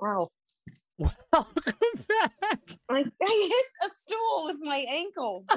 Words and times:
Wow. 0.00 0.30
Welcome 0.98 1.46
back. 2.08 2.60
I, 2.88 2.98
I 2.98 3.00
hit 3.02 3.90
a 3.90 3.94
stool 3.94 4.44
with 4.46 4.56
my 4.60 4.84
ankle. 4.88 5.44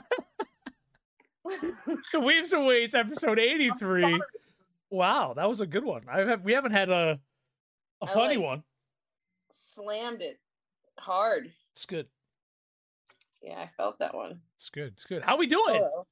The 1.45 2.19
Weebs 2.19 2.53
and 2.53 2.65
Weights, 2.65 2.95
episode 2.95 3.37
83. 3.37 4.21
Wow, 4.89 5.33
that 5.35 5.49
was 5.49 5.59
a 5.59 5.67
good 5.67 5.83
one. 5.83 6.03
I 6.09 6.19
have 6.21 6.41
we 6.41 6.53
haven't 6.53 6.71
had 6.71 6.89
a 6.89 7.19
a 8.01 8.05
I 8.05 8.07
funny 8.07 8.35
like- 8.37 8.45
one. 8.45 8.63
Slammed 9.51 10.21
it 10.21 10.39
hard. 10.97 11.51
It's 11.71 11.85
good. 11.85 12.07
Yeah, 13.41 13.59
I 13.59 13.69
felt 13.75 13.99
that 13.99 14.15
one. 14.15 14.39
It's 14.55 14.69
good. 14.69 14.93
It's 14.93 15.03
good. 15.03 15.21
How 15.21 15.35
are 15.35 15.37
we 15.37 15.47
doing? 15.47 15.75
Hello. 15.75 16.07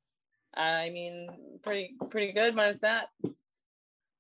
I 0.54 0.90
mean, 0.90 1.30
pretty 1.64 1.96
pretty 2.10 2.34
good 2.34 2.54
minus 2.54 2.80
that. 2.80 3.08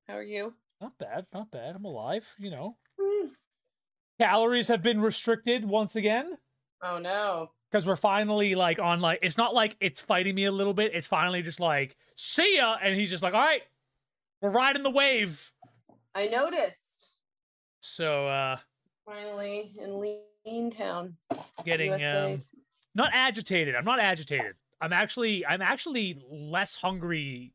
How 0.07 0.14
are 0.16 0.23
you? 0.23 0.54
Not 0.80 0.98
bad. 0.98 1.25
Not 1.34 1.52
bad. 1.52 1.75
I'm 1.75 1.84
alive. 1.84 2.34
You 2.39 2.52
know, 2.52 2.77
Hmm. 2.98 3.27
Calories 4.21 4.67
have 4.67 4.84
been 4.84 5.02
restricted 5.02 5.66
once 5.66 5.95
again 5.95 6.38
Oh 6.84 6.99
no. 6.99 7.52
because 7.71 7.88
we're 7.88 7.95
finally 7.95 8.53
like 8.55 8.79
on 8.79 8.99
like 8.99 9.20
it's 9.21 9.38
not 9.38 9.53
like 9.53 9.75
it's 9.79 9.99
fighting 9.99 10.35
me 10.35 10.45
a 10.45 10.52
little 10.52 10.73
bit. 10.73 10.93
It's 10.93 11.07
finally 11.07 11.41
just 11.41 11.59
like 11.59 11.95
see 12.16 12.57
ya, 12.57 12.76
and 12.81 12.95
he's 12.95 13.09
just 13.09 13.23
like, 13.23 13.34
all 13.34 13.39
right, 13.41 13.62
we're 14.41 14.52
riding 14.52 14.84
the 14.84 14.89
wave. 14.91 15.52
I 16.15 16.27
noticed. 16.27 17.17
So 17.81 18.27
uh 18.27 18.57
Finally 19.05 19.73
in 19.79 19.99
Lean 19.99 20.70
Town. 20.71 21.15
getting 21.65 21.93
um 22.03 22.41
not 22.93 23.09
agitated. 23.13 23.76
I'm 23.76 23.85
not 23.85 23.99
agitated. 23.99 24.53
I'm 24.81 24.93
actually 24.93 25.45
I'm 25.45 25.62
actually 25.62 26.21
less 26.29 26.76
hungry 26.76 27.53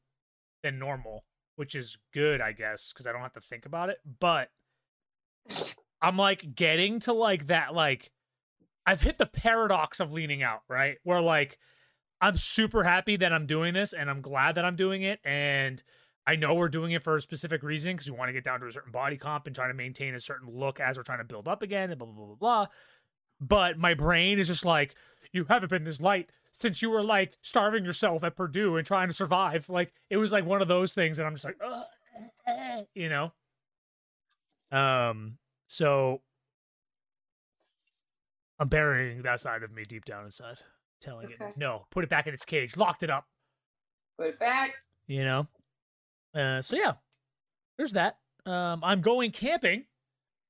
than 0.62 0.78
normal, 0.78 1.24
which 1.56 1.74
is 1.74 1.96
good, 2.12 2.40
I 2.40 2.52
guess, 2.52 2.92
because 2.92 3.06
I 3.06 3.12
don't 3.12 3.20
have 3.22 3.34
to 3.34 3.40
think 3.40 3.66
about 3.66 3.88
it. 3.90 3.98
But 4.20 4.50
I'm 6.06 6.16
like 6.16 6.54
getting 6.54 7.00
to 7.00 7.12
like 7.12 7.48
that 7.48 7.74
like 7.74 8.12
I've 8.86 9.00
hit 9.00 9.18
the 9.18 9.26
paradox 9.26 9.98
of 9.98 10.12
leaning 10.12 10.40
out, 10.40 10.60
right? 10.68 10.98
Where 11.02 11.20
like 11.20 11.58
I'm 12.20 12.38
super 12.38 12.84
happy 12.84 13.16
that 13.16 13.32
I'm 13.32 13.46
doing 13.46 13.74
this 13.74 13.92
and 13.92 14.08
I'm 14.08 14.20
glad 14.20 14.54
that 14.54 14.64
I'm 14.64 14.76
doing 14.76 15.02
it 15.02 15.18
and 15.24 15.82
I 16.24 16.36
know 16.36 16.54
we're 16.54 16.68
doing 16.68 16.92
it 16.92 17.02
for 17.02 17.16
a 17.16 17.20
specific 17.20 17.64
reason 17.64 17.94
because 17.94 18.08
we 18.08 18.16
want 18.16 18.28
to 18.28 18.32
get 18.32 18.44
down 18.44 18.60
to 18.60 18.68
a 18.68 18.72
certain 18.72 18.92
body 18.92 19.16
comp 19.16 19.48
and 19.48 19.56
trying 19.56 19.70
to 19.70 19.74
maintain 19.74 20.14
a 20.14 20.20
certain 20.20 20.48
look 20.48 20.78
as 20.78 20.96
we're 20.96 21.02
trying 21.02 21.18
to 21.18 21.24
build 21.24 21.48
up 21.48 21.62
again 21.62 21.90
and 21.90 21.98
blah 21.98 22.06
blah 22.06 22.14
blah 22.14 22.26
blah 22.26 22.36
blah. 22.36 22.66
But 23.40 23.76
my 23.76 23.94
brain 23.94 24.38
is 24.38 24.46
just 24.46 24.64
like, 24.64 24.94
you 25.32 25.46
haven't 25.48 25.70
been 25.70 25.82
this 25.82 26.00
light 26.00 26.30
since 26.52 26.82
you 26.82 26.90
were 26.90 27.02
like 27.02 27.36
starving 27.42 27.84
yourself 27.84 28.22
at 28.22 28.36
Purdue 28.36 28.76
and 28.76 28.86
trying 28.86 29.08
to 29.08 29.14
survive. 29.14 29.68
Like 29.68 29.92
it 30.08 30.18
was 30.18 30.30
like 30.30 30.46
one 30.46 30.62
of 30.62 30.68
those 30.68 30.94
things, 30.94 31.18
and 31.18 31.26
I'm 31.26 31.34
just 31.34 31.44
like, 31.44 31.58
you 32.94 33.08
know. 33.08 33.32
Um. 34.70 35.38
So 35.66 36.22
I'm 38.58 38.68
burying 38.68 39.22
that 39.22 39.40
side 39.40 39.62
of 39.62 39.72
me 39.72 39.82
deep 39.86 40.04
down 40.04 40.24
inside, 40.24 40.58
telling 41.00 41.26
Okay. 41.26 41.46
it 41.48 41.56
no, 41.56 41.86
put 41.90 42.04
it 42.04 42.10
back 42.10 42.26
in 42.26 42.34
its 42.34 42.44
cage, 42.44 42.76
locked 42.76 43.02
it 43.02 43.10
up. 43.10 43.26
Put 44.18 44.28
it 44.28 44.38
back. 44.38 44.72
You 45.06 45.24
know. 45.24 45.46
Uh. 46.34 46.62
So 46.62 46.76
yeah, 46.76 46.94
there's 47.76 47.92
that. 47.92 48.18
Um. 48.46 48.82
I'm 48.82 49.00
going 49.00 49.30
camping. 49.32 49.84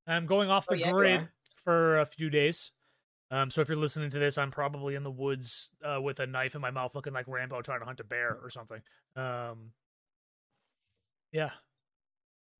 I'm 0.07 0.27
going 0.27 0.51
off 0.51 0.67
Oh, 0.71 0.75
the 0.75 0.81
yeah, 0.81 0.91
grid 0.93 1.21
are. 1.23 1.33
for 1.65 1.99
a 1.99 2.07
few 2.07 2.31
days. 2.31 2.71
Um, 3.29 3.51
so 3.51 3.61
if 3.61 3.69
you're 3.69 3.77
listening 3.77 4.09
to 4.11 4.21
this, 4.21 4.39
I'm 4.39 4.53
probably 4.53 4.95
in 4.95 5.03
the 5.03 5.11
woods 5.11 5.71
uh, 5.85 6.01
with 6.01 6.21
a 6.21 6.27
knife 6.29 6.55
in 6.55 6.61
my 6.61 6.71
mouth, 6.71 6.95
looking 6.95 7.13
like 7.13 7.27
Rambo 7.27 7.61
trying 7.61 7.81
to 7.81 7.85
hunt 7.85 7.99
a 7.99 8.05
bear 8.05 8.39
or 8.41 8.51
something. 8.51 8.81
Um, 9.17 9.73
yeah, 11.33 11.51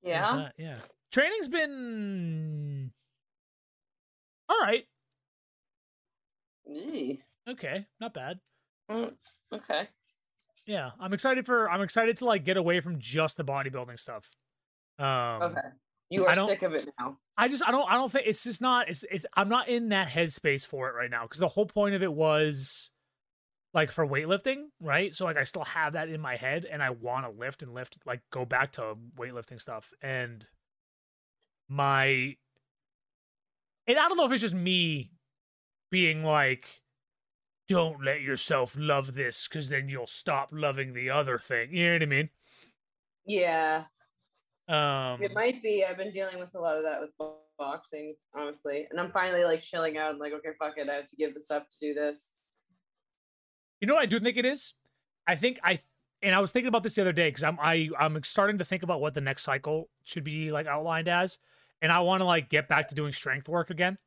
Yeah. 0.03 0.49
yeah. 0.57 0.75
Training's 1.11 1.47
been 1.47 2.91
all 4.49 4.59
right. 4.59 4.85
Eee. 6.69 7.21
Okay, 7.49 7.85
not 7.99 8.13
bad. 8.13 8.39
Mm, 8.89 9.13
Okay. 9.53 9.87
Yeah, 10.65 10.91
I'm 10.99 11.13
excited 11.13 11.45
for. 11.45 11.69
I'm 11.71 11.81
excited 11.81 12.17
to 12.17 12.25
like 12.25 12.43
get 12.43 12.57
away 12.57 12.81
from 12.81 12.99
just 12.99 13.37
the 13.37 13.45
bodybuilding 13.45 13.99
stuff. 13.99 14.29
Um, 14.99 15.43
Okay. 15.43 15.67
You 16.09 16.25
are 16.25 16.35
sick 16.35 16.61
of 16.61 16.73
it 16.73 16.89
now. 16.99 17.17
I 17.37 17.47
just 17.49 17.67
I 17.67 17.71
don't 17.71 17.89
I 17.89 17.95
don't 17.95 18.11
think 18.11 18.27
it's 18.27 18.43
just 18.43 18.61
not 18.61 18.89
it's 18.89 19.03
it's 19.11 19.25
I'm 19.35 19.49
not 19.49 19.67
in 19.67 19.89
that 19.89 20.07
headspace 20.09 20.65
for 20.65 20.89
it 20.89 20.93
right 20.93 21.11
now 21.11 21.23
because 21.23 21.39
the 21.39 21.47
whole 21.49 21.65
point 21.65 21.95
of 21.95 22.03
it 22.03 22.11
was 22.11 22.91
like 23.73 23.91
for 23.91 24.07
weightlifting, 24.07 24.67
right? 24.79 25.13
So 25.13 25.25
like 25.25 25.37
I 25.37 25.43
still 25.43 25.65
have 25.65 25.93
that 25.93 26.09
in 26.09 26.19
my 26.21 26.35
head 26.37 26.65
and 26.65 26.81
I 26.81 26.91
want 26.91 27.25
to 27.25 27.31
lift 27.31 27.61
and 27.61 27.73
lift 27.73 27.97
like 28.05 28.21
go 28.31 28.45
back 28.45 28.71
to 28.73 28.95
weightlifting 29.17 29.61
stuff 29.61 29.91
and 30.01 30.45
my 31.67 32.35
and 33.87 33.97
I 33.97 34.07
don't 34.07 34.17
know 34.17 34.25
if 34.25 34.31
it's 34.31 34.41
just 34.41 34.53
me 34.53 35.11
being 35.89 36.23
like 36.23 36.81
don't 37.67 38.03
let 38.03 38.21
yourself 38.21 38.75
love 38.77 39.13
this 39.13 39.47
cuz 39.47 39.69
then 39.69 39.89
you'll 39.89 40.07
stop 40.07 40.49
loving 40.51 40.93
the 40.93 41.09
other 41.09 41.37
thing. 41.37 41.73
You 41.73 41.87
know 41.87 41.93
what 41.93 42.01
I 42.03 42.05
mean? 42.05 42.29
Yeah. 43.25 43.85
Um 44.67 45.21
It 45.21 45.33
might 45.33 45.61
be. 45.61 45.83
I've 45.83 45.97
been 45.97 46.11
dealing 46.11 46.39
with 46.39 46.55
a 46.55 46.59
lot 46.59 46.77
of 46.77 46.83
that 46.83 47.01
with 47.01 47.11
boxing, 47.57 48.15
honestly. 48.33 48.87
And 48.89 48.99
I'm 48.99 49.11
finally 49.11 49.43
like 49.43 49.59
chilling 49.59 49.97
out 49.97 50.11
and 50.11 50.19
like, 50.19 50.33
okay, 50.33 50.49
fuck 50.57 50.77
it. 50.77 50.89
I 50.89 50.93
have 50.93 51.07
to 51.07 51.15
give 51.15 51.33
this 51.33 51.51
up 51.51 51.69
to 51.69 51.77
do 51.79 51.93
this. 51.93 52.33
You 53.81 53.87
know 53.87 53.95
what 53.95 54.03
I 54.03 54.07
do 54.07 54.19
think 54.19 54.37
it 54.37 54.45
is? 54.45 54.73
I 55.27 55.35
think 55.35 55.59
I 55.63 55.79
and 56.21 56.33
I 56.33 56.39
was 56.39 56.51
thinking 56.51 56.67
about 56.67 56.83
this 56.83 56.95
the 56.95 57.01
other 57.01 57.13
day 57.13 57.29
because 57.29 57.43
I'm 57.43 57.59
I 57.61 57.89
I'm 57.99 58.21
starting 58.23 58.57
to 58.59 58.65
think 58.65 58.83
about 58.83 59.01
what 59.01 59.13
the 59.13 59.21
next 59.21 59.43
cycle 59.43 59.89
should 60.03 60.23
be 60.23 60.51
like 60.51 60.65
outlined 60.65 61.07
as, 61.07 61.37
and 61.81 61.91
I 61.91 61.99
want 61.99 62.21
to 62.21 62.25
like 62.25 62.49
get 62.49 62.67
back 62.67 62.87
to 62.89 62.95
doing 62.95 63.13
strength 63.13 63.47
work 63.47 63.69
again 63.69 63.97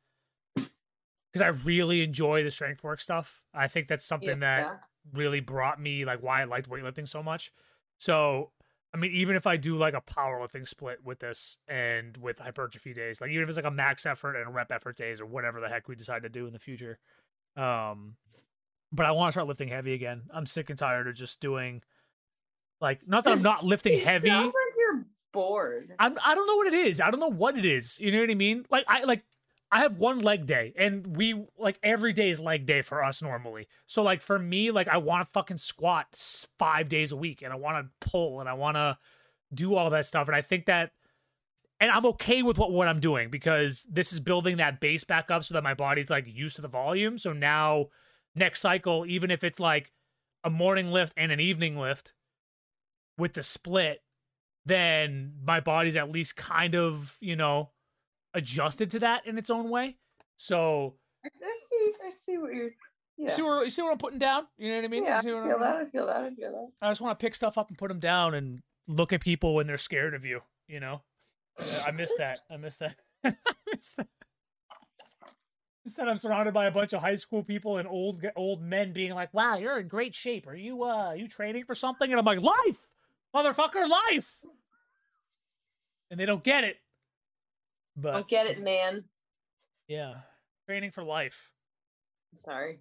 because 0.55 1.41
I 1.41 1.47
really 1.47 2.03
enjoy 2.03 2.43
the 2.43 2.51
strength 2.51 2.83
work 2.83 2.99
stuff. 2.99 3.41
I 3.53 3.67
think 3.67 3.87
that's 3.87 4.05
something 4.05 4.39
that 4.39 4.81
really 5.13 5.39
brought 5.39 5.79
me 5.79 6.05
like 6.05 6.21
why 6.21 6.41
I 6.41 6.43
liked 6.45 6.69
weightlifting 6.69 7.07
so 7.07 7.23
much. 7.23 7.51
So 7.97 8.51
I 8.93 8.97
mean, 8.97 9.11
even 9.11 9.35
if 9.35 9.47
I 9.47 9.55
do 9.55 9.77
like 9.77 9.93
a 9.93 10.01
powerlifting 10.01 10.67
split 10.67 10.99
with 11.03 11.19
this 11.19 11.57
and 11.67 12.17
with 12.17 12.39
hypertrophy 12.39 12.93
days, 12.93 13.21
like 13.21 13.31
even 13.31 13.43
if 13.43 13.49
it's 13.49 13.57
like 13.57 13.65
a 13.65 13.71
max 13.71 14.05
effort 14.05 14.35
and 14.35 14.47
a 14.47 14.51
rep 14.51 14.71
effort 14.71 14.97
days 14.97 15.21
or 15.21 15.25
whatever 15.25 15.61
the 15.61 15.69
heck 15.69 15.87
we 15.87 15.95
decide 15.95 16.23
to 16.23 16.29
do 16.29 16.45
in 16.45 16.51
the 16.53 16.59
future, 16.59 16.99
um, 17.55 18.15
but 18.91 19.05
I 19.05 19.11
want 19.11 19.29
to 19.29 19.31
start 19.33 19.47
lifting 19.47 19.69
heavy 19.69 19.93
again. 19.93 20.23
I'm 20.33 20.45
sick 20.45 20.69
and 20.69 20.77
tired 20.77 21.07
of 21.07 21.15
just 21.15 21.39
doing 21.39 21.81
like 22.81 23.07
not 23.07 23.23
that 23.23 23.31
I'm 23.31 23.41
not 23.41 23.63
lifting 23.63 23.99
heavy. 24.05 24.29
Bored. 25.31 25.93
I'm 25.99 26.17
I 26.23 26.35
don't 26.35 26.47
know 26.47 26.55
what 26.55 26.67
it 26.67 26.73
is. 26.73 27.01
I 27.01 27.11
don't 27.11 27.19
know 27.19 27.31
what 27.31 27.57
it 27.57 27.65
is. 27.65 27.99
You 27.99 28.11
know 28.11 28.19
what 28.19 28.29
I 28.29 28.35
mean? 28.35 28.65
Like 28.69 28.85
I 28.87 29.03
like 29.03 29.23
I 29.71 29.79
have 29.79 29.97
one 29.97 30.19
leg 30.19 30.45
day 30.45 30.73
and 30.77 31.15
we 31.15 31.45
like 31.57 31.79
every 31.81 32.11
day 32.11 32.29
is 32.29 32.39
leg 32.39 32.65
day 32.65 32.81
for 32.81 33.03
us 33.03 33.21
normally. 33.21 33.67
So 33.87 34.03
like 34.03 34.21
for 34.21 34.37
me, 34.37 34.69
like 34.71 34.89
I 34.89 34.97
want 34.97 35.25
to 35.25 35.31
fucking 35.31 35.57
squat 35.57 36.07
five 36.59 36.89
days 36.89 37.11
a 37.13 37.15
week 37.15 37.41
and 37.41 37.53
I 37.53 37.55
want 37.55 37.85
to 37.85 38.09
pull 38.09 38.41
and 38.41 38.49
I 38.49 38.53
want 38.53 38.75
to 38.75 38.97
do 39.53 39.75
all 39.75 39.89
that 39.89 40.05
stuff. 40.05 40.27
And 40.27 40.35
I 40.35 40.41
think 40.41 40.65
that 40.65 40.91
and 41.79 41.89
I'm 41.89 42.05
okay 42.07 42.43
with 42.43 42.59
what, 42.59 42.71
what 42.71 42.87
I'm 42.87 42.99
doing 42.99 43.29
because 43.29 43.87
this 43.89 44.11
is 44.11 44.19
building 44.19 44.57
that 44.57 44.79
base 44.79 45.03
back 45.03 45.31
up 45.31 45.43
so 45.43 45.53
that 45.55 45.63
my 45.63 45.73
body's 45.73 46.09
like 46.09 46.25
used 46.27 46.57
to 46.57 46.61
the 46.61 46.67
volume. 46.67 47.17
So 47.17 47.33
now 47.33 47.87
next 48.35 48.59
cycle, 48.59 49.05
even 49.07 49.31
if 49.31 49.43
it's 49.43 49.59
like 49.59 49.91
a 50.43 50.49
morning 50.49 50.91
lift 50.91 51.13
and 51.15 51.31
an 51.31 51.39
evening 51.39 51.77
lift 51.77 52.13
with 53.17 53.33
the 53.33 53.43
split, 53.43 54.01
then 54.65 55.33
my 55.43 55.59
body's 55.59 55.95
at 55.95 56.11
least 56.11 56.35
kind 56.35 56.75
of, 56.75 57.17
you 57.19 57.35
know, 57.35 57.71
adjusted 58.33 58.91
to 58.91 58.99
that 58.99 59.25
in 59.27 59.37
its 59.37 59.49
own 59.49 59.69
way. 59.69 59.97
So 60.35 60.95
I, 61.25 61.29
see. 61.55 61.91
I 62.05 62.09
see 62.09 62.37
what 62.37 62.53
you're. 62.53 62.71
Yeah. 63.17 63.25
you 63.25 63.29
see 63.29 63.41
where 63.41 63.63
you 63.63 63.69
see 63.69 63.81
what 63.81 63.91
I'm 63.91 63.97
putting 63.97 64.19
down? 64.19 64.47
You 64.57 64.69
know 64.69 64.75
what 64.77 64.85
I 64.85 64.87
mean? 64.87 65.03
yeah, 65.03 65.17
I 65.19 65.21
feel 65.21 65.37
I'm- 65.37 65.59
that. 65.59 65.75
I 65.75 65.85
feel 65.85 66.05
that. 66.07 66.15
I 66.23 66.29
feel 66.33 66.51
that. 66.51 66.87
I 66.87 66.89
just 66.89 67.01
want 67.01 67.17
to 67.19 67.23
pick 67.23 67.35
stuff 67.35 67.57
up 67.57 67.69
and 67.69 67.77
put 67.77 67.89
them 67.89 67.99
down 67.99 68.33
and 68.33 68.61
look 68.87 69.13
at 69.13 69.21
people 69.21 69.53
when 69.55 69.67
they're 69.67 69.77
scared 69.77 70.13
of 70.13 70.25
you. 70.25 70.41
You 70.67 70.79
know, 70.79 71.01
I 71.85 71.91
miss 71.91 72.13
that. 72.17 72.39
I 72.49 72.57
miss 72.57 72.77
that. 72.77 72.95
I 73.23 73.35
miss 73.71 73.89
that. 73.97 74.07
Instead, 75.83 76.07
I'm 76.07 76.17
surrounded 76.19 76.53
by 76.53 76.67
a 76.67 76.71
bunch 76.71 76.93
of 76.93 77.01
high 77.01 77.15
school 77.15 77.43
people 77.43 77.77
and 77.77 77.87
old 77.87 78.23
old 78.35 78.61
men 78.61 78.93
being 78.93 79.13
like, 79.13 79.33
"Wow, 79.33 79.57
you're 79.57 79.79
in 79.79 79.87
great 79.87 80.13
shape. 80.13 80.47
Are 80.47 80.55
you 80.55 80.83
uh 80.83 81.07
are 81.07 81.15
you 81.15 81.27
training 81.27 81.65
for 81.65 81.73
something?" 81.75 82.09
And 82.11 82.19
I'm 82.19 82.25
like, 82.25 82.39
"Life, 82.41 82.87
motherfucker, 83.35 83.89
life." 83.89 84.41
And 86.11 86.19
they 86.19 86.25
don't 86.25 86.43
get 86.43 86.63
it. 86.63 86.77
But 87.95 88.11
Don't 88.11 88.27
get 88.27 88.45
it, 88.47 88.61
man. 88.61 89.05
yeah, 89.87 90.13
training 90.67 90.91
for 90.91 91.03
life. 91.03 91.49
I'm 92.31 92.37
sorry. 92.37 92.79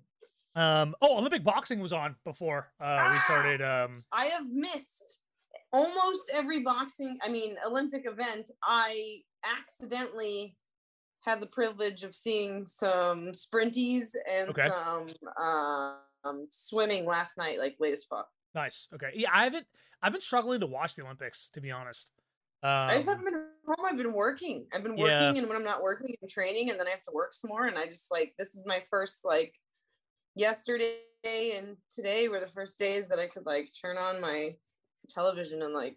Um. 0.56 0.94
Oh, 1.00 1.18
Olympic 1.18 1.44
boxing 1.44 1.80
was 1.80 1.92
on 1.92 2.16
before 2.24 2.72
uh, 2.80 3.08
we 3.10 3.16
Ah! 3.16 3.22
started. 3.24 3.62
Um. 3.62 4.02
I 4.12 4.26
have 4.26 4.46
missed 4.50 5.20
almost 5.72 6.28
every 6.32 6.60
boxing, 6.60 7.18
I 7.22 7.28
mean, 7.28 7.56
Olympic 7.64 8.04
event. 8.04 8.50
I 8.62 9.20
accidentally 9.44 10.56
had 11.24 11.40
the 11.40 11.46
privilege 11.46 12.02
of 12.02 12.14
seeing 12.14 12.66
some 12.66 13.28
sprinties 13.32 14.08
and 14.28 14.50
Okay. 14.50 14.68
some 14.68 15.06
um, 16.24 16.46
swimming 16.50 17.04
last 17.06 17.38
night, 17.38 17.58
like 17.60 17.76
late 17.78 17.92
as 17.92 18.04
fuck. 18.04 18.28
Nice. 18.54 18.88
Okay. 18.94 19.10
Yeah, 19.14 19.28
I 19.32 19.44
haven't. 19.44 19.66
I've 20.02 20.12
been 20.12 20.20
struggling 20.20 20.60
to 20.60 20.66
watch 20.66 20.94
the 20.96 21.04
Olympics, 21.04 21.50
to 21.50 21.60
be 21.60 21.70
honest. 21.70 22.10
I 22.62 22.96
just 22.96 23.08
Um, 23.08 23.16
haven't 23.16 23.32
been 23.32 23.46
home. 23.66 23.86
I've 23.86 23.96
been 23.96 24.12
working. 24.12 24.66
I've 24.72 24.82
been 24.82 24.96
Yeah. 24.96 25.22
working, 25.22 25.38
and 25.38 25.48
when 25.48 25.56
I'm 25.56 25.64
not 25.64 25.82
working, 25.82 26.14
I'm 26.20 26.28
training, 26.28 26.70
and 26.70 26.78
then 26.78 26.86
I 26.86 26.90
have 26.90 27.02
to 27.04 27.12
work 27.12 27.32
some 27.32 27.48
more. 27.48 27.66
And 27.66 27.78
I 27.78 27.86
just 27.86 28.10
like 28.10 28.34
this 28.38 28.54
is 28.54 28.66
my 28.66 28.84
first 28.90 29.24
like 29.24 29.54
yesterday 30.34 30.96
and 31.22 31.76
today 31.88 32.28
were 32.28 32.40
the 32.40 32.48
first 32.48 32.78
days 32.78 33.08
that 33.08 33.18
I 33.18 33.26
could 33.28 33.46
like 33.46 33.72
turn 33.72 33.96
on 33.96 34.20
my 34.20 34.56
television 35.08 35.62
and 35.62 35.74
like 35.74 35.96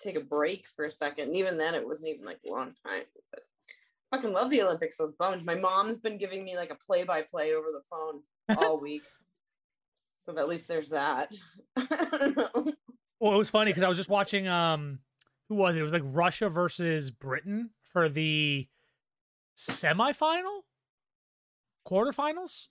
take 0.00 0.16
a 0.16 0.20
break 0.20 0.66
for 0.68 0.84
a 0.84 0.92
second. 0.92 1.28
And 1.28 1.36
even 1.36 1.56
then, 1.58 1.74
it 1.74 1.86
wasn't 1.86 2.10
even 2.10 2.24
like 2.24 2.40
a 2.46 2.50
long 2.50 2.74
time. 2.86 3.04
But 3.30 3.42
I 4.12 4.16
fucking 4.16 4.32
love 4.32 4.50
the 4.50 4.62
Olympics. 4.62 5.00
I 5.00 5.04
was 5.04 5.12
bummed. 5.12 5.44
My 5.44 5.54
mom's 5.56 5.98
been 5.98 6.18
giving 6.18 6.44
me 6.44 6.56
like 6.56 6.70
a 6.70 6.74
play 6.76 7.04
by 7.04 7.22
play 7.22 7.54
over 7.54 7.68
the 7.72 7.82
phone 7.90 8.22
all 8.56 8.78
week. 8.80 9.02
So 10.18 10.36
at 10.38 10.48
least 10.48 10.68
there's 10.68 10.90
that. 10.90 11.30
I 11.76 11.84
don't 12.10 12.36
know. 12.36 12.72
Well, 13.20 13.32
it 13.34 13.38
was 13.38 13.50
funny 13.50 13.70
because 13.70 13.82
I 13.82 13.88
was 13.88 13.96
just 13.96 14.10
watching. 14.10 14.46
Um, 14.48 15.00
who 15.48 15.54
was 15.54 15.76
it? 15.76 15.80
It 15.80 15.82
was 15.84 15.92
like 15.92 16.02
Russia 16.04 16.48
versus 16.48 17.10
Britain 17.10 17.70
for 17.92 18.08
the 18.08 18.68
semifinal, 19.56 20.62
quarterfinals. 21.86 22.68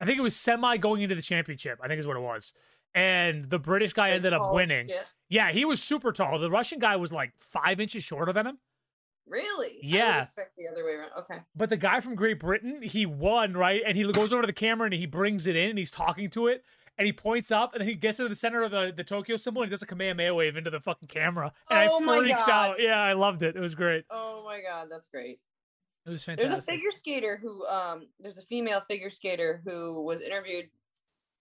I 0.00 0.04
think 0.06 0.18
it 0.18 0.22
was 0.22 0.36
semi 0.36 0.76
going 0.76 1.02
into 1.02 1.14
the 1.14 1.22
championship. 1.22 1.78
I 1.82 1.88
think 1.88 2.00
is 2.00 2.06
what 2.06 2.16
it 2.16 2.20
was. 2.20 2.52
And 2.94 3.50
the 3.50 3.58
British 3.58 3.92
guy 3.92 4.08
Like 4.08 4.16
ended 4.16 4.32
up 4.32 4.54
winning. 4.54 4.88
shit. 4.88 5.14
Yeah, 5.28 5.50
he 5.50 5.64
was 5.64 5.82
super 5.82 6.12
tall. 6.12 6.38
The 6.38 6.50
Russian 6.50 6.78
guy 6.78 6.96
was 6.96 7.10
like 7.12 7.32
five 7.36 7.80
inches 7.80 8.04
shorter 8.04 8.32
than 8.32 8.46
him. 8.46 8.58
Really? 9.26 9.70
I 9.70 9.78
Yeah. 9.82 10.14
would 10.16 10.22
expect 10.24 10.56
the 10.56 10.68
other 10.68 10.84
way 10.84 10.92
around. 10.92 11.10
Okay. 11.20 11.38
But 11.56 11.70
the 11.70 11.76
guy 11.76 12.00
from 12.00 12.14
Great 12.14 12.38
Britain, 12.38 12.82
he 12.82 13.06
won, 13.06 13.54
right? 13.54 13.82
And 13.84 13.96
he 13.96 14.04
goes 14.12 14.32
over 14.32 14.42
to 14.42 14.46
the 14.46 14.52
camera 14.52 14.84
and 14.86 14.94
he 14.94 15.06
brings 15.06 15.46
it 15.46 15.56
in 15.56 15.70
and 15.70 15.78
he's 15.78 15.90
talking 15.90 16.28
to 16.30 16.46
it 16.46 16.64
and 16.98 17.06
he 17.06 17.12
points 17.12 17.50
up 17.50 17.74
and 17.74 17.80
then 17.80 17.88
he 17.88 17.94
gets 17.94 18.18
into 18.18 18.28
the 18.28 18.36
center 18.36 18.62
of 18.62 18.70
the, 18.70 18.92
the 18.94 19.04
Tokyo 19.04 19.36
symbol 19.36 19.62
and 19.62 19.68
he 19.68 19.70
does 19.70 19.82
a 19.82 19.86
Kamehameha 19.86 20.34
wave 20.34 20.56
into 20.56 20.70
the 20.70 20.80
fucking 20.80 21.08
camera. 21.08 21.52
And 21.70 21.90
Oh 21.90 22.00
I 22.00 22.20
freaked 22.20 22.48
out. 22.48 22.76
Yeah, 22.78 23.00
I 23.00 23.14
loved 23.14 23.42
it. 23.42 23.56
It 23.56 23.60
was 23.60 23.74
great. 23.74 24.04
Oh 24.10 24.42
my 24.44 24.60
god, 24.60 24.88
that's 24.90 25.08
great. 25.08 25.40
It 26.06 26.10
was 26.10 26.22
fantastic. 26.22 26.50
There's 26.50 26.64
a 26.64 26.70
figure 26.70 26.90
skater 26.90 27.38
who 27.40 27.66
um 27.66 28.06
there's 28.20 28.38
a 28.38 28.42
female 28.42 28.80
figure 28.82 29.10
skater 29.10 29.62
who 29.64 30.02
was 30.02 30.20
interviewed 30.20 30.68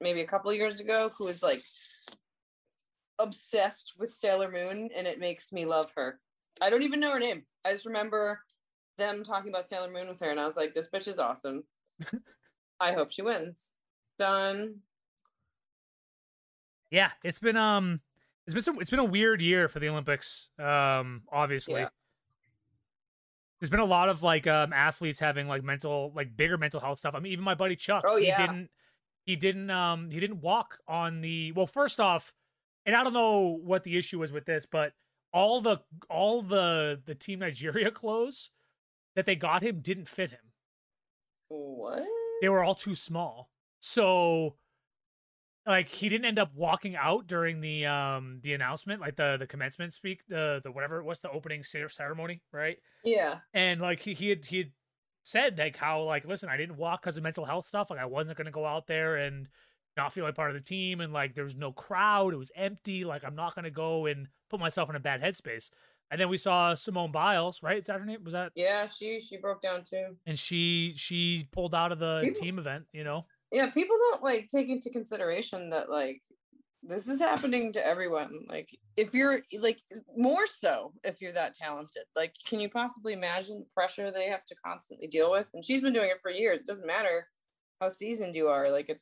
maybe 0.02 0.22
a 0.22 0.28
couple 0.28 0.50
of 0.50 0.58
years 0.58 0.80
ago 0.80 1.10
who 1.18 1.28
is 1.28 1.44
like 1.44 1.62
obsessed 3.20 3.94
with 4.00 4.10
Sailor 4.10 4.52
Moon 4.52 4.90
and 4.96 5.06
it 5.06 5.20
makes 5.20 5.52
me 5.52 5.66
love 5.66 5.92
her. 5.96 6.20
I 6.62 6.70
don't 6.70 6.84
even 6.84 7.00
know 7.00 7.12
her 7.12 7.20
name. 7.20 7.44
I 7.66 7.72
just 7.72 7.86
remember 7.86 8.40
them 8.98 9.24
talking 9.24 9.50
about 9.50 9.68
Sailor 9.68 9.92
Moon 9.92 10.08
with 10.08 10.20
her 10.22 10.32
and 10.32 10.40
I 10.40 10.46
was 10.46 10.58
like 10.58 10.74
this 10.74 10.90
bitch 10.90 11.08
is 11.08 11.20
awesome. 11.20 11.64
I 12.80 12.94
hope 12.94 13.12
she 13.12 13.22
wins. 13.22 13.76
Done. 14.18 14.76
Yeah, 16.94 17.10
it's 17.24 17.40
been 17.40 17.57
um 17.57 18.00
it's 18.45 18.54
been 18.54 18.62
some, 18.63 18.80
it's 18.80 18.90
been 18.92 19.00
a 19.00 19.04
weird 19.04 19.42
year 19.42 19.68
for 19.68 19.80
the 19.80 19.90
Olympics. 19.90 20.50
Um 20.60 21.24
obviously. 21.31 21.81
Yeah. 21.81 21.90
There's 23.60 23.69
been 23.69 23.80
a 23.80 23.86
lot 23.86 24.10
of 24.10 24.22
like 24.22 24.45
um 24.45 24.72
athletes 24.74 25.19
having 25.19 25.48
like 25.48 25.63
mental 25.63 26.12
like 26.16 26.38
bigger 26.38 26.57
mental 26.57 26.80
health 26.80 27.00
stuff. 27.00 27.16
I 27.16 27.19
mean 27.19 27.34
even 27.34 27.44
my 27.44 27.56
buddy 27.56 27.75
Chuck, 27.75 28.04
Oh, 28.07 28.18
yeah. 28.18 28.36
he 28.40 28.45
didn't 28.45 28.69
he 29.25 29.36
didn't 29.36 29.69
um 29.72 30.12
he 30.12 30.19
didn't 30.19 30.42
walk 30.42 30.78
on 30.88 31.22
the 31.22 31.51
well 31.54 31.68
first 31.68 32.00
off 32.00 32.31
and 32.86 32.95
I 32.95 33.04
don't 33.04 33.13
know 33.13 33.60
what 33.63 33.84
the 33.84 33.98
issue 33.98 34.19
was 34.19 34.31
with 34.31 34.45
this, 34.45 34.66
but 34.66 34.94
all 35.34 35.62
the 35.62 35.78
all 36.10 36.42
the 36.44 37.01
the 37.06 37.16
team 37.16 37.40
Nigeria 37.40 37.90
clothes 38.01 38.51
that 39.16 39.25
they 39.25 39.36
got 39.36 39.63
him 39.63 39.80
didn't 39.81 40.07
fit 40.07 40.30
him. 40.30 40.51
What? 41.48 42.04
They 42.42 42.50
were 42.50 42.63
all 42.63 42.75
too 42.75 42.95
small. 42.95 43.50
So 43.80 44.56
like 45.65 45.89
he 45.89 46.10
didn't 46.10 46.25
end 46.25 46.39
up 46.39 46.51
walking 46.56 46.95
out 46.95 47.27
during 47.27 47.62
the 47.62 47.86
um 47.86 48.39
the 48.42 48.54
announcement, 48.54 49.01
like 49.01 49.15
the 49.15 49.38
the 49.39 49.48
commencement 49.48 49.94
speak, 49.94 50.21
the 50.27 50.60
the 50.63 50.71
whatever 50.71 51.00
it 51.00 51.06
was, 51.06 51.19
the 51.19 51.30
opening 51.31 51.63
cer- 51.63 51.89
ceremony, 51.89 52.42
right? 52.51 52.77
Yeah. 53.04 53.39
and 53.54 53.80
like 53.81 54.01
he 54.01 54.13
he 54.13 54.30
had 54.30 54.45
he 54.45 54.57
had 54.60 54.71
said 55.24 55.57
like 55.57 55.77
how 55.77 56.04
like 56.04 56.25
listen 56.25 56.50
I 56.50 56.57
didn't 56.57 56.77
walk 56.77 57.01
because 57.01 57.15
of 57.18 57.24
mental 57.24 57.45
health 57.45 57.65
stuff 57.65 57.89
like 57.89 58.00
I 58.00 58.06
wasn't 58.06 58.38
gonna 58.38 58.51
go 58.51 58.65
out 58.65 58.88
there 58.88 59.15
and 59.15 59.48
not 59.95 60.12
feel 60.12 60.25
like 60.25 60.36
part 60.36 60.50
of 60.50 60.56
the 60.56 60.62
team 60.63 61.00
and 61.00 61.13
like 61.13 61.33
there 61.36 61.44
was 61.45 61.56
no 61.56 61.71
crowd 61.71 62.33
it 62.33 62.38
was 62.38 62.51
empty 62.56 63.06
like 63.06 63.24
I'm 63.24 63.36
not 63.36 63.56
gonna 63.56 63.69
go 63.71 64.06
and 64.07 64.27
put 64.50 64.59
myself 64.59 64.89
in 64.89 64.95
a 64.98 65.00
bad 65.00 65.21
headspace 65.21 65.69
and 66.12 66.19
then 66.19 66.27
we 66.27 66.36
saw 66.36 66.74
Simone 66.74 67.12
Biles 67.13 67.63
right 67.63 67.77
is 67.77 67.86
that 67.86 68.00
her 68.00 68.06
name 68.06 68.21
was 68.24 68.33
that 68.33 68.51
Yeah, 68.56 68.86
she 68.88 69.21
she 69.21 69.38
broke 69.38 69.62
down 69.62 69.86
too. 69.86 70.18
and 70.25 70.38
she 70.38 70.94
she 70.98 71.48
pulled 71.54 71.74
out 71.74 71.94
of 71.94 72.00
the 72.00 72.19
People- 72.24 72.42
team 72.42 72.59
event 72.59 72.86
you 72.92 73.06
know 73.06 73.25
yeah 73.54 73.70
people 73.70 73.96
don't 74.12 74.24
like 74.24 74.50
take 74.50 74.68
into 74.68 74.90
consideration 74.90 75.70
that 75.70 75.90
like 75.90 76.22
this 76.86 77.08
is 77.08 77.22
happening 77.22 77.72
to 77.72 77.86
everyone 77.86 78.32
like 78.50 78.68
if 78.98 79.14
you're 79.14 79.40
like 79.62 79.80
more 80.18 80.46
so 80.46 80.92
if 81.06 81.22
you're 81.22 81.32
that 81.32 81.54
talented 81.54 82.04
like 82.16 82.34
can 82.46 82.60
you 82.60 82.70
possibly 82.70 83.14
imagine 83.14 83.60
the 83.60 83.66
pressure 83.74 84.12
they 84.12 84.28
have 84.28 84.44
to 84.44 84.56
constantly 84.66 85.08
deal 85.08 85.32
with 85.32 85.50
and 85.54 85.64
she's 85.64 85.82
been 85.82 85.94
doing 85.94 86.10
it 86.10 86.20
for 86.22 86.30
years 86.30 86.60
it 86.60 86.66
doesn't 86.66 86.88
matter 86.88 87.28
how 87.80 87.88
seasoned 87.88 88.36
you 88.36 88.48
are 88.48 88.70
like 88.70 88.90
it 88.90 89.00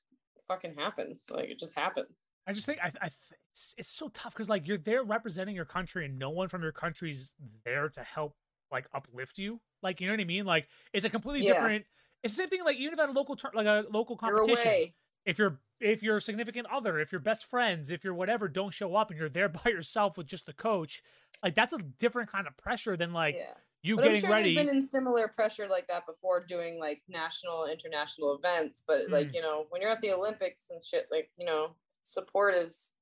fucking 0.48 0.75
happens 0.77 1.24
like 1.31 1.50
it 1.50 1.59
just 1.59 1.75
happens 1.75 2.15
I 2.48 2.53
just 2.53 2.65
think 2.65 2.83
I, 2.83 2.88
I 2.88 3.07
th- 3.09 3.39
it's, 3.51 3.75
it's 3.77 3.88
so 3.89 4.09
tough 4.09 4.33
because 4.33 4.50
like 4.50 4.68
you're 4.68 4.80
there 4.80 5.03
representing 5.03 5.56
your 5.56 5.65
country 5.65 6.06
and 6.06 6.18
no 6.18 6.31
one 6.31 6.48
from 6.50 6.63
your 6.63 6.71
country's 6.71 7.36
there 7.63 7.88
to 7.89 8.01
help 8.01 8.36
like 8.71 8.88
uplift 8.95 9.38
you. 9.38 9.62
Like 9.83 10.01
you 10.01 10.07
know 10.07 10.13
what 10.13 10.21
I 10.21 10.25
mean? 10.25 10.45
Like 10.45 10.68
it's 10.92 11.06
a 11.06 11.09
completely 11.09 11.45
Yeah. 11.45 11.53
different. 11.53 11.86
It's 12.23 12.33
the 12.35 12.44
same 12.44 12.50
thing 12.50 12.63
like 12.63 12.77
even 12.77 12.94
if 12.94 13.00
at 13.00 13.09
a 13.09 13.12
local 13.12 13.38
like 13.53 13.65
a 13.68 13.85
local 13.89 14.18
you're 14.21 14.31
competition. 14.44 14.94
If 15.25 15.38
you're 15.38 15.59
if 15.79 16.01
your 16.03 16.19
significant 16.19 16.68
other, 16.71 17.00
if 17.00 17.12
your 17.12 17.21
best 17.21 17.45
friends, 17.45 17.91
if 17.91 18.03
you're 18.03 18.13
whatever 18.13 18.47
don't 18.47 18.73
show 18.73 18.95
up 18.95 19.09
and 19.09 19.19
you're 19.19 19.29
there 19.29 19.50
by 19.63 19.69
yourself 19.71 20.18
with 20.18 20.27
just 20.27 20.45
the 20.45 20.53
coach, 20.53 21.03
like 21.44 21.56
that's 21.56 21.73
a 21.73 21.77
different 21.77 22.31
kind 22.31 22.47
of 22.47 22.56
pressure 22.57 22.95
than 22.97 23.13
like 23.13 23.35
yeah 23.38 23.53
you 23.83 23.95
but 23.95 24.03
I'm 24.03 24.07
getting 24.09 24.21
sure 24.21 24.29
ready. 24.29 24.56
they've 24.56 24.68
been 24.68 24.75
in 24.75 24.88
similar 24.88 25.27
pressure 25.27 25.68
like 25.68 25.88
that 25.88 26.06
before 26.06 26.44
doing 26.47 26.79
like 26.79 27.01
national 27.09 27.65
international 27.65 28.35
events 28.35 28.83
but 28.85 29.07
Mm. 29.07 29.12
like 29.12 29.33
you 29.33 29.41
know 29.41 29.65
when 29.69 29.81
you're 29.81 29.89
at 29.89 30.01
the 30.01 30.12
olympics 30.13 30.65
and 30.69 30.85
shit 30.85 31.07
like 31.09 31.31
you 31.35 31.47
know 31.47 31.71
support 32.03 32.53
is 32.53 32.94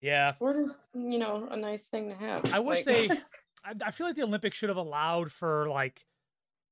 yeah, 0.00 0.32
support 0.32 0.56
is, 0.56 0.88
you 0.94 1.18
know, 1.18 1.46
a 1.50 1.56
nice 1.56 1.86
thing 1.86 2.10
to 2.10 2.16
have. 2.16 2.52
I 2.52 2.58
wish 2.58 2.84
Like, 2.84 3.08
they. 3.08 3.10
I 3.86 3.92
feel 3.92 4.08
like 4.08 4.16
the 4.16 4.24
Olympics 4.24 4.58
should 4.58 4.68
have 4.68 4.76
allowed 4.76 5.30
for 5.30 5.68
like 5.68 6.04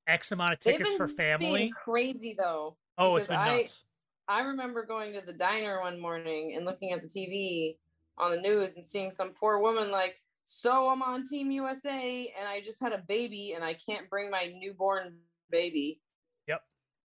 X 0.06 0.32
amount 0.32 0.52
of 0.52 0.58
tickets 0.58 0.92
for 0.96 1.08
family. 1.08 1.72
crazy 1.84 2.34
though. 2.36 2.76
Oh, 2.98 3.16
it's 3.16 3.26
been 3.26 3.36
I- 3.36 3.58
nuts. 3.58 3.84
I 4.28 4.42
remember 4.42 4.84
going 4.86 5.12
to 5.14 5.22
the 5.26 5.32
diner 5.32 5.80
one 5.80 5.98
morning 5.98 6.54
and 6.54 6.64
looking 6.64 6.92
at 6.92 7.02
the 7.02 7.08
TV 7.08 7.76
on 8.16 8.30
the 8.30 8.40
news 8.40 8.72
and 8.76 8.84
seeing 8.84 9.10
some 9.10 9.30
poor 9.30 9.58
woman 9.58 9.90
like, 9.90 10.16
so 10.44 10.88
I'm 10.88 11.02
on 11.02 11.26
Team 11.26 11.50
USA 11.50 12.32
and 12.38 12.46
I 12.46 12.60
just 12.60 12.78
had 12.80 12.92
a 12.92 12.98
baby 12.98 13.54
and 13.54 13.64
I 13.64 13.74
can't 13.74 14.08
bring 14.08 14.30
my 14.30 14.54
newborn 14.56 15.16
baby. 15.50 16.00
Yep. 16.46 16.62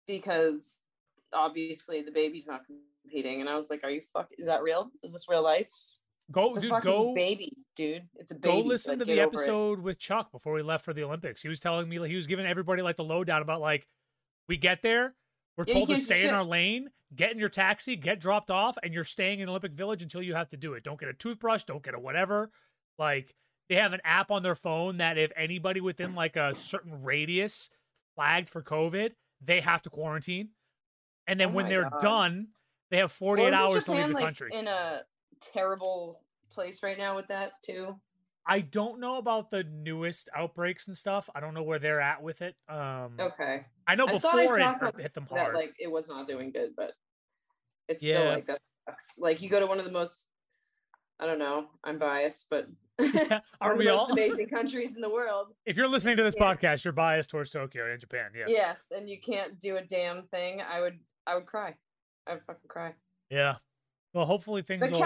Because 0.07 0.81
obviously 1.33 2.03
the 2.03 2.11
baby's 2.11 2.47
not 2.47 2.63
competing. 2.67 3.41
And 3.41 3.49
I 3.49 3.57
was 3.57 3.71
like, 3.71 3.83
are 3.83 3.91
you 3.91 4.03
fuck? 4.13 4.29
Is 4.37 4.47
that 4.47 4.63
real? 4.63 4.91
Is 5.03 5.15
this 5.15 5.27
real 5.27 5.43
life? 5.43 5.71
Go, 6.33 6.49
It's 6.49 6.59
a 6.59 6.61
dude, 6.61 6.83
go 6.83 7.15
baby, 7.15 7.53
dude. 7.77 8.09
It's 8.17 8.33
a 8.33 8.35
baby. 8.35 8.63
Go 8.63 8.67
listen 8.67 8.99
like, 8.99 8.99
to 9.01 9.05
the 9.05 9.21
it. 9.21 9.23
episode 9.23 9.81
with 9.81 9.99
Chuck 9.99 10.33
before 10.33 10.55
we 10.55 10.63
left 10.63 10.85
for 10.85 10.93
the 10.93 11.05
Olympics. 11.05 11.43
He 11.43 11.49
was 11.49 11.61
telling 11.61 11.89
me 11.89 11.99
like 11.99 12.11
he 12.11 12.17
was 12.17 12.27
giving 12.27 12.47
everybody 12.47 12.83
like 12.83 12.97
the 12.97 13.05
lowdown 13.05 13.43
about 13.43 13.61
like 13.61 13.87
we 14.49 14.57
get 14.57 14.83
there, 14.83 15.15
we're 15.57 15.65
Yeah, 15.67 15.75
told 15.75 15.89
to 15.89 15.97
stay 15.97 16.27
in 16.27 16.35
our 16.35 16.45
lane, 16.45 16.91
get 17.15 17.33
in 17.33 17.39
your 17.39 17.49
taxi, 17.49 17.95
get 17.97 18.21
dropped 18.21 18.51
off, 18.51 18.77
and 18.83 18.93
you're 18.93 19.05
staying 19.05 19.41
in 19.41 19.49
Olympic 19.49 19.73
Village 19.73 20.03
until 20.03 20.23
you 20.23 20.35
have 20.35 20.49
to 20.49 20.57
do 20.57 20.75
it. 20.75 20.83
Don't 20.83 20.99
get 20.99 21.09
a 21.09 21.15
toothbrush, 21.15 21.65
don't 21.65 21.83
get 21.83 21.95
a 21.95 21.99
whatever. 21.99 22.51
Like 22.99 23.35
they 23.69 23.77
have 23.77 23.93
an 23.93 24.01
app 24.05 24.31
on 24.33 24.43
their 24.43 24.55
phone 24.57 24.97
that 24.97 25.19
if 25.19 25.31
anybody 25.37 25.81
within 25.81 26.15
like 26.15 26.35
a 26.37 26.55
certain 26.55 27.05
radius 27.05 27.71
flagged 28.17 28.51
for 28.51 28.63
COVID, 28.63 29.13
they 29.41 29.61
have 29.61 29.83
to 29.83 29.91
quarantine. 29.91 30.51
And 31.29 31.39
then 31.39 31.51
Oh 31.51 31.53
when 31.53 31.69
they're 31.69 31.91
God. 31.91 32.01
done, 32.01 32.49
they 32.91 32.99
have 32.99 33.13
48 33.13 33.43
Well, 33.45 33.49
isn't 33.53 33.61
hours 33.61 33.85
to 33.85 33.93
leave 33.93 34.09
the 34.09 34.15
like, 34.15 34.25
country. 34.25 34.51
In 34.53 34.67
a 34.69 35.03
terrible 35.41 36.23
place 36.51 36.83
right 36.83 36.99
now 36.99 37.17
with 37.17 37.27
that 37.29 37.53
too. 37.63 37.97
I 38.49 38.61
don't 38.61 39.01
know 39.01 39.17
about 39.17 39.51
the 39.51 39.65
newest 39.65 40.29
outbreaks 40.35 40.87
and 40.87 40.97
stuff. 40.97 41.29
I 41.35 41.41
don't 41.41 41.53
know 41.53 41.65
where 41.65 41.81
they're 41.81 42.01
at 42.01 42.23
with 42.23 42.43
it. 42.43 42.55
Um, 42.69 43.17
Okay. 43.19 43.65
I 43.89 43.95
know 43.97 44.07
I 44.07 44.19
thought 44.19 44.39
I 44.39 44.43
before 44.43 44.59
it 44.61 45.01
hit 45.03 45.15
them 45.15 45.27
That 45.31 45.39
hard. 45.39 45.55
like 45.57 45.75
it 45.81 45.91
was 45.91 46.07
not 46.09 46.27
doing 46.27 46.51
good, 46.53 46.71
but 46.77 46.93
it's 47.89 48.03
Yeah. 48.03 48.15
still 48.15 48.27
like 48.27 48.47
that 48.47 48.61
sucks. 48.89 49.19
Like 49.19 49.43
you 49.43 49.49
go 49.51 49.59
to 49.61 49.67
one 49.67 49.79
of 49.79 49.85
the 49.85 49.91
most 49.91 50.29
I 51.19 51.25
don't 51.27 51.39
know, 51.39 51.69
I'm 51.83 51.99
biased, 51.99 52.47
but 52.51 52.69
Are 52.99 53.41
one 53.61 53.73
of 53.73 53.79
we 53.79 53.85
the 53.87 53.91
most 53.93 54.01
all? 54.01 54.13
amazing 54.13 54.49
countries 54.51 54.95
in 54.95 55.01
the 55.01 55.09
world. 55.11 55.55
If 55.65 55.77
you're 55.77 55.89
listening 55.89 56.17
to 56.19 56.23
this 56.23 56.35
Yeah. 56.39 56.55
podcast, 56.55 56.85
you're 56.85 56.93
biased 56.93 57.31
towards 57.31 57.51
Tokyo 57.51 57.91
and 57.91 57.99
Japan. 58.01 58.31
Yes. 58.35 58.49
Yes, 58.51 58.79
and 58.91 59.09
you 59.09 59.19
can't 59.21 59.59
do 59.59 59.77
a 59.79 59.83
damn 59.83 60.23
thing. 60.23 60.61
I 60.61 60.81
would 60.81 61.01
I 61.27 61.35
would 61.35 61.47
cry. 61.47 61.75
I 62.29 62.35
would 62.35 62.43
fucking 62.45 62.69
cry. 62.69 62.95
Yeah. 63.31 63.57
Well, 64.13 64.27
hopefully 64.27 64.63
things 64.63 64.87
The 64.87 64.93
will. 64.93 65.01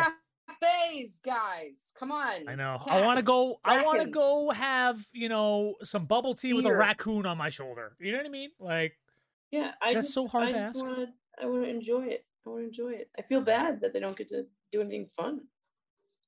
Cafes, 0.60 1.20
guys. 1.24 1.74
Come 1.98 2.12
on. 2.12 2.48
I 2.48 2.54
know. 2.54 2.78
I 2.86 3.00
want 3.02 3.18
to 3.18 3.22
Cats, 3.22 3.26
go. 3.26 3.60
I 3.64 3.82
want 3.84 4.02
to 4.02 4.08
go 4.08 4.50
have 4.50 5.06
you 5.12 5.28
know 5.28 5.74
some 5.82 6.06
bubble 6.06 6.34
tea 6.34 6.52
with 6.54 6.66
a 6.66 6.74
raccoon 6.74 7.26
on 7.26 7.36
my 7.38 7.50
shoulder. 7.50 7.96
You 8.00 8.12
know 8.12 8.18
what 8.18 8.26
I 8.26 8.30
mean? 8.30 8.50
Like 8.58 8.98
Yeah, 9.50 9.72
I 9.82 9.94
That's 9.94 10.06
just, 10.06 10.14
so 10.14 10.26
hard 10.26 10.48
I 10.48 10.52
to 10.52 10.58
just 10.58 10.76
ask. 10.76 10.84
want 10.84 10.96
to. 10.98 11.08
I 11.42 11.46
want 11.46 11.64
to 11.64 11.70
enjoy 11.70 12.04
it. 12.06 12.24
I 12.46 12.50
want 12.50 12.62
to 12.62 12.66
enjoy 12.66 12.90
it. 12.98 13.10
I 13.18 13.22
feel 13.22 13.40
bad 13.40 13.80
that 13.82 13.92
they 13.92 14.00
don't 14.00 14.16
get 14.16 14.28
to 14.28 14.46
do 14.72 14.80
anything 14.80 15.06
fun. 15.16 15.40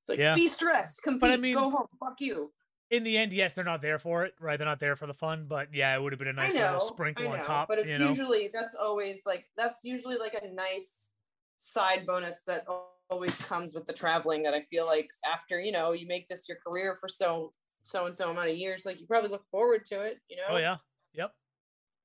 It's 0.00 0.08
like 0.08 0.18
Yeah. 0.18 0.34
be 0.34 0.48
stressed, 0.48 1.02
compete, 1.02 1.20
But 1.20 1.30
I 1.30 1.36
mean- 1.36 1.54
go 1.54 1.70
home, 1.70 1.86
fuck 2.00 2.20
you. 2.20 2.52
In 2.90 3.04
the 3.04 3.16
end, 3.16 3.32
yes, 3.32 3.54
they're 3.54 3.64
not 3.64 3.80
there 3.80 3.98
for 3.98 4.24
it, 4.26 4.34
right? 4.38 4.58
They're 4.58 4.66
not 4.66 4.78
there 4.80 4.96
for 4.96 5.06
the 5.06 5.14
fun, 5.14 5.46
but 5.48 5.68
yeah, 5.72 5.96
it 5.96 6.02
would 6.02 6.12
have 6.12 6.18
been 6.18 6.28
a 6.28 6.32
nice 6.34 6.54
know, 6.54 6.72
little 6.72 6.80
sprinkle 6.88 7.24
know, 7.24 7.32
on 7.32 7.40
top. 7.42 7.68
but 7.68 7.78
it's 7.78 7.92
you 7.94 7.98
know? 7.98 8.08
usually 8.08 8.50
that's 8.52 8.74
always 8.74 9.22
like 9.24 9.46
that's 9.56 9.82
usually 9.82 10.16
like 10.18 10.34
a 10.34 10.46
nice 10.52 11.08
side 11.56 12.04
bonus 12.06 12.42
that 12.46 12.64
al- 12.68 12.90
always 13.12 13.36
comes 13.36 13.74
with 13.74 13.86
the 13.86 13.92
traveling. 13.92 14.42
That 14.42 14.54
I 14.54 14.62
feel 14.62 14.86
like 14.86 15.06
after 15.30 15.60
you 15.60 15.72
know 15.72 15.92
you 15.92 16.06
make 16.06 16.26
this 16.28 16.48
your 16.48 16.58
career 16.66 16.96
for 17.00 17.08
so 17.08 17.52
so 17.82 18.06
and 18.06 18.16
so 18.16 18.30
amount 18.30 18.50
of 18.50 18.56
years, 18.56 18.84
like 18.86 19.00
you 19.00 19.06
probably 19.06 19.30
look 19.30 19.44
forward 19.50 19.86
to 19.86 20.00
it. 20.00 20.18
You 20.28 20.38
oh, 20.48 20.52
know, 20.52 20.56
Oh 20.56 20.60
yeah, 20.60 20.76
yep. 21.14 21.32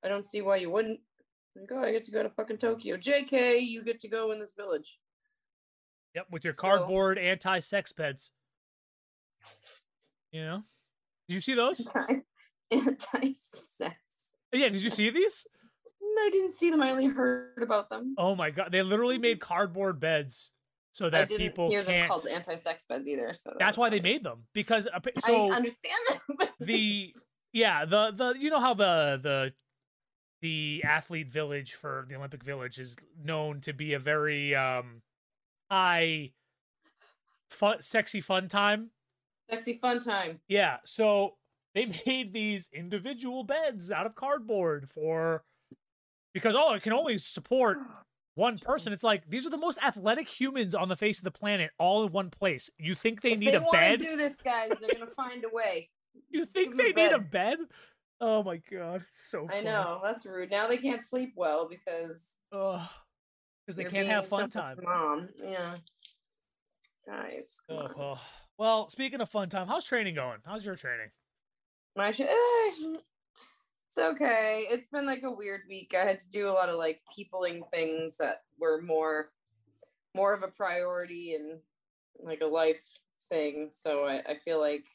I 0.03 0.09
don't 0.09 0.25
see 0.25 0.41
why 0.41 0.57
you 0.57 0.69
wouldn't. 0.69 0.99
Like, 1.55 1.69
oh, 1.71 1.83
I 1.83 1.91
get 1.91 2.03
to 2.03 2.11
go 2.11 2.21
to 2.21 2.29
fucking 2.29 2.57
Tokyo. 2.57 2.97
JK, 2.97 3.65
you 3.65 3.83
get 3.83 3.99
to 4.01 4.07
go 4.07 4.31
in 4.31 4.39
this 4.39 4.53
village. 4.53 4.99
Yep, 6.13 6.27
with 6.31 6.43
your 6.43 6.53
So- 6.53 6.61
cardboard 6.61 7.17
anti-sex 7.17 7.93
beds. 7.93 8.31
You 10.31 10.43
know? 10.43 10.63
Did 11.27 11.33
you 11.35 11.41
see 11.41 11.55
those? 11.55 11.87
Anti-sex. 12.71 13.95
Yeah, 14.53 14.69
did 14.69 14.81
you 14.81 14.89
see 14.89 15.09
these? 15.09 15.47
I 16.19 16.29
didn't 16.31 16.53
see 16.53 16.69
them. 16.69 16.81
I 16.81 16.91
only 16.91 17.05
heard 17.05 17.61
about 17.61 17.89
them. 17.89 18.15
Oh 18.17 18.35
my 18.35 18.49
god, 18.49 18.71
they 18.71 18.81
literally 18.81 19.15
mm-hmm. 19.15 19.23
made 19.23 19.39
cardboard 19.39 19.99
beds 19.99 20.51
so 20.97 21.05
I 21.05 21.09
that 21.11 21.27
didn't 21.27 21.47
people 21.47 21.69
hear 21.69 21.83
them 21.83 21.93
can't. 21.93 22.07
called 22.07 22.25
anti-sex 22.25 22.85
beds 22.89 23.07
either. 23.07 23.31
So 23.33 23.51
that 23.51 23.59
That's 23.59 23.77
why 23.77 23.91
they 23.91 23.99
made 23.99 24.23
them 24.23 24.45
because 24.53 24.87
I 24.91 24.99
so 25.19 25.53
understand 25.53 25.93
that. 26.39 26.51
the 26.59 27.13
yeah 27.53 27.85
the 27.85 28.11
the 28.15 28.35
you 28.39 28.49
know 28.49 28.59
how 28.59 28.73
the 28.73 29.19
the 29.21 29.53
the 30.41 30.83
athlete 30.83 31.31
village 31.31 31.73
for 31.75 32.05
the 32.09 32.15
Olympic 32.15 32.43
Village 32.43 32.79
is 32.79 32.97
known 33.23 33.61
to 33.61 33.73
be 33.73 33.93
a 33.93 33.99
very 33.99 34.55
um 34.55 35.03
high 35.69 36.31
fun 37.51 37.79
sexy 37.79 38.19
fun 38.19 38.47
time 38.47 38.89
sexy 39.51 39.77
fun 39.77 39.99
time. 39.99 40.39
Yeah, 40.47 40.77
so 40.83 41.35
they 41.75 41.85
made 42.07 42.33
these 42.33 42.69
individual 42.73 43.43
beds 43.43 43.91
out 43.91 44.07
of 44.07 44.15
cardboard 44.15 44.89
for 44.89 45.43
because 46.33 46.55
oh, 46.57 46.73
it 46.73 46.81
can 46.81 46.93
only 46.93 47.19
support 47.19 47.77
one 48.37 48.57
person. 48.59 48.93
It's 48.93 49.03
like 49.03 49.29
these 49.29 49.45
are 49.45 49.49
the 49.49 49.57
most 49.57 49.79
athletic 49.83 50.27
humans 50.27 50.73
on 50.75 50.87
the 50.87 50.95
face 50.95 51.17
of 51.17 51.23
the 51.25 51.31
planet, 51.31 51.71
all 51.77 52.05
in 52.05 52.11
one 52.11 52.29
place. 52.29 52.69
You 52.77 52.95
think 52.95 53.21
they 53.21 53.31
if 53.31 53.39
need 53.39 53.49
they 53.49 53.55
a 53.55 53.65
bed? 53.71 53.99
to 53.99 54.05
do 54.05 54.15
this, 54.15 54.37
guys, 54.37 54.69
they're 54.79 54.93
gonna 54.93 55.11
find 55.11 55.43
a 55.43 55.49
way. 55.53 55.89
you 56.29 56.41
Just 56.41 56.53
think 56.53 56.77
they 56.77 56.91
a 56.91 56.93
need 56.93 57.11
a 57.11 57.19
bed. 57.19 57.57
Oh 58.21 58.43
my 58.43 58.61
god, 58.71 59.03
so 59.11 59.47
I 59.51 59.61
know 59.61 59.99
that's 60.03 60.25
rude. 60.25 60.51
Now 60.51 60.67
they 60.67 60.77
can't 60.77 61.03
sleep 61.03 61.33
well 61.35 61.67
because 61.69 62.37
because 62.51 63.75
they 63.75 63.83
can't 63.85 64.07
have 64.07 64.27
fun 64.27 64.49
time. 64.49 64.77
Mom, 64.81 65.29
yeah. 65.43 65.75
Guys, 67.05 67.61
Oh, 67.69 67.87
oh. 67.97 68.21
Well, 68.57 68.89
speaking 68.89 69.21
of 69.21 69.29
fun 69.29 69.49
time, 69.49 69.67
how's 69.67 69.85
training 69.85 70.15
going? 70.15 70.39
How's 70.45 70.65
your 70.65 70.75
training? 70.75 71.07
My 71.95 72.11
sh- 72.11 72.21
eh, 72.21 72.97
it's 73.87 73.97
okay. 73.97 74.65
It's 74.69 74.87
been 74.89 75.05
like 75.05 75.23
a 75.23 75.31
weird 75.31 75.61
week. 75.69 75.95
I 75.97 76.05
had 76.05 76.19
to 76.19 76.29
do 76.29 76.49
a 76.49 76.51
lot 76.51 76.69
of 76.69 76.77
like 76.77 77.01
peopling 77.15 77.63
things 77.73 78.17
that 78.17 78.43
were 78.59 78.81
more 78.81 79.29
more 80.15 80.33
of 80.33 80.43
a 80.43 80.47
priority 80.47 81.35
and 81.35 81.59
like 82.19 82.41
a 82.41 82.45
life 82.45 82.83
thing. 83.29 83.69
So 83.71 84.05
I, 84.05 84.17
I 84.19 84.37
feel 84.43 84.59
like 84.59 84.85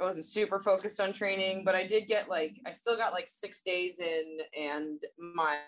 I 0.00 0.04
wasn't 0.04 0.24
super 0.24 0.58
focused 0.58 1.00
on 1.00 1.12
training, 1.12 1.62
but 1.64 1.74
I 1.74 1.86
did 1.86 2.08
get 2.08 2.28
like 2.28 2.56
I 2.66 2.72
still 2.72 2.96
got 2.96 3.12
like 3.12 3.28
six 3.28 3.60
days 3.60 4.00
in 4.00 4.38
and 4.58 4.98
my 5.18 5.58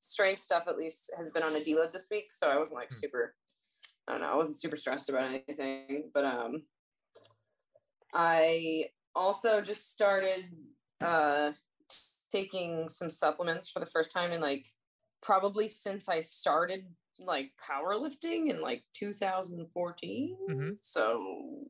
strength 0.00 0.42
stuff 0.42 0.64
at 0.68 0.76
least 0.76 1.12
has 1.16 1.30
been 1.30 1.42
on 1.42 1.56
a 1.56 1.60
deload 1.60 1.90
this 1.92 2.06
week. 2.10 2.30
So 2.30 2.48
I 2.48 2.58
wasn't 2.58 2.78
like 2.78 2.90
Hmm. 2.90 2.96
super 2.96 3.34
I 4.06 4.12
don't 4.12 4.20
know, 4.20 4.28
I 4.32 4.36
wasn't 4.36 4.60
super 4.60 4.76
stressed 4.76 5.08
about 5.08 5.30
anything. 5.48 6.10
But 6.12 6.26
um 6.26 6.62
I 8.12 8.90
also 9.14 9.60
just 9.60 9.90
started 9.90 10.44
uh 11.00 11.52
t- 11.88 11.96
taking 12.32 12.88
some 12.88 13.10
supplements 13.10 13.68
for 13.70 13.80
the 13.80 13.86
first 13.86 14.12
time 14.12 14.30
in 14.32 14.40
like 14.40 14.64
probably 15.22 15.68
since 15.68 16.08
I 16.08 16.20
started 16.20 16.86
like 17.18 17.52
powerlifting 17.62 18.50
in 18.50 18.60
like 18.60 18.84
2014 18.94 20.36
Mhm. 20.50 20.76
so 20.80 21.66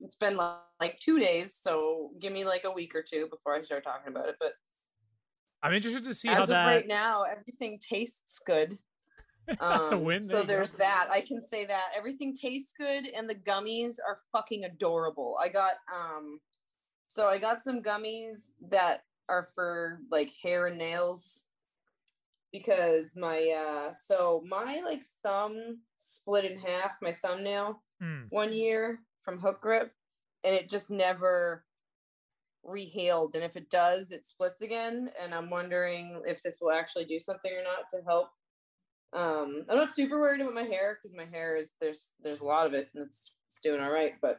it's 0.00 0.16
been 0.16 0.36
li- 0.36 0.56
like 0.80 0.98
two 1.00 1.18
days 1.18 1.58
so 1.62 2.10
give 2.20 2.32
me 2.32 2.44
like 2.44 2.64
a 2.64 2.70
week 2.70 2.94
or 2.94 3.02
two 3.02 3.28
before 3.30 3.54
I 3.54 3.62
start 3.62 3.84
talking 3.84 4.08
about 4.08 4.28
it 4.28 4.36
but 4.40 4.54
I'm 5.62 5.72
interested 5.74 6.04
to 6.04 6.14
see 6.14 6.28
as 6.28 6.36
how 6.36 6.42
of 6.44 6.48
that. 6.50 6.66
right 6.66 6.86
now 6.86 7.22
everything 7.22 7.78
tastes 7.78 8.38
good 8.46 8.78
That's 9.46 9.92
a 9.92 9.96
Um, 9.96 10.04
win, 10.04 10.26
there 10.26 10.36
So 10.36 10.40
you 10.40 10.42
go. 10.42 10.46
there's 10.46 10.72
that. 10.72 11.08
I 11.10 11.20
can 11.20 11.38
say 11.40 11.66
that 11.66 11.88
everything 11.94 12.34
tastes 12.34 12.72
good, 12.72 13.06
and 13.06 13.28
the 13.28 13.34
gummies 13.34 13.96
are 14.06 14.18
fucking 14.32 14.64
adorable. 14.64 15.36
I 15.38 15.50
got 15.50 15.74
um, 15.94 16.40
so 17.14 17.28
I 17.28 17.38
got 17.38 17.62
some 17.62 17.80
gummies 17.80 18.50
that 18.70 19.04
are 19.28 19.48
for 19.54 20.00
like 20.10 20.32
hair 20.42 20.66
and 20.66 20.76
nails 20.76 21.46
because 22.52 23.16
my 23.16 23.38
uh, 23.50 23.92
so 23.92 24.42
my 24.48 24.80
like 24.84 25.02
thumb 25.22 25.78
split 25.96 26.44
in 26.44 26.58
half, 26.58 26.96
my 27.00 27.12
thumbnail 27.12 27.80
Hmm. 28.00 28.22
one 28.30 28.52
year 28.52 28.98
from 29.22 29.38
hook 29.38 29.60
grip, 29.60 29.92
and 30.42 30.52
it 30.52 30.68
just 30.68 30.90
never 30.90 31.64
rehealed. 32.66 33.34
And 33.34 33.44
if 33.44 33.56
it 33.56 33.70
does, 33.70 34.10
it 34.10 34.26
splits 34.26 34.62
again. 34.62 35.10
And 35.22 35.32
I'm 35.32 35.48
wondering 35.48 36.20
if 36.26 36.42
this 36.42 36.58
will 36.60 36.72
actually 36.72 37.04
do 37.04 37.20
something 37.20 37.52
or 37.54 37.62
not 37.62 37.88
to 37.90 38.02
help. 38.04 38.30
Um, 39.12 39.64
I'm 39.68 39.76
not 39.76 39.94
super 39.94 40.18
worried 40.18 40.40
about 40.40 40.54
my 40.54 40.64
hair 40.64 40.98
because 41.00 41.16
my 41.16 41.24
hair 41.24 41.56
is 41.56 41.70
there's 41.80 42.08
there's 42.20 42.40
a 42.40 42.44
lot 42.44 42.66
of 42.66 42.74
it 42.74 42.88
and 42.94 43.06
it's 43.06 43.34
it's 43.46 43.60
doing 43.60 43.80
all 43.80 43.92
right, 43.92 44.14
but 44.20 44.38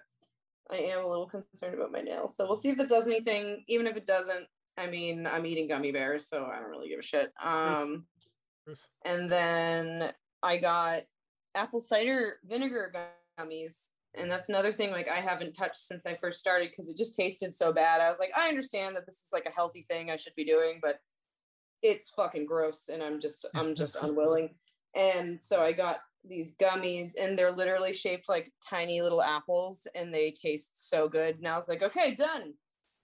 I 0.71 0.77
am 0.77 1.03
a 1.03 1.07
little 1.07 1.27
concerned 1.27 1.75
about 1.75 1.91
my 1.91 2.01
nails. 2.01 2.35
So 2.35 2.45
we'll 2.45 2.55
see 2.55 2.69
if 2.69 2.77
that 2.77 2.89
does 2.89 3.07
anything. 3.07 3.63
Even 3.67 3.87
if 3.87 3.95
it 3.95 4.07
doesn't, 4.07 4.45
I 4.77 4.87
mean, 4.87 5.27
I'm 5.27 5.45
eating 5.45 5.67
gummy 5.67 5.91
bears, 5.91 6.27
so 6.27 6.45
I 6.45 6.59
don't 6.59 6.69
really 6.69 6.89
give 6.89 6.99
a 6.99 7.03
shit. 7.03 7.31
Um, 7.41 8.05
Oof. 8.69 8.79
and 9.05 9.31
then 9.31 10.11
I 10.41 10.57
got 10.57 11.03
apple 11.55 11.79
cider 11.79 12.39
vinegar 12.45 12.91
gummies. 13.39 13.87
And 14.17 14.31
that's 14.31 14.49
another 14.49 14.71
thing 14.71 14.91
like 14.91 15.09
I 15.09 15.19
haven't 15.19 15.53
touched 15.53 15.77
since 15.77 16.05
I 16.05 16.13
first 16.13 16.39
started 16.39 16.69
because 16.71 16.89
it 16.89 16.97
just 16.97 17.15
tasted 17.15 17.53
so 17.53 17.73
bad. 17.73 18.01
I 18.01 18.09
was 18.09 18.19
like, 18.19 18.31
I 18.35 18.47
understand 18.47 18.95
that 18.95 19.05
this 19.05 19.15
is 19.15 19.29
like 19.33 19.45
a 19.45 19.51
healthy 19.51 19.81
thing 19.81 20.09
I 20.09 20.15
should 20.15 20.35
be 20.37 20.45
doing, 20.45 20.79
but 20.81 20.99
it's 21.81 22.11
fucking 22.11 22.45
gross 22.45 22.89
and 22.91 23.03
I'm 23.03 23.19
just 23.19 23.45
I'm 23.53 23.75
just 23.75 23.97
unwilling. 24.01 24.55
And 24.95 25.41
so 25.41 25.61
I 25.61 25.73
got 25.73 25.97
these 26.27 26.55
gummies 26.55 27.13
and 27.19 27.37
they're 27.37 27.51
literally 27.51 27.93
shaped 27.93 28.29
like 28.29 28.51
tiny 28.67 29.01
little 29.01 29.21
apples 29.21 29.87
and 29.93 30.13
they 30.13 30.31
taste 30.31 30.89
so 30.89 31.07
good. 31.07 31.37
And 31.37 31.47
I 31.47 31.55
was 31.57 31.67
like, 31.67 31.83
okay, 31.83 32.15
done. 32.15 32.53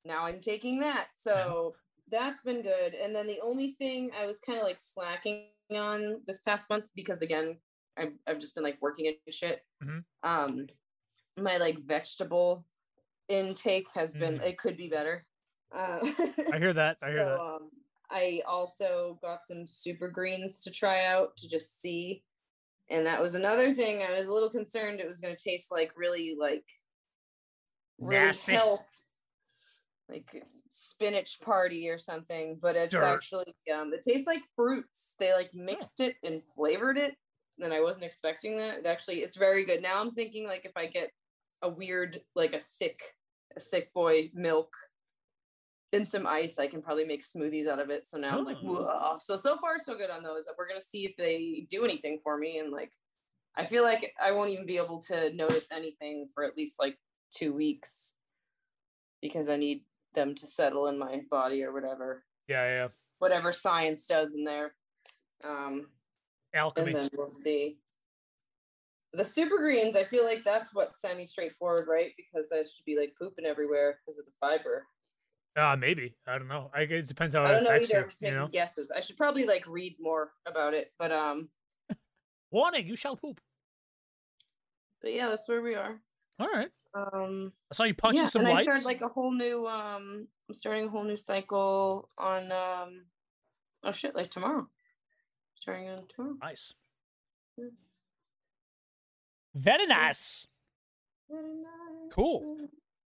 Now 0.06 0.26
I'm 0.26 0.40
taking 0.42 0.80
that. 0.80 1.08
So 1.16 1.76
that's 2.10 2.42
been 2.42 2.62
good. 2.62 2.94
And 2.94 3.16
then 3.16 3.28
the 3.28 3.40
only 3.42 3.72
thing 3.72 4.12
I 4.20 4.26
was 4.26 4.40
kind 4.40 4.58
of 4.58 4.66
like 4.66 4.80
slacking 4.80 5.46
on 5.72 6.22
this 6.28 6.40
past 6.40 6.70
month 6.70 6.92
because 6.96 7.22
again, 7.22 7.58
I've, 7.98 8.14
I've 8.28 8.40
just 8.40 8.56
been 8.56 8.64
like 8.64 8.78
working 8.82 9.08
and 9.08 9.34
shit. 9.34 9.62
Mhm. 9.84 10.04
Um, 10.24 10.68
my 11.38 11.58
like 11.58 11.80
vegetable 11.80 12.66
intake 13.30 13.88
has 13.94 14.14
been 14.14 14.40
Mm. 14.40 14.44
it 14.44 14.58
could 14.58 14.76
be 14.76 14.90
better. 14.90 15.26
Uh, 15.74 16.00
I 16.54 16.58
hear 16.58 16.74
that. 16.74 16.98
I 17.02 17.10
hear 17.12 17.20
so, 17.20 17.26
that. 17.26 17.40
Um, 17.40 17.70
I 18.12 18.42
also 18.48 19.18
got 19.22 19.48
some 19.48 19.66
super 19.68 20.10
greens 20.10 20.62
to 20.62 20.72
try 20.72 21.06
out 21.06 21.38
to 21.38 21.48
just 21.48 21.82
see. 21.82 22.24
And 22.90 23.06
that 23.06 23.22
was 23.22 23.36
another 23.36 23.72
thing 23.72 24.04
I 24.04 24.18
was 24.18 24.28
a 24.28 24.34
little 24.34 24.50
concerned 24.50 25.00
it 25.00 25.08
was 25.08 25.22
going 25.22 25.36
to 25.36 25.42
taste 25.50 25.72
like 25.72 25.92
really 25.96 26.36
like 26.38 26.66
really 28.00 28.26
Nasty. 28.26 28.52
health 28.52 28.86
like 30.10 30.44
spinach 30.74 31.40
party 31.40 31.88
or 31.88 31.98
something, 31.98 32.60
but 32.62 32.76
it's 32.76 32.92
Dirt. 32.92 33.04
actually 33.06 33.56
um 33.74 33.94
it 33.94 34.02
tastes 34.02 34.28
like 34.28 34.42
fruits. 34.56 35.16
They 35.20 35.34
like 35.34 35.54
mixed 35.54 36.02
it 36.02 36.16
and 36.24 36.44
flavored 36.44 36.98
it. 36.98 37.16
And 37.60 37.74
I 37.74 37.82
wasn't 37.82 38.06
expecting 38.06 38.58
that. 38.58 38.80
It 38.80 38.86
actually 38.86 39.20
it's 39.20 39.38
very 39.38 39.66
good. 39.66 39.82
Now 39.82 40.02
I'm 40.02 40.12
thinking 40.12 40.46
like 40.48 40.66
if 40.66 40.76
I 40.76 40.88
get 40.88 41.12
a 41.62 41.70
weird 41.70 42.20
like 42.36 42.54
a 42.54 42.60
thick 42.60 43.00
a 43.56 43.60
thick 43.60 43.94
boy 43.94 44.32
milk 44.34 44.74
and 45.94 46.08
some 46.08 46.26
ice, 46.26 46.58
I 46.58 46.68
can 46.68 46.82
probably 46.82 47.06
make 47.06 47.22
smoothies 47.24 47.68
out 47.68 47.80
of 47.80 47.90
it. 47.90 48.08
So 48.08 48.18
now 48.18 48.38
I'm 48.38 48.46
like, 48.46 48.58
Oh. 48.64 48.74
whoa. 48.74 49.18
So 49.20 49.36
so 49.38 49.58
far 49.58 49.78
so 49.80 49.96
good 49.98 50.10
on 50.10 50.24
those. 50.24 50.46
We're 50.58 50.68
gonna 50.68 50.82
see 50.82 51.06
if 51.06 51.16
they 51.18 51.68
do 51.70 51.84
anything 51.84 52.20
for 52.24 52.38
me. 52.38 52.60
And 52.60 52.72
like 52.72 52.94
I 53.58 53.66
feel 53.66 53.84
like 53.84 54.14
I 54.22 54.32
won't 54.32 54.50
even 54.52 54.66
be 54.66 54.78
able 54.78 55.00
to 55.04 55.34
notice 55.34 55.68
anything 55.72 56.30
for 56.34 56.44
at 56.46 56.56
least 56.56 56.76
like 56.80 56.98
two 57.34 57.54
weeks 57.54 58.16
because 59.22 59.50
I 59.50 59.58
need 59.58 59.84
them 60.14 60.34
to 60.36 60.48
settle 60.48 60.88
in 60.88 60.98
my 60.98 61.22
body 61.30 61.64
or 61.64 61.74
whatever. 61.74 62.24
Yeah, 62.48 62.66
yeah. 62.66 62.88
Whatever 63.20 63.52
science 63.54 64.08
does 64.08 64.34
in 64.34 64.44
there. 64.46 64.74
Um 65.44 65.88
Alchemy. 66.54 66.92
and 66.94 66.96
then 67.04 67.10
we'll 67.16 67.28
see. 67.28 67.78
The 69.14 69.26
super 69.26 69.58
greens, 69.58 69.98
I 69.98 70.06
feel 70.06 70.24
like 70.24 70.44
that's 70.46 70.74
what 70.74 70.96
semi 70.96 71.26
straightforward, 71.26 71.88
right? 71.90 72.12
Because 72.16 72.50
I 72.54 72.60
should 72.60 72.86
be 72.86 72.98
like 72.98 73.14
pooping 73.20 73.46
everywhere 73.46 74.00
because 74.06 74.18
of 74.18 74.26
the 74.26 74.32
fiber. 74.40 74.86
Uh, 75.58 75.76
maybe. 75.78 76.16
I 76.28 76.38
don't 76.38 76.48
know. 76.48 76.72
I, 76.74 76.82
it 76.82 77.08
depends 77.08 77.36
how 77.36 77.44
I 77.44 77.52
it 77.52 77.54
don't 77.56 77.64
know 77.66 77.70
affects 77.72 77.90
either. 77.90 77.98
you. 78.00 78.04
I'm 78.04 78.10
just 78.10 78.22
You 78.22 78.26
making 78.28 78.40
know. 78.40 78.48
guesses. 78.48 78.92
I 78.96 79.00
should 79.02 79.18
probably 79.18 79.46
like 79.46 79.66
read 79.68 79.96
more 80.00 80.32
about 80.46 80.74
it, 80.74 80.94
but 80.98 81.12
um, 81.12 81.50
Warning: 82.52 82.88
You 82.88 82.96
shall 82.96 83.16
poop. 83.18 83.42
but 85.02 85.14
yeah, 85.14 85.30
that's 85.30 85.48
where 85.50 85.62
we 85.62 85.76
are. 85.76 86.00
All 86.40 86.48
right. 86.48 86.70
Um, 86.94 87.52
I 87.72 87.76
saw 87.76 87.84
you 87.84 87.94
punching 87.94 88.24
yeah, 88.24 88.28
some 88.30 88.46
and 88.46 88.58
I 88.58 88.64
started 88.64 88.86
like 88.86 89.02
a 89.02 89.08
whole 89.08 89.32
new. 89.32 89.68
Um, 89.68 90.28
I'm 90.50 90.56
starting 90.56 90.86
a 90.86 90.90
whole 90.90 91.04
new 91.04 91.18
cycle 91.18 92.10
on. 92.18 92.52
Um, 92.52 93.06
oh 93.84 93.92
shit! 93.92 94.16
Like 94.16 94.32
tomorrow. 94.32 94.68
Starting 95.56 95.90
on 95.90 96.04
tomorrow. 96.08 96.36
nice. 96.42 96.74
Yeah. 97.58 97.66
Very 99.54 99.86
nice. 99.86 100.48
Very 101.30 101.44
nice. 101.44 102.12
Cool. 102.14 102.58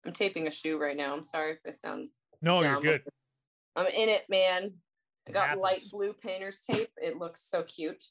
I'm 0.05 0.13
taping 0.13 0.47
a 0.47 0.51
shoe 0.51 0.77
right 0.79 0.95
now. 0.95 1.13
I'm 1.13 1.23
sorry 1.23 1.53
if 1.53 1.59
I 1.67 1.71
sound. 1.71 2.09
No, 2.41 2.61
you're 2.61 2.81
good. 2.81 3.03
I'm 3.75 3.87
in 3.87 4.09
it, 4.09 4.23
man. 4.29 4.71
I 5.27 5.31
got 5.31 5.57
light 5.57 5.81
blue 5.91 6.13
painter's 6.13 6.59
tape. 6.59 6.91
It 6.97 7.17
looks 7.17 7.41
so 7.41 7.63
cute. 7.63 8.03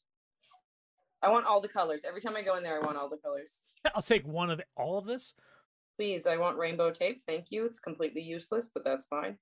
I 1.22 1.30
want 1.30 1.46
all 1.46 1.60
the 1.60 1.68
colors. 1.68 2.02
Every 2.06 2.20
time 2.20 2.36
I 2.36 2.42
go 2.42 2.56
in 2.56 2.62
there, 2.62 2.76
I 2.82 2.84
want 2.84 2.98
all 2.98 3.08
the 3.08 3.16
colors. 3.16 3.62
I'll 3.94 4.02
take 4.02 4.26
one 4.26 4.50
of 4.50 4.60
all 4.76 4.98
of 4.98 5.06
this. 5.06 5.34
Please, 5.96 6.26
I 6.26 6.36
want 6.36 6.58
rainbow 6.58 6.90
tape. 6.90 7.22
Thank 7.22 7.50
you. 7.50 7.64
It's 7.64 7.78
completely 7.78 8.20
useless, 8.20 8.68
but 8.68 8.84
that's 8.84 9.06
fine. 9.06 9.38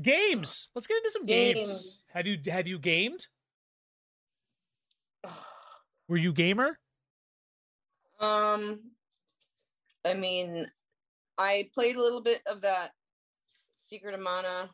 Games. 0.00 0.68
Let's 0.74 0.86
get 0.86 0.98
into 0.98 1.10
some 1.10 1.24
games. 1.24 1.68
Games. 1.68 1.98
Have 2.14 2.26
you 2.26 2.38
have 2.46 2.66
you 2.66 2.78
gamed? 2.78 3.26
Were 6.08 6.16
you 6.16 6.32
gamer? 6.32 6.78
Um, 8.20 8.80
I 10.04 10.14
mean, 10.14 10.70
I 11.38 11.68
played 11.74 11.96
a 11.96 12.02
little 12.02 12.22
bit 12.22 12.42
of 12.46 12.60
that 12.62 12.92
Secret 13.76 14.14
of 14.14 14.20
Mana, 14.20 14.70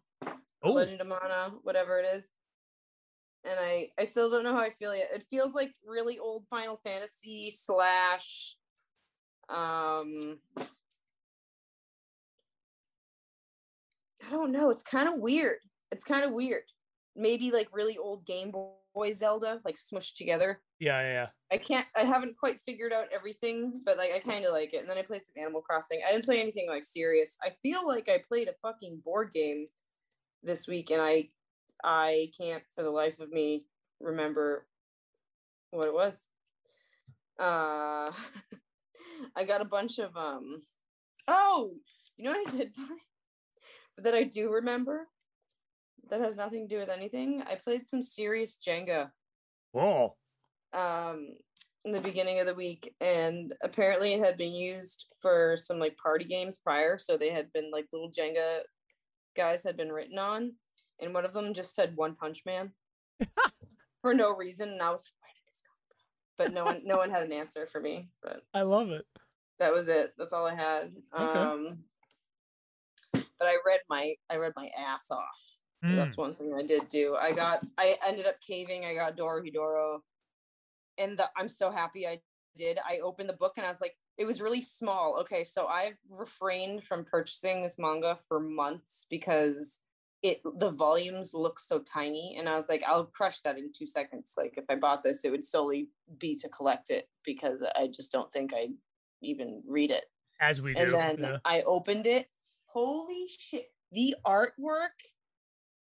Oh, 0.63 0.73
Legend 0.73 1.01
of 1.01 1.07
Mana, 1.07 1.53
whatever 1.63 1.99
it 1.99 2.07
is, 2.17 2.25
and 3.45 3.59
I 3.59 3.89
I 3.99 4.05
still 4.05 4.31
don't 4.31 4.45
know 4.45 4.53
how 4.53 4.61
I 4.61 4.71
feel 4.71 4.95
yet. 4.95 5.09
It 5.15 5.25
feels 5.31 5.55
like 5.55 5.73
really 5.87 6.19
old 6.19 6.45
Final 6.51 6.79
Fantasy 6.85 7.51
slash, 7.51 8.57
um, 9.49 10.39
I 14.27 14.31
don't 14.31 14.53
know. 14.53 14.71
It's 14.71 14.83
kind 14.83 15.09
of 15.09 15.15
weird. 15.19 15.59
It's 15.91 16.05
kind 16.05 16.25
of 16.25 16.33
weird. 16.33 16.63
Maybe 17.17 17.51
like 17.51 17.69
really 17.73 17.99
old 17.99 18.25
Game 18.25 18.53
Boy 18.95 19.13
Zelda, 19.13 19.61
like 19.65 19.77
smushed 19.77 20.17
together. 20.17 20.61
yeah, 20.79 21.01
yeah, 21.01 21.13
yeah. 21.13 21.27
I 21.53 21.59
can't. 21.59 21.87
I 21.97 22.05
haven't 22.05 22.37
quite 22.39 22.61
figured 22.61 22.93
out 22.93 23.07
everything, 23.13 23.73
but 23.85 23.97
like 23.97 24.11
I 24.15 24.21
kind 24.21 24.45
of 24.45 24.53
like 24.53 24.73
it. 24.75 24.79
And 24.79 24.89
then 24.89 24.99
I 24.99 25.03
played 25.03 25.25
some 25.25 25.41
Animal 25.41 25.61
Crossing. 25.61 26.01
I 26.07 26.13
didn't 26.13 26.25
play 26.25 26.41
anything 26.41 26.69
like 26.69 26.85
serious. 26.85 27.37
I 27.43 27.51
feel 27.63 27.87
like 27.87 28.09
I 28.09 28.19
played 28.27 28.49
a 28.49 28.55
fucking 28.63 29.03
board 29.05 29.33
game 29.33 29.67
this 30.43 30.67
week, 30.67 30.91
and 30.91 31.01
I 31.03 31.29
I 31.83 32.31
can't 32.37 32.63
for 32.75 32.83
the 32.83 32.91
life 32.91 33.21
of 33.21 33.31
me 33.31 33.65
remember 34.01 34.67
what 35.71 35.87
it 35.87 35.95
was. 35.95 36.29
Uh, 37.39 38.13
I 39.37 39.45
got 39.47 39.61
a 39.61 39.67
bunch 39.67 39.99
of 39.99 40.17
um. 40.17 40.63
Oh, 41.29 41.75
you 42.17 42.25
know 42.25 42.33
what 42.33 42.53
I 42.53 42.57
did 42.57 42.75
play, 42.75 42.97
that 43.99 44.15
I 44.15 44.25
do 44.25 44.51
remember. 44.51 45.09
That 46.11 46.21
has 46.21 46.37
nothing 46.37 46.69
to 46.69 46.75
do 46.75 46.81
with 46.81 46.89
anything. 46.89 47.43
I 47.49 47.55
played 47.55 47.89
some 47.89 48.03
serious 48.03 48.57
Jenga 48.57 49.11
Whoa. 49.73 50.17
um 50.73 51.29
in 51.85 51.93
the 51.93 52.01
beginning 52.01 52.41
of 52.41 52.47
the 52.47 52.55
week 52.55 52.95
and 53.01 53.55
apparently 53.63 54.13
it 54.13 54.21
had 54.21 54.37
been 54.37 54.53
used 54.53 55.07
for 55.23 55.57
some 55.57 55.79
like 55.79 55.97
party 55.97 56.25
games 56.27 56.59
prior 56.59 56.99
so 56.99 57.17
they 57.17 57.31
had 57.31 57.51
been 57.55 57.71
like 57.71 57.87
little 57.91 58.11
jenga 58.11 58.59
guys 59.35 59.63
had 59.63 59.77
been 59.79 59.91
written 59.91 60.19
on 60.19 60.53
and 61.01 61.15
one 61.15 61.25
of 61.25 61.33
them 61.33 61.55
just 61.55 61.75
said 61.75 61.97
one 61.97 62.15
punch 62.15 62.43
man 62.45 62.73
for 64.03 64.13
no 64.13 64.37
reason 64.37 64.69
and 64.69 64.83
i 64.83 64.91
was 64.91 65.01
like 65.01 65.15
where 65.23 65.33
did 65.35 65.49
this 65.49 65.63
come 65.67 65.79
from 65.89 65.97
but 66.37 66.53
no 66.53 66.65
one 66.67 66.83
no 66.85 66.99
one 66.99 67.09
had 67.11 67.23
an 67.23 67.33
answer 67.33 67.67
for 67.67 67.81
me 67.81 68.11
but 68.23 68.43
I 68.55 68.61
love 68.63 68.91
it. 68.91 69.07
that 69.59 69.73
was 69.73 69.89
it 69.89 70.13
that's 70.19 70.35
all 70.35 70.47
i 70.47 70.55
had 70.55 70.93
Okay. 71.19 71.39
um 71.39 71.79
but 73.15 73.47
i 73.49 73.57
read 73.65 73.81
my 73.89 74.15
i 74.29 74.37
read 74.37 74.53
my 74.55 74.69
ass 74.77 75.07
off 75.11 75.57
Mm. 75.85 75.97
that's 75.97 76.17
one 76.17 76.35
thing 76.35 76.53
I 76.55 76.63
did 76.63 76.89
do. 76.89 77.17
I 77.21 77.33
got 77.33 77.65
I 77.79 77.97
ended 78.07 78.27
up 78.27 78.41
caving. 78.41 78.85
I 78.85 78.95
got 78.95 79.17
Dorohedoro. 79.17 80.01
And 80.99 81.19
the, 81.19 81.27
I'm 81.37 81.49
so 81.49 81.71
happy 81.71 82.07
I 82.07 82.21
did. 82.57 82.79
I 82.87 82.99
opened 82.99 83.29
the 83.29 83.35
book 83.35 83.55
and 83.57 83.65
I 83.65 83.71
was 83.71 83.81
like, 83.81 83.97
it 84.19 84.27
was 84.27 84.43
really 84.43 84.61
small. 84.61 85.17
Okay, 85.21 85.45
so 85.45 85.67
I've 85.67 85.97
refrained 86.11 86.85
from 86.85 87.05
purchasing 87.05 87.63
this 87.63 87.79
manga 87.79 88.19
for 88.29 88.39
months 88.39 89.07
because 89.09 89.81
it 90.23 90.43
the 90.59 90.71
volumes 90.71 91.33
look 91.33 91.59
so 91.59 91.79
tiny. 91.79 92.37
And 92.39 92.47
I 92.47 92.55
was 92.57 92.69
like, 92.69 92.83
I'll 92.87 93.07
crush 93.07 93.41
that 93.41 93.57
in 93.57 93.73
two 93.73 93.87
seconds. 93.87 94.35
Like 94.37 94.55
if 94.59 94.65
I 94.69 94.75
bought 94.75 95.03
this, 95.03 95.25
it 95.25 95.31
would 95.31 95.45
solely 95.45 95.89
be 96.19 96.37
to 96.37 96.49
collect 96.51 96.91
it 96.91 97.09
because 97.25 97.63
I 97.63 97.87
just 97.87 98.13
don't 98.13 98.31
think 98.31 98.53
I'd 98.53 98.75
even 99.23 99.63
read 99.67 99.91
it 99.91 100.05
As 100.41 100.61
we 100.61 100.75
do. 100.75 100.81
and 100.81 100.93
then 100.93 101.19
yeah. 101.21 101.37
I 101.45 101.63
opened 101.63 102.07
it. 102.07 102.29
Holy 102.67 103.27
shit. 103.29 103.71
The 103.93 104.15
artwork 104.27 104.97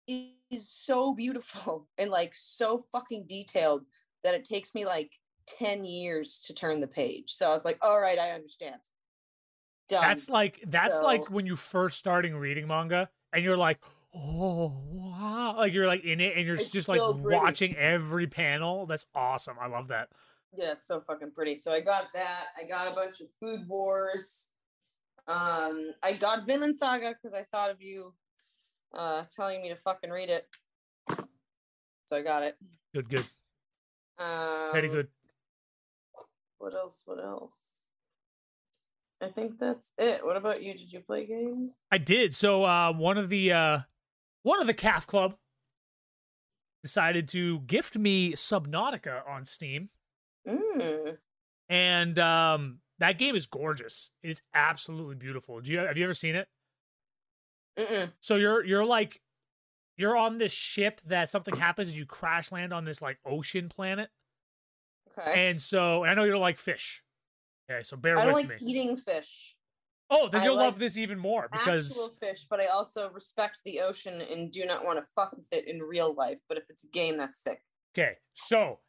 is 0.07 0.69
so 0.69 1.15
beautiful 1.15 1.89
and 1.99 2.11
like 2.11 2.35
so 2.35 2.85
fucking 2.93 3.25
detailed 3.27 3.85
that 4.25 4.35
it 4.35 4.45
takes 4.45 4.75
me 4.75 4.85
like 4.85 5.13
10 5.47 5.85
years 5.85 6.41
to 6.47 6.55
turn 6.55 6.81
the 6.81 6.87
page. 6.87 7.33
So 7.33 7.49
I 7.49 7.51
was 7.51 7.65
like, 7.65 7.79
all 7.83 8.01
right, 8.01 8.19
I 8.19 8.31
understand. 8.31 8.81
Done. 9.89 10.03
That's 10.03 10.31
like 10.31 10.63
that's 10.67 11.03
like 11.03 11.31
when 11.31 11.45
you 11.45 11.57
first 11.57 11.99
starting 11.99 12.37
reading 12.37 12.67
manga 12.67 13.11
and 13.33 13.45
you're 13.45 13.57
like, 13.57 13.79
oh 14.15 14.73
wow, 14.91 15.55
like 15.57 15.73
you're 15.73 15.87
like 15.87 16.05
in 16.05 16.21
it 16.21 16.37
and 16.37 16.47
you're 16.47 16.57
just 16.57 16.89
like 16.89 17.01
pretty. 17.01 17.37
watching 17.37 17.77
every 17.77 18.27
panel. 18.27 18.87
That's 18.87 19.07
awesome. 19.15 19.57
I 19.61 19.67
love 19.67 19.89
that. 19.89 20.09
yeah, 20.57 20.73
it's 20.73 20.87
so 20.87 21.01
fucking 21.01 21.33
pretty. 21.33 21.57
So 21.57 21.73
I 21.73 21.81
got 21.81 22.05
that. 22.15 22.45
I 22.63 22.67
got 22.67 22.91
a 22.91 22.95
bunch 22.95 23.21
of 23.21 23.27
food 23.41 23.69
wars. 23.69 24.49
Um, 25.27 25.93
I 26.03 26.15
got 26.15 26.47
Vinland 26.47 26.77
Saga 26.77 27.15
because 27.21 27.35
I 27.35 27.45
thought 27.51 27.71
of 27.71 27.83
you 27.83 28.15
uh 28.95 29.25
telling 29.35 29.63
me 29.63 29.69
to 29.71 29.77
fucking 29.77 30.11
read 30.11 30.29
it. 30.31 30.47
So 32.07 32.17
I 32.17 32.23
got 32.23 32.43
it. 32.43 32.57
Good, 32.95 33.09
good, 33.09 33.25
Um, 34.19 34.71
very 34.73 34.89
good. 34.89 35.09
What 36.59 36.75
else? 36.75 37.03
What 37.07 37.19
else? 37.23 37.81
I 39.23 39.29
think 39.29 39.59
that's 39.59 39.93
it. 39.99 40.25
What 40.25 40.37
about 40.37 40.63
you? 40.63 40.75
Did 40.75 40.93
you 40.93 41.01
play 41.01 41.27
games? 41.27 41.79
I 41.91 41.99
did. 41.99 42.35
So 42.35 42.65
uh, 42.65 42.93
one 42.93 43.19
of 43.19 43.29
the 43.31 43.53
uh, 43.53 43.79
one 44.43 44.61
of 44.61 44.67
the 44.67 44.75
calf 44.75 45.07
club 45.07 45.37
decided 46.83 47.29
to 47.29 47.61
gift 47.61 47.97
me 47.97 48.33
Subnautica 48.33 49.27
on 49.29 49.47
Steam, 49.47 49.89
Mm. 50.47 51.17
and 51.69 52.19
um, 52.19 52.81
that 52.99 53.17
game 53.19 53.37
is 53.37 53.47
gorgeous. 53.47 54.11
It's 54.25 54.43
absolutely 54.55 55.15
beautiful. 55.15 55.61
Do 55.61 55.73
you 55.73 55.79
have 55.79 55.97
you 55.97 56.05
ever 56.05 56.15
seen 56.15 56.35
it? 56.35 56.49
Mm-mm. 57.79 58.11
So 58.21 58.37
you're 58.37 58.65
you're 58.65 58.85
like 58.85 59.21
you're 59.97 60.17
on 60.17 60.39
this 60.39 60.53
ship 60.53 61.01
that 61.07 61.31
something 61.31 61.57
happens 61.57 61.89
and 61.89 61.97
you 61.97 62.07
crash 62.07 62.53
land 62.53 62.73
on 62.73 62.85
this 62.85 63.03
like 63.03 63.19
ocean 63.25 63.69
planet. 63.69 64.11
Okay. 65.19 65.49
And 65.49 65.61
so 65.61 66.03
and 66.03 66.11
I 66.11 66.15
know 66.15 66.25
you 66.25 66.33
don't 66.33 66.41
like 66.41 66.59
fish. 66.59 67.03
Okay, 67.71 67.83
so 67.83 67.97
bear 67.97 68.19
I 68.19 68.25
don't 68.25 68.35
with 68.35 68.49
like 68.49 68.61
me. 68.61 68.67
eating 68.69 68.97
fish, 68.97 69.57
oh, 70.11 70.29
then 70.29 70.43
I 70.43 70.45
you'll 70.45 70.57
love 70.57 70.79
this 70.79 70.99
even 70.99 71.19
more 71.19 71.49
because 71.51 71.91
actual 71.91 72.15
fish, 72.21 72.45
but 72.51 72.61
I 72.61 72.67
also 72.67 73.09
respect 73.11 73.59
the 73.65 73.81
ocean 73.81 74.21
and 74.21 74.51
do 74.51 74.67
not 74.67 74.85
want 74.85 74.99
to 74.99 75.05
fuck 75.05 75.35
with 75.37 75.49
it 75.53 75.69
in 75.69 75.81
real 75.81 76.13
life. 76.13 76.39
But 76.49 76.59
if 76.59 76.65
it's 76.69 76.85
a 76.85 76.89
game, 76.89 77.17
that's 77.19 77.43
sick. 77.43 77.63
okay, 77.97 78.17
so 78.33 78.81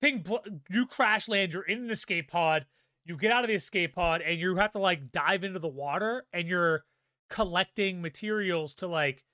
thing 0.00 0.22
bl- 0.22 0.36
you 0.70 0.86
crash 0.86 1.28
land, 1.28 1.52
you're 1.52 1.62
in 1.62 1.78
an 1.78 1.90
escape 1.90 2.30
pod, 2.30 2.66
you 3.04 3.16
get 3.16 3.32
out 3.32 3.44
of 3.44 3.48
the 3.48 3.54
escape 3.54 3.94
pod 3.94 4.22
and 4.22 4.38
you 4.38 4.54
have 4.56 4.72
to 4.72 4.78
like 4.78 5.10
dive 5.10 5.44
into 5.44 5.58
the 5.58 5.68
water 5.68 6.24
and 6.32 6.48
you're 6.48 6.84
collecting 7.32 8.02
materials 8.02 8.74
to 8.74 8.86
like 8.86 9.24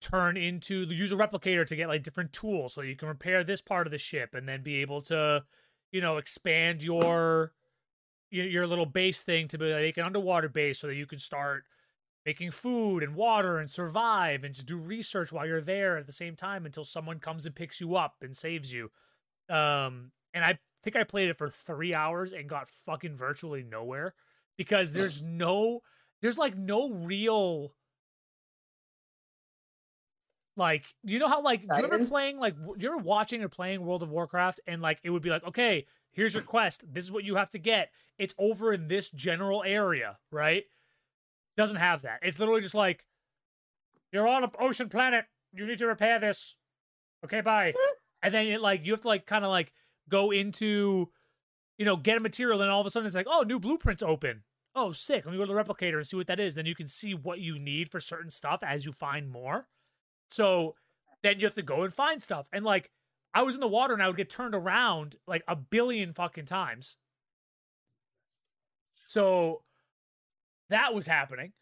turn 0.00 0.36
into 0.36 0.84
use 0.84 1.10
a 1.10 1.16
replicator 1.16 1.66
to 1.66 1.74
get 1.74 1.88
like 1.88 2.04
different 2.04 2.32
tools. 2.32 2.72
So 2.72 2.82
you 2.82 2.94
can 2.94 3.08
repair 3.08 3.42
this 3.42 3.60
part 3.60 3.88
of 3.88 3.90
the 3.90 3.98
ship 3.98 4.32
and 4.32 4.48
then 4.48 4.62
be 4.62 4.76
able 4.76 5.00
to 5.02 5.42
you 5.90 6.00
know 6.00 6.18
expand 6.18 6.84
your 6.84 7.52
your, 8.30 8.64
little 8.64 8.86
base 8.86 9.24
thing 9.24 9.48
to 9.48 9.58
be 9.58 9.72
like 9.72 9.96
an 9.96 10.04
underwater 10.04 10.48
base 10.48 10.78
so 10.78 10.86
that 10.86 10.94
you 10.94 11.04
can 11.04 11.18
start 11.18 11.64
making 12.24 12.52
food 12.52 13.02
and 13.02 13.16
water 13.16 13.58
and 13.58 13.68
survive 13.68 14.44
and 14.44 14.54
just 14.54 14.68
do 14.68 14.76
research 14.76 15.32
while 15.32 15.44
you're 15.44 15.60
there 15.60 15.98
at 15.98 16.06
the 16.06 16.12
same 16.12 16.36
time 16.36 16.64
until 16.64 16.84
someone 16.84 17.18
comes 17.18 17.44
and 17.44 17.56
picks 17.56 17.80
you 17.80 17.96
up 17.96 18.14
and 18.22 18.36
saves 18.36 18.72
you. 18.72 18.88
Um 19.48 20.12
and 20.32 20.44
i 20.44 20.60
think 20.84 20.94
i 20.94 21.02
played 21.02 21.28
it 21.28 21.36
for 21.36 21.50
three 21.50 21.92
hours 21.92 22.32
and 22.32 22.48
got 22.48 22.68
fucking 22.68 23.16
virtually 23.16 23.64
nowhere 23.64 24.14
because 24.56 24.92
there's 24.92 25.22
no 25.22 25.80
there's 26.22 26.38
like 26.38 26.56
no 26.56 26.90
real 26.90 27.72
like 30.56 30.84
you 31.04 31.18
know 31.18 31.28
how 31.28 31.42
like 31.42 31.62
do 31.62 31.68
you 31.76 31.82
remember 31.82 32.06
playing 32.06 32.38
like 32.38 32.54
you 32.76 32.88
ever 32.88 32.98
watching 32.98 33.42
or 33.42 33.48
playing 33.48 33.84
world 33.84 34.02
of 34.02 34.10
warcraft 34.10 34.60
and 34.66 34.82
like 34.82 34.98
it 35.02 35.10
would 35.10 35.22
be 35.22 35.30
like 35.30 35.44
okay 35.44 35.86
here's 36.12 36.34
your 36.34 36.42
quest. 36.42 36.82
This 36.92 37.04
is 37.04 37.12
what 37.12 37.22
you 37.22 37.36
have 37.36 37.50
to 37.50 37.58
get. 37.58 37.92
It's 38.18 38.34
over 38.36 38.72
in 38.72 38.88
this 38.88 39.08
general 39.10 39.62
area 39.64 40.18
right? 40.30 40.64
Doesn't 41.56 41.76
have 41.76 42.02
that. 42.02 42.20
It's 42.22 42.38
literally 42.38 42.60
just 42.60 42.74
like 42.74 43.06
you're 44.12 44.28
on 44.28 44.44
an 44.44 44.50
ocean 44.58 44.88
planet. 44.88 45.26
You 45.52 45.66
need 45.66 45.78
to 45.78 45.86
repair 45.86 46.18
this. 46.18 46.56
Okay 47.24 47.40
bye. 47.40 47.74
And 48.22 48.34
then 48.34 48.46
it 48.48 48.60
like 48.60 48.84
you 48.84 48.92
have 48.92 49.02
to 49.02 49.08
like 49.08 49.24
kind 49.24 49.44
of 49.44 49.50
like 49.50 49.72
go 50.08 50.30
into 50.30 51.10
you 51.80 51.86
know, 51.86 51.96
get 51.96 52.18
a 52.18 52.20
material, 52.20 52.60
and 52.60 52.70
all 52.70 52.82
of 52.82 52.86
a 52.86 52.90
sudden 52.90 53.06
it's 53.06 53.16
like, 53.16 53.26
oh, 53.26 53.42
new 53.42 53.58
blueprints 53.58 54.02
open. 54.02 54.42
Oh, 54.74 54.92
sick. 54.92 55.24
Let 55.24 55.32
me 55.32 55.38
go 55.38 55.46
to 55.46 55.52
the 55.52 55.58
replicator 55.58 55.96
and 55.96 56.06
see 56.06 56.16
what 56.16 56.28
that 56.28 56.40
is. 56.40 56.54
Then 56.54 56.66
you 56.66 56.74
can 56.74 56.86
see 56.86 57.14
what 57.14 57.40
you 57.40 57.58
need 57.58 57.90
for 57.90 58.00
certain 58.00 58.30
stuff 58.30 58.60
as 58.62 58.84
you 58.84 58.92
find 58.92 59.30
more. 59.30 59.66
So 60.28 60.76
then 61.22 61.40
you 61.40 61.46
have 61.46 61.54
to 61.54 61.62
go 61.62 61.82
and 61.82 61.92
find 61.92 62.22
stuff. 62.22 62.48
And 62.52 62.64
like, 62.64 62.90
I 63.34 63.42
was 63.42 63.54
in 63.54 63.60
the 63.60 63.68
water 63.68 63.94
and 63.94 64.02
I 64.02 64.06
would 64.06 64.16
get 64.16 64.30
turned 64.30 64.54
around 64.54 65.16
like 65.26 65.42
a 65.46 65.56
billion 65.56 66.12
fucking 66.12 66.46
times. 66.46 66.96
So 69.08 69.62
that 70.68 70.94
was 70.94 71.06
happening. 71.06 71.52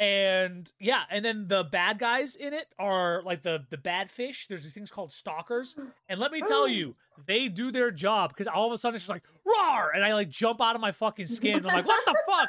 And 0.00 0.72
yeah, 0.80 1.02
and 1.10 1.22
then 1.22 1.46
the 1.46 1.62
bad 1.62 1.98
guys 1.98 2.34
in 2.34 2.54
it 2.54 2.68
are 2.78 3.22
like 3.22 3.42
the 3.42 3.66
the 3.68 3.76
bad 3.76 4.10
fish. 4.10 4.46
There's 4.46 4.64
these 4.64 4.72
things 4.72 4.90
called 4.90 5.12
stalkers, 5.12 5.76
and 6.08 6.18
let 6.18 6.32
me 6.32 6.40
tell 6.40 6.62
oh. 6.62 6.66
you, 6.66 6.96
they 7.26 7.48
do 7.48 7.70
their 7.70 7.90
job 7.90 8.30
because 8.30 8.46
all 8.46 8.66
of 8.66 8.72
a 8.72 8.78
sudden 8.78 8.94
it's 8.94 9.04
just 9.04 9.10
like 9.10 9.24
roar, 9.44 9.90
and 9.94 10.02
I 10.02 10.14
like 10.14 10.30
jump 10.30 10.62
out 10.62 10.74
of 10.74 10.80
my 10.80 10.90
fucking 10.90 11.26
skin. 11.26 11.58
And 11.58 11.66
I'm 11.66 11.76
like, 11.76 11.86
what 11.86 12.02
the 12.06 12.16
fuck? 12.26 12.48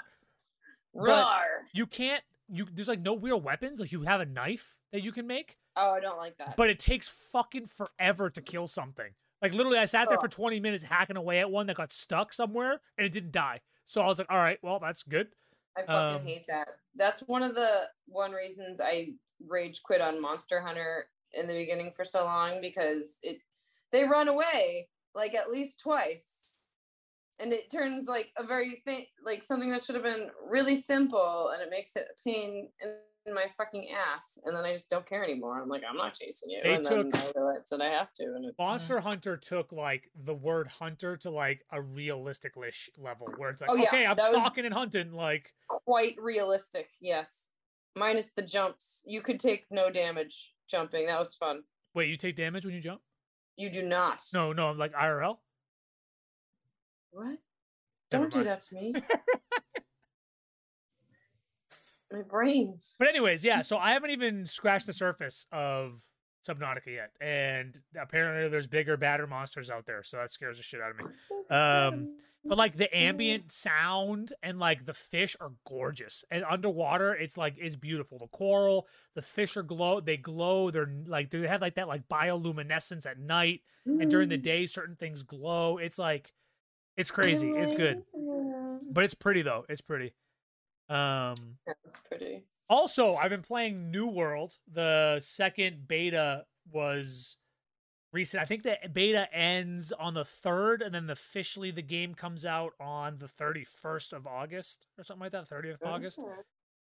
But 0.94 1.04
Roar. 1.04 1.66
you 1.74 1.86
can't. 1.88 2.24
You 2.48 2.68
there's 2.72 2.88
like 2.88 3.02
no 3.02 3.18
real 3.18 3.42
weapons. 3.42 3.82
Like 3.82 3.92
you 3.92 4.04
have 4.04 4.22
a 4.22 4.26
knife 4.26 4.78
that 4.94 5.04
you 5.04 5.12
can 5.12 5.28
make, 5.28 5.58
Oh, 5.76 5.94
I 5.94 6.00
don't 6.00 6.18
like 6.18 6.38
that. 6.38 6.56
but 6.58 6.70
it 6.70 6.80
takes 6.80 7.08
fucking 7.10 7.66
forever 7.66 8.30
to 8.30 8.42
kill 8.42 8.68
something. 8.68 9.12
Like 9.42 9.54
literally, 9.54 9.78
I 9.78 9.86
sat 9.86 10.08
there 10.08 10.20
for 10.20 10.28
20 10.28 10.60
minutes 10.60 10.84
hacking 10.84 11.18
away 11.18 11.40
at 11.40 11.50
one 11.50 11.68
that 11.68 11.78
got 11.78 11.92
stuck 11.94 12.32
somewhere 12.32 12.80
and 12.98 13.06
it 13.06 13.12
didn't 13.12 13.32
die. 13.32 13.62
So 13.86 14.02
I 14.02 14.06
was 14.06 14.20
like, 14.20 14.28
all 14.30 14.38
right, 14.38 14.60
well 14.62 14.80
that's 14.80 15.04
good. 15.04 15.30
I 15.78 15.82
fucking 15.82 16.22
Um, 16.22 16.26
hate 16.26 16.46
that. 16.48 16.68
That's 16.96 17.22
one 17.24 17.44
of 17.44 17.56
the 17.56 17.90
one 18.08 18.32
reasons 18.32 18.82
I 18.82 19.14
rage 19.48 19.82
quit 19.84 20.02
on 20.02 20.22
Monster 20.22 20.62
Hunter 20.62 21.10
in 21.34 21.48
the 21.48 21.54
beginning 21.54 21.94
for 21.96 22.04
so 22.06 22.26
long 22.26 22.60
because 22.62 23.20
it 23.24 23.40
they 23.92 24.04
run 24.04 24.28
away 24.28 24.90
like 25.16 25.34
at 25.34 25.50
least 25.50 25.80
twice. 25.80 26.26
And 27.40 27.52
it 27.52 27.72
turns 27.72 28.08
like 28.08 28.32
a 28.38 28.44
very 28.44 28.82
thing 28.86 29.06
like 29.26 29.44
something 29.44 29.72
that 29.72 29.84
should 29.84 29.96
have 29.96 30.04
been 30.04 30.30
really 30.48 30.76
simple 30.76 31.50
and 31.54 31.62
it 31.62 31.70
makes 31.70 31.96
it 31.96 32.08
a 32.12 32.30
pain 32.30 32.70
in, 32.82 32.90
in 32.90 32.96
my 33.28 33.46
fucking 33.58 33.90
ass. 33.92 34.40
And 34.46 34.56
then 34.56 34.66
I 34.66 34.72
just 34.72 34.90
don't 34.90 35.06
care 35.06 35.24
anymore. 35.24 35.62
I'm 35.62 35.70
like, 35.70 35.84
I'm 35.88 35.98
not 35.98 36.14
chasing 36.14 36.50
you. 36.50 36.60
They 36.64 36.74
and 36.74 36.84
took- 36.84 37.12
then 37.12 37.22
I 37.22 37.32
realize 37.36 37.70
that 37.70 37.82
I 37.82 37.90
have 37.90 38.12
to. 38.14 38.24
And 38.24 38.46
it's 38.46 38.58
Monster 38.58 38.98
mm. 38.98 39.04
Hunter 39.04 39.38
took 39.38 39.72
like 39.72 40.10
the 40.24 40.34
word 40.34 40.68
hunter 40.68 41.18
to 41.18 41.30
like 41.30 41.64
a 41.72 41.82
realistic 41.82 42.54
level 42.98 43.28
where 43.38 43.50
it's 43.50 43.62
like, 43.62 43.70
Oh, 43.70 43.76
yeah, 43.76 43.88
okay, 43.88 44.06
I'm 44.06 44.18
stalking 44.18 44.66
and 44.66 44.74
hunting. 44.74 45.12
Like, 45.12 45.54
quite 45.68 46.16
realistic, 46.20 46.90
yes. 47.00 47.50
Minus 47.96 48.32
the 48.32 48.42
jumps. 48.42 49.04
You 49.06 49.22
could 49.22 49.40
take 49.40 49.66
no 49.70 49.90
damage 49.90 50.54
jumping. 50.70 51.08
That 51.08 51.20
was 51.20 51.36
fun. 51.36 51.64
wait, 51.94 52.10
you 52.10 52.18
take 52.18 52.36
damage 52.36 52.66
when 52.66 52.74
you 52.74 52.82
jump? 52.82 53.02
You 53.58 53.70
do 53.70 53.84
not. 53.84 54.22
No, 54.34 54.54
no, 54.54 54.68
I'm 54.68 54.78
like 54.78 54.94
IRL. 54.94 55.38
What? 57.12 57.38
Never 58.12 58.28
Don't 58.28 58.34
do 58.34 58.44
that 58.44 58.62
to 58.62 58.76
me. 58.76 58.94
My 62.12 62.22
brains. 62.22 62.96
But 63.00 63.08
anyways, 63.08 63.44
yeah. 63.46 63.62
So 63.72 63.78
I 63.78 63.92
haven't 63.92 64.12
even 64.12 64.46
scratched 64.46 64.86
the 64.86 64.94
surface 64.94 65.46
of 65.52 66.02
Subnautica 66.48 66.88
yet, 66.88 67.12
and 67.22 67.80
apparently 68.00 68.50
there's 68.50 68.68
bigger, 68.68 68.98
badder 68.98 69.28
monsters 69.28 69.70
out 69.70 69.86
there. 69.86 70.04
So 70.04 70.18
that 70.18 70.32
scares 70.32 70.58
the 70.58 70.64
shit 70.64 70.82
out 70.82 70.92
of 70.92 70.98
me. 70.98 71.04
Um, 71.56 72.16
But 72.46 72.58
like 72.58 72.78
the 72.78 72.96
ambient 72.98 73.52
sound 73.52 74.32
and 74.42 74.58
like 74.58 74.86
the 74.86 74.94
fish 74.94 75.36
are 75.42 75.52
gorgeous. 75.68 76.24
And 76.32 76.44
underwater, 76.50 77.14
it's 77.14 77.36
like 77.38 77.56
it's 77.58 77.76
beautiful. 77.76 78.18
The 78.20 78.28
coral, 78.28 78.88
the 79.16 79.22
fish 79.22 79.58
are 79.58 79.64
glow. 79.64 80.00
They 80.00 80.18
glow. 80.18 80.72
They're 80.72 80.90
like 81.06 81.30
they 81.30 81.46
have 81.46 81.62
like 81.62 81.76
that 81.76 81.88
like 81.90 82.08
bioluminescence 82.10 83.06
at 83.06 83.20
night, 83.20 83.62
and 83.86 84.10
during 84.10 84.30
the 84.30 84.38
day, 84.38 84.66
certain 84.66 84.96
things 84.96 85.24
glow. 85.24 85.78
It's 85.78 86.00
like 86.00 86.34
it's 86.98 87.12
crazy. 87.12 87.52
It's 87.52 87.74
good, 87.74 88.04
but 88.92 89.04
it's 89.04 89.14
pretty 89.14 89.42
though. 89.44 89.66
It's 89.70 89.82
pretty. 89.82 90.14
Um. 90.92 91.58
That's 91.66 92.00
pretty. 92.08 92.44
Also, 92.70 93.16
I've 93.16 93.30
been 93.30 93.42
playing 93.42 93.92
New 93.92 94.08
World. 94.08 94.58
The 94.72 95.20
second 95.22 95.88
beta 95.88 96.46
was 96.72 97.38
recent. 98.14 98.42
I 98.42 98.46
think 98.46 98.64
the 98.64 98.78
beta 98.92 99.34
ends 99.34 99.92
on 99.92 100.14
the 100.14 100.26
third, 100.26 100.82
and 100.82 100.94
then 100.94 101.10
officially 101.10 101.72
the 101.72 101.82
game 101.82 102.14
comes 102.14 102.46
out 102.46 102.74
on 102.80 103.18
the 103.20 103.28
thirty 103.28 103.64
first 103.64 104.14
of 104.14 104.28
August 104.28 104.86
or 104.98 105.04
something 105.04 105.22
like 105.22 105.32
that. 105.32 105.48
Thirtieth 105.48 105.82
of 105.82 105.88
August. 105.88 106.20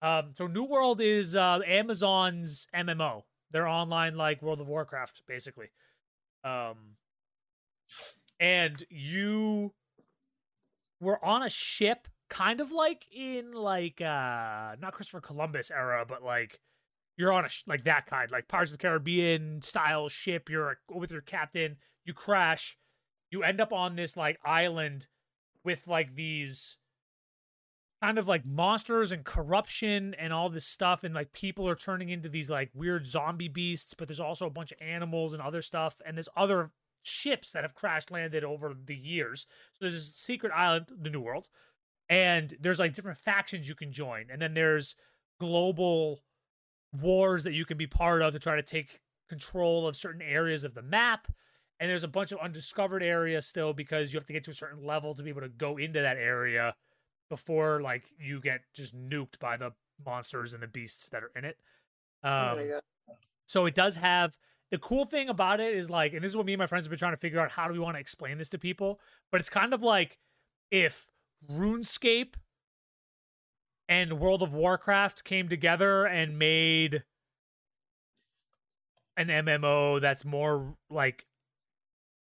Um, 0.01 0.31
so 0.33 0.47
New 0.47 0.63
World 0.63 0.99
is 0.99 1.35
uh, 1.35 1.59
Amazon's 1.65 2.67
MMO. 2.75 3.23
They're 3.51 3.67
online 3.67 4.15
like 4.15 4.41
World 4.41 4.61
of 4.61 4.67
Warcraft, 4.67 5.23
basically. 5.27 5.69
Um, 6.43 6.95
and 8.39 8.83
you 8.89 9.73
were 10.99 11.23
on 11.23 11.43
a 11.43 11.49
ship, 11.49 12.07
kind 12.31 12.61
of 12.61 12.71
like 12.71 13.05
in 13.11 13.51
like 13.51 14.01
uh 14.01 14.75
not 14.79 14.93
Christopher 14.93 15.21
Columbus 15.21 15.69
era, 15.69 16.05
but 16.07 16.23
like 16.23 16.59
you're 17.17 17.33
on 17.33 17.45
a 17.45 17.49
sh- 17.49 17.63
like 17.67 17.83
that 17.83 18.07
kind, 18.07 18.31
like 18.31 18.47
Pirates 18.47 18.71
of 18.71 18.77
the 18.77 18.81
Caribbean 18.81 19.61
style 19.61 20.09
ship. 20.09 20.49
You're 20.49 20.79
with 20.89 21.11
your 21.11 21.21
captain. 21.21 21.75
You 22.05 22.13
crash. 22.13 22.77
You 23.29 23.43
end 23.43 23.61
up 23.61 23.73
on 23.73 23.95
this 23.95 24.17
like 24.17 24.39
island 24.43 25.07
with 25.63 25.87
like 25.87 26.15
these 26.15 26.77
kind 28.01 28.17
of 28.17 28.27
like 28.27 28.45
monsters 28.45 29.11
and 29.11 29.25
corruption 29.25 30.15
and 30.17 30.33
all 30.33 30.49
this 30.49 30.65
stuff 30.65 31.03
and 31.03 31.13
like 31.13 31.33
people 31.33 31.67
are 31.67 31.75
turning 31.75 32.09
into 32.09 32.29
these 32.29 32.49
like 32.49 32.71
weird 32.73 33.05
zombie 33.05 33.47
beasts 33.47 33.93
but 33.93 34.07
there's 34.07 34.19
also 34.19 34.47
a 34.47 34.49
bunch 34.49 34.71
of 34.71 34.81
animals 34.81 35.33
and 35.33 35.41
other 35.41 35.61
stuff 35.61 36.01
and 36.03 36.17
there's 36.17 36.27
other 36.35 36.71
ships 37.03 37.51
that 37.51 37.63
have 37.63 37.75
crash 37.75 38.03
landed 38.09 38.43
over 38.43 38.73
the 38.85 38.95
years 38.95 39.45
so 39.73 39.77
there's 39.81 39.93
this 39.93 40.15
secret 40.15 40.51
island 40.55 40.87
the 40.99 41.11
new 41.11 41.21
world 41.21 41.47
and 42.11 42.53
there's 42.59 42.77
like 42.77 42.93
different 42.93 43.17
factions 43.17 43.67
you 43.67 43.73
can 43.73 43.91
join 43.91 44.25
and 44.29 44.41
then 44.41 44.53
there's 44.53 44.95
global 45.39 46.19
wars 46.93 47.45
that 47.45 47.53
you 47.53 47.65
can 47.65 47.77
be 47.77 47.87
part 47.87 48.21
of 48.21 48.33
to 48.33 48.39
try 48.39 48.55
to 48.55 48.61
take 48.61 48.99
control 49.29 49.87
of 49.87 49.95
certain 49.95 50.21
areas 50.21 50.63
of 50.63 50.75
the 50.75 50.81
map 50.81 51.27
and 51.79 51.89
there's 51.89 52.03
a 52.03 52.07
bunch 52.07 52.31
of 52.31 52.39
undiscovered 52.39 53.01
areas 53.01 53.47
still 53.47 53.73
because 53.73 54.13
you 54.13 54.19
have 54.19 54.27
to 54.27 54.33
get 54.33 54.43
to 54.43 54.51
a 54.51 54.53
certain 54.53 54.85
level 54.85 55.15
to 55.15 55.23
be 55.23 55.29
able 55.29 55.41
to 55.41 55.49
go 55.49 55.77
into 55.77 56.01
that 56.01 56.17
area 56.17 56.75
before 57.29 57.81
like 57.81 58.03
you 58.19 58.41
get 58.41 58.59
just 58.75 58.95
nuked 58.95 59.39
by 59.39 59.55
the 59.55 59.71
monsters 60.05 60.53
and 60.53 60.61
the 60.61 60.67
beasts 60.67 61.09
that 61.09 61.23
are 61.23 61.31
in 61.35 61.45
it. 61.45 61.57
Oh 62.23 62.59
Um, 62.59 62.81
so 63.47 63.65
it 63.65 63.73
does 63.73 63.97
have 63.97 64.37
the 64.69 64.77
cool 64.77 65.05
thing 65.05 65.27
about 65.27 65.59
it 65.59 65.75
is 65.75 65.89
like, 65.89 66.13
and 66.13 66.23
this 66.23 66.31
is 66.31 66.37
what 66.37 66.45
me 66.45 66.53
and 66.53 66.59
my 66.59 66.67
friends 66.67 66.85
have 66.85 66.89
been 66.89 66.99
trying 66.99 67.13
to 67.13 67.17
figure 67.17 67.39
out 67.39 67.51
how 67.51 67.67
do 67.67 67.73
we 67.73 67.79
want 67.79 67.95
to 67.95 67.99
explain 67.99 68.37
this 68.37 68.49
to 68.49 68.57
people. 68.57 68.99
But 69.31 69.41
it's 69.41 69.49
kind 69.49 69.73
of 69.73 69.81
like 69.81 70.19
if 70.69 71.10
RuneScape 71.49 72.35
and 73.87 74.19
World 74.19 74.41
of 74.41 74.53
Warcraft 74.53 75.23
came 75.23 75.49
together 75.49 76.05
and 76.05 76.37
made 76.37 77.03
an 79.17 79.27
MMO 79.27 79.99
that's 79.99 80.23
more 80.23 80.75
like 80.89 81.25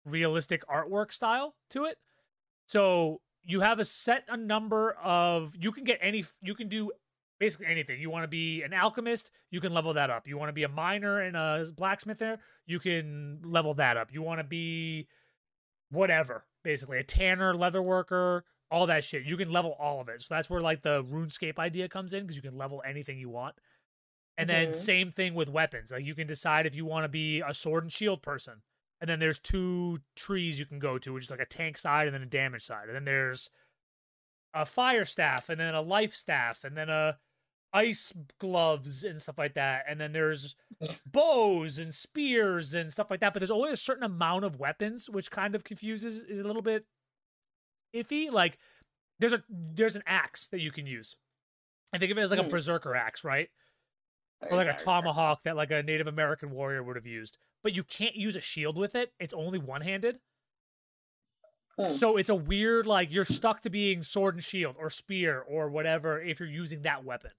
realistic 0.04 0.66
artwork 0.68 1.12
style 1.12 1.56
to 1.70 1.84
it. 1.84 1.98
So 2.66 3.20
you 3.42 3.60
have 3.60 3.78
a 3.78 3.84
set 3.84 4.24
a 4.28 4.36
number 4.36 4.92
of 4.92 5.54
you 5.58 5.72
can 5.72 5.84
get 5.84 5.98
any 6.00 6.24
you 6.42 6.54
can 6.54 6.68
do 6.68 6.92
basically 7.38 7.66
anything. 7.66 8.00
You 8.00 8.10
want 8.10 8.24
to 8.24 8.28
be 8.28 8.62
an 8.62 8.72
alchemist, 8.72 9.30
you 9.50 9.60
can 9.60 9.74
level 9.74 9.92
that 9.94 10.10
up. 10.10 10.26
You 10.26 10.38
want 10.38 10.48
to 10.48 10.54
be 10.54 10.62
a 10.62 10.68
miner 10.68 11.20
and 11.20 11.36
a 11.36 11.66
blacksmith 11.76 12.18
there, 12.18 12.38
you 12.66 12.78
can 12.78 13.40
level 13.44 13.74
that 13.74 13.96
up. 13.96 14.12
You 14.12 14.22
want 14.22 14.40
to 14.40 14.44
be 14.44 15.08
whatever, 15.90 16.44
basically 16.64 16.98
a 16.98 17.04
tanner, 17.04 17.54
leather 17.54 17.82
worker, 17.82 18.44
all 18.70 18.86
that 18.86 19.04
shit. 19.04 19.24
You 19.24 19.36
can 19.36 19.50
level 19.50 19.76
all 19.78 20.00
of 20.00 20.08
it. 20.08 20.22
So 20.22 20.34
that's 20.34 20.50
where 20.50 20.60
like 20.60 20.82
the 20.82 21.02
RuneScape 21.04 21.58
idea 21.58 21.88
comes 21.88 22.12
in 22.12 22.22
because 22.22 22.36
you 22.36 22.42
can 22.42 22.56
level 22.56 22.82
anything 22.86 23.18
you 23.18 23.28
want. 23.28 23.56
And 24.38 24.50
then 24.50 24.68
Mhm. 24.70 24.74
same 24.74 25.12
thing 25.12 25.34
with 25.34 25.48
weapons. 25.48 25.90
Like 25.92 26.04
you 26.04 26.14
can 26.14 26.26
decide 26.26 26.66
if 26.66 26.74
you 26.74 26.84
want 26.84 27.04
to 27.04 27.08
be 27.08 27.40
a 27.40 27.54
sword 27.54 27.84
and 27.84 27.92
shield 27.92 28.22
person. 28.22 28.62
And 29.00 29.08
then 29.08 29.18
there's 29.18 29.38
two 29.38 30.00
trees 30.14 30.58
you 30.58 30.66
can 30.66 30.78
go 30.78 30.98
to, 30.98 31.12
which 31.12 31.24
is 31.24 31.30
like 31.30 31.40
a 31.40 31.46
tank 31.46 31.78
side 31.78 32.06
and 32.06 32.14
then 32.14 32.22
a 32.22 32.26
damage 32.26 32.64
side. 32.64 32.88
And 32.88 32.96
then 32.96 33.04
there's 33.04 33.50
a 34.54 34.64
fire 34.66 35.04
staff 35.04 35.48
and 35.48 35.60
then 35.60 35.74
a 35.74 35.82
life 35.82 36.14
staff 36.14 36.64
and 36.64 36.76
then 36.76 36.88
a 36.88 37.18
ice 37.72 38.12
gloves 38.38 39.04
and 39.04 39.20
stuff 39.20 39.36
like 39.38 39.54
that. 39.54 39.84
And 39.86 40.00
then 40.00 40.12
there's 40.12 40.56
bows 41.06 41.78
and 41.78 41.94
spears 41.94 42.74
and 42.74 42.90
stuff 42.92 43.10
like 43.10 43.20
that. 43.20 43.32
But 43.32 43.40
there's 43.40 43.50
only 43.50 43.70
a 43.70 43.76
certain 43.76 44.04
amount 44.04 44.44
of 44.44 44.58
weapons, 44.58 45.10
which 45.10 45.30
kind 45.30 45.54
of 45.54 45.62
confuses 45.64 46.22
is 46.22 46.40
a 46.40 46.44
little 46.44 46.62
bit 46.62 46.86
iffy. 47.96 48.30
Like 48.30 48.58
there's 49.18 49.32
a 49.32 49.42
there's 49.48 49.96
an 49.96 50.02
axe 50.06 50.48
that 50.48 50.60
you 50.60 50.70
can 50.70 50.86
use. 50.86 51.16
I 51.92 51.98
think 51.98 52.12
of 52.12 52.18
it 52.18 52.22
as 52.22 52.30
like 52.30 52.40
a 52.40 52.44
Hmm. 52.44 52.50
berserker 52.50 52.94
axe, 52.94 53.24
right? 53.24 53.48
Or 54.42 54.56
like 54.56 54.68
a 54.68 54.76
tomahawk 54.76 55.42
that 55.44 55.56
like 55.56 55.70
a 55.70 55.82
Native 55.82 56.06
American 56.06 56.50
warrior 56.50 56.82
would 56.82 56.96
have 56.96 57.06
used. 57.06 57.38
But 57.62 57.72
you 57.72 57.82
can't 57.82 58.14
use 58.16 58.36
a 58.36 58.40
shield 58.40 58.76
with 58.76 58.94
it. 58.94 59.12
It's 59.18 59.32
only 59.34 59.58
one 59.58 59.80
handed. 59.80 60.20
Hmm. 61.78 61.88
So 61.88 62.16
it's 62.16 62.28
a 62.28 62.34
weird 62.34 62.86
like 62.86 63.12
you're 63.12 63.24
stuck 63.24 63.60
to 63.62 63.70
being 63.70 64.02
sword 64.02 64.34
and 64.34 64.44
shield 64.44 64.76
or 64.78 64.90
spear 64.90 65.40
or 65.40 65.70
whatever 65.70 66.20
if 66.20 66.38
you're 66.40 66.48
using 66.48 66.82
that 66.82 67.04
weapon. 67.04 67.30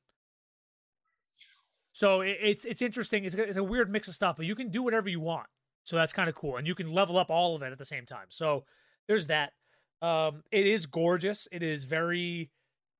So 1.91 2.22
it, 2.22 2.38
it's 2.41 2.65
it's 2.65 2.82
interesting. 2.82 3.26
It's 3.26 3.36
it's 3.36 3.58
a 3.58 3.63
weird 3.63 3.91
mix 3.91 4.08
of 4.08 4.13
stuff, 4.13 4.38
but 4.38 4.46
you 4.46 4.56
can 4.56 4.70
do 4.70 4.84
whatever 4.84 5.10
you 5.10 5.20
want. 5.20 5.48
So 5.84 5.96
that's 5.96 6.13
kind 6.13 6.28
of 6.30 6.36
cool, 6.36 6.58
and 6.58 6.67
you 6.67 6.76
can 6.76 6.91
level 6.91 7.17
up 7.17 7.30
all 7.30 7.56
of 7.56 7.62
it 7.62 7.72
at 7.72 7.78
the 7.78 7.86
same 7.86 8.06
time. 8.06 8.28
So 8.30 8.65
there's 9.08 9.28
that. 9.28 9.54
Um, 10.02 10.44
it 10.52 10.68
is 10.68 10.86
gorgeous. 10.86 11.48
It 11.52 11.64
is 11.64 11.84
very 11.84 12.52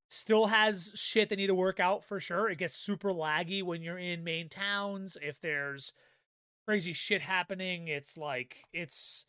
still 0.10 0.48
has 0.48 0.92
shit 0.96 1.30
they 1.30 1.36
need 1.36 1.48
to 1.48 1.56
work 1.56 1.80
out 1.80 2.04
for 2.04 2.20
sure. 2.20 2.50
It 2.50 2.58
gets 2.58 2.74
super 2.74 3.12
laggy 3.12 3.62
when 3.64 3.82
you're 3.82 3.98
in 3.98 4.24
main 4.24 4.50
towns. 4.50 5.18
If 5.22 5.42
there's 5.42 5.94
crazy 6.66 6.94
shit 6.94 7.22
happening, 7.22 7.88
it's 7.88 8.18
like 8.18 8.66
it's 8.74 9.26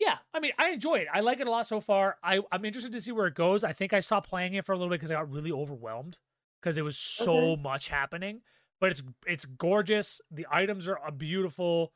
yeah, 0.00 0.16
I 0.32 0.40
mean, 0.40 0.52
I 0.58 0.70
enjoy 0.70 0.96
it. 0.96 1.08
I 1.12 1.20
like 1.20 1.40
it 1.40 1.46
a 1.46 1.50
lot 1.50 1.66
so 1.66 1.78
far. 1.80 2.16
I, 2.22 2.40
I'm 2.50 2.64
interested 2.64 2.92
to 2.92 3.00
see 3.02 3.12
where 3.12 3.26
it 3.26 3.34
goes. 3.34 3.62
I 3.62 3.74
think 3.74 3.92
I 3.92 4.00
stopped 4.00 4.30
playing 4.30 4.54
it 4.54 4.64
for 4.64 4.72
a 4.72 4.76
little 4.76 4.88
bit 4.88 4.98
because 4.98 5.10
I 5.10 5.14
got 5.14 5.30
really 5.30 5.52
overwhelmed 5.52 6.18
because 6.60 6.78
it 6.78 6.84
was 6.84 6.96
so 6.96 7.36
okay. 7.36 7.62
much 7.62 7.88
happening. 7.88 8.40
But 8.80 8.92
it's 8.92 9.02
it's 9.26 9.44
gorgeous. 9.44 10.22
The 10.30 10.46
items 10.50 10.88
are 10.88 10.98
uh, 11.06 11.10
beautiful. 11.10 11.92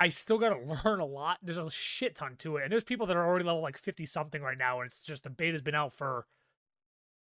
I 0.00 0.08
still 0.08 0.38
got 0.38 0.50
to 0.50 0.80
learn 0.84 0.98
a 0.98 1.06
lot. 1.06 1.38
There's 1.42 1.58
a 1.58 1.70
shit 1.70 2.16
ton 2.16 2.36
to 2.38 2.56
it, 2.56 2.64
and 2.64 2.72
there's 2.72 2.84
people 2.84 3.06
that 3.06 3.16
are 3.16 3.26
already 3.26 3.44
level 3.44 3.62
like 3.62 3.78
50 3.78 4.06
something 4.06 4.42
right 4.42 4.58
now, 4.58 4.80
and 4.80 4.86
it's 4.86 5.00
just 5.00 5.22
the 5.22 5.30
beta's 5.30 5.62
been 5.62 5.74
out 5.74 5.92
for 5.92 6.26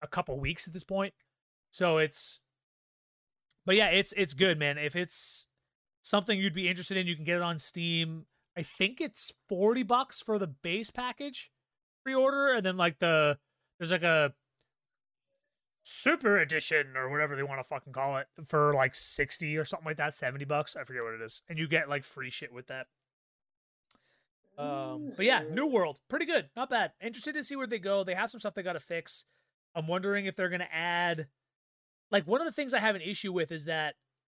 a 0.02 0.08
couple 0.08 0.40
weeks 0.40 0.68
at 0.68 0.74
this 0.74 0.84
point. 0.84 1.13
So 1.72 1.98
it's, 1.98 2.40
but 3.66 3.76
yeah, 3.76 3.88
it's 3.88 4.13
it's 4.16 4.34
good, 4.34 4.58
man. 4.58 4.78
If 4.78 4.96
it's 4.96 5.48
something 6.04 6.40
you'd 6.40 6.54
be 6.54 6.70
interested 6.70 6.96
in, 6.96 7.08
you 7.08 7.16
can 7.16 7.26
get 7.26 7.36
it 7.36 7.42
on 7.42 7.60
Steam 7.60 8.26
I 8.58 8.63
think 8.63 9.00
it's 9.00 9.32
40 9.50 9.84
bucks 9.84 10.20
for 10.20 10.40
the 10.40 10.48
base 10.48 10.90
package 10.90 11.52
pre-order 12.04 12.54
and 12.56 12.66
then 12.66 12.76
like 12.76 12.98
the 12.98 13.38
there's 13.78 13.92
like 13.92 14.04
a 14.04 14.34
super 15.89 16.38
edition 16.38 16.97
or 16.97 17.10
whatever 17.10 17.34
they 17.38 17.43
want 17.43 17.62
to 17.62 17.63
fucking 17.63 17.93
call 17.93 18.17
it 18.17 18.28
for 18.45 18.73
like 18.73 18.93
60 18.93 19.56
or 19.56 19.63
something 19.63 19.86
like 19.86 19.95
that 19.95 20.13
70 20.13 20.43
bucks 20.43 20.76
i 20.76 20.84
forget 20.84 21.02
what 21.02 21.13
it 21.13 21.21
is 21.21 21.41
and 21.47 21.58
you 21.58 21.65
get 21.65 21.88
like 21.88 22.04
free 22.04 22.30
shit 22.30 22.52
with 22.52 22.67
that. 22.67 22.88
Um 24.58 25.13
but 25.15 25.26
yeah 25.26 25.43
new 25.50 25.65
world 25.65 26.00
pretty 26.10 26.26
good 26.26 26.50
not 26.58 26.69
bad. 26.69 26.91
Interested 27.02 27.36
to 27.36 27.43
see 27.43 27.56
where 27.56 27.67
they 27.67 27.80
go 27.80 28.04
they 28.04 28.15
have 28.15 28.30
some 28.30 28.41
stuff 28.41 28.54
they 28.54 28.63
got 28.63 28.73
to 28.73 28.82
fix. 28.82 29.23
I'm 29.73 29.88
wondering 29.88 30.26
if 30.26 30.36
they're 30.36 30.50
gonna 30.50 30.67
add 30.73 31.28
like 32.12 32.28
one 32.28 32.41
of 32.41 32.45
the 32.45 32.52
things 32.52 32.73
i 32.73 32.80
have 32.80 32.95
an 32.95 33.02
issue 33.02 33.32
with 33.32 33.54
is 33.54 33.63
that 33.65 33.95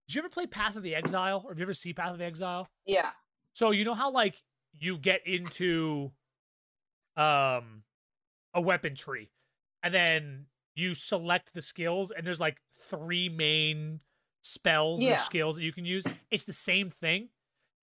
did 0.07 0.17
you 0.17 0.21
ever 0.21 0.29
play 0.29 0.47
path 0.47 0.77
of 0.77 0.83
the 0.83 0.95
exile 0.95 1.43
or 1.47 1.53
have 1.53 1.59
you 1.59 1.65
ever 1.65 1.73
see 1.73 1.95
path 1.95 2.13
of 2.13 2.19
the 2.19 2.25
exile? 2.27 2.69
Yeah. 2.85 3.11
So 3.55 3.71
you 3.71 3.87
know 3.87 3.95
how 3.95 4.11
like 4.11 4.43
you 4.79 4.99
get 4.99 5.27
into 5.27 6.11
um 7.17 7.85
a 8.53 8.61
weapon 8.61 8.95
tree 8.95 9.31
and 9.83 9.95
then 9.95 10.47
you 10.79 10.95
select 10.95 11.55
the 11.55 11.63
skills 11.63 12.11
and 12.11 12.27
there's 12.27 12.41
like 12.41 12.59
three 12.89 13.29
main 13.29 14.01
spells 14.41 15.03
yeah. 15.03 15.15
or 15.15 15.17
skills 15.19 15.57
that 15.57 15.65
you 15.65 15.73
can 15.73 15.85
use. 15.85 16.05
It's 16.31 16.45
the 16.45 16.53
same 16.53 16.91
thing. 16.91 17.29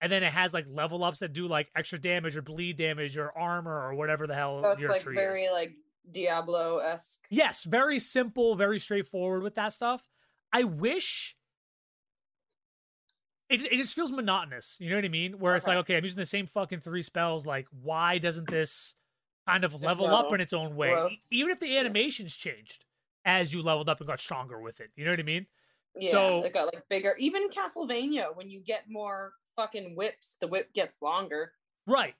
And 0.00 0.12
then 0.12 0.22
it 0.22 0.32
has 0.32 0.52
like 0.52 0.66
level 0.68 1.04
ups 1.04 1.20
that 1.20 1.32
do 1.32 1.46
like 1.48 1.68
extra 1.74 1.98
damage 1.98 2.36
or 2.36 2.42
bleed 2.42 2.76
damage 2.76 3.16
or 3.16 3.36
armor 3.36 3.86
or 3.86 3.94
whatever 3.94 4.26
the 4.26 4.34
hell. 4.34 4.62
So 4.62 4.70
it's 4.72 4.88
like 4.88 5.04
very 5.04 5.42
is. 5.42 5.52
like 5.52 5.72
Diablo 6.10 6.78
esque. 6.78 7.20
Yes, 7.30 7.64
very 7.64 7.98
simple, 7.98 8.54
very 8.56 8.78
straightforward 8.78 9.42
with 9.42 9.54
that 9.54 9.72
stuff. 9.72 10.08
I 10.52 10.64
wish 10.64 11.36
it, 13.48 13.64
it 13.64 13.76
just 13.76 13.94
feels 13.94 14.10
monotonous. 14.10 14.76
You 14.80 14.90
know 14.90 14.96
what 14.96 15.04
I 15.04 15.08
mean? 15.08 15.38
Where 15.38 15.52
okay. 15.52 15.56
it's 15.58 15.66
like, 15.66 15.76
okay, 15.78 15.96
I'm 15.96 16.04
using 16.04 16.18
the 16.18 16.26
same 16.26 16.46
fucking 16.46 16.80
three 16.80 17.02
spells. 17.02 17.46
Like, 17.46 17.66
why 17.82 18.18
doesn't 18.18 18.48
this 18.48 18.94
kind 19.46 19.64
of 19.64 19.80
level 19.82 20.06
up 20.06 20.32
in 20.32 20.40
its 20.40 20.52
own 20.52 20.76
way? 20.76 20.90
Gross. 20.90 21.26
Even 21.30 21.50
if 21.50 21.60
the 21.60 21.76
animations 21.78 22.36
changed 22.36 22.85
as 23.26 23.52
you 23.52 23.60
leveled 23.60 23.88
up 23.88 24.00
and 24.00 24.06
got 24.06 24.20
stronger 24.20 24.60
with 24.60 24.80
it. 24.80 24.90
You 24.96 25.04
know 25.04 25.10
what 25.10 25.20
I 25.20 25.24
mean? 25.24 25.46
Yeah, 25.98 26.10
so, 26.10 26.42
it 26.44 26.54
got 26.54 26.72
like 26.72 26.84
bigger. 26.88 27.16
Even 27.18 27.48
Castlevania, 27.48 28.34
when 28.34 28.48
you 28.48 28.60
get 28.60 28.84
more 28.88 29.32
fucking 29.56 29.96
whips, 29.96 30.38
the 30.40 30.46
whip 30.46 30.72
gets 30.72 31.02
longer. 31.02 31.52
Right. 31.86 32.14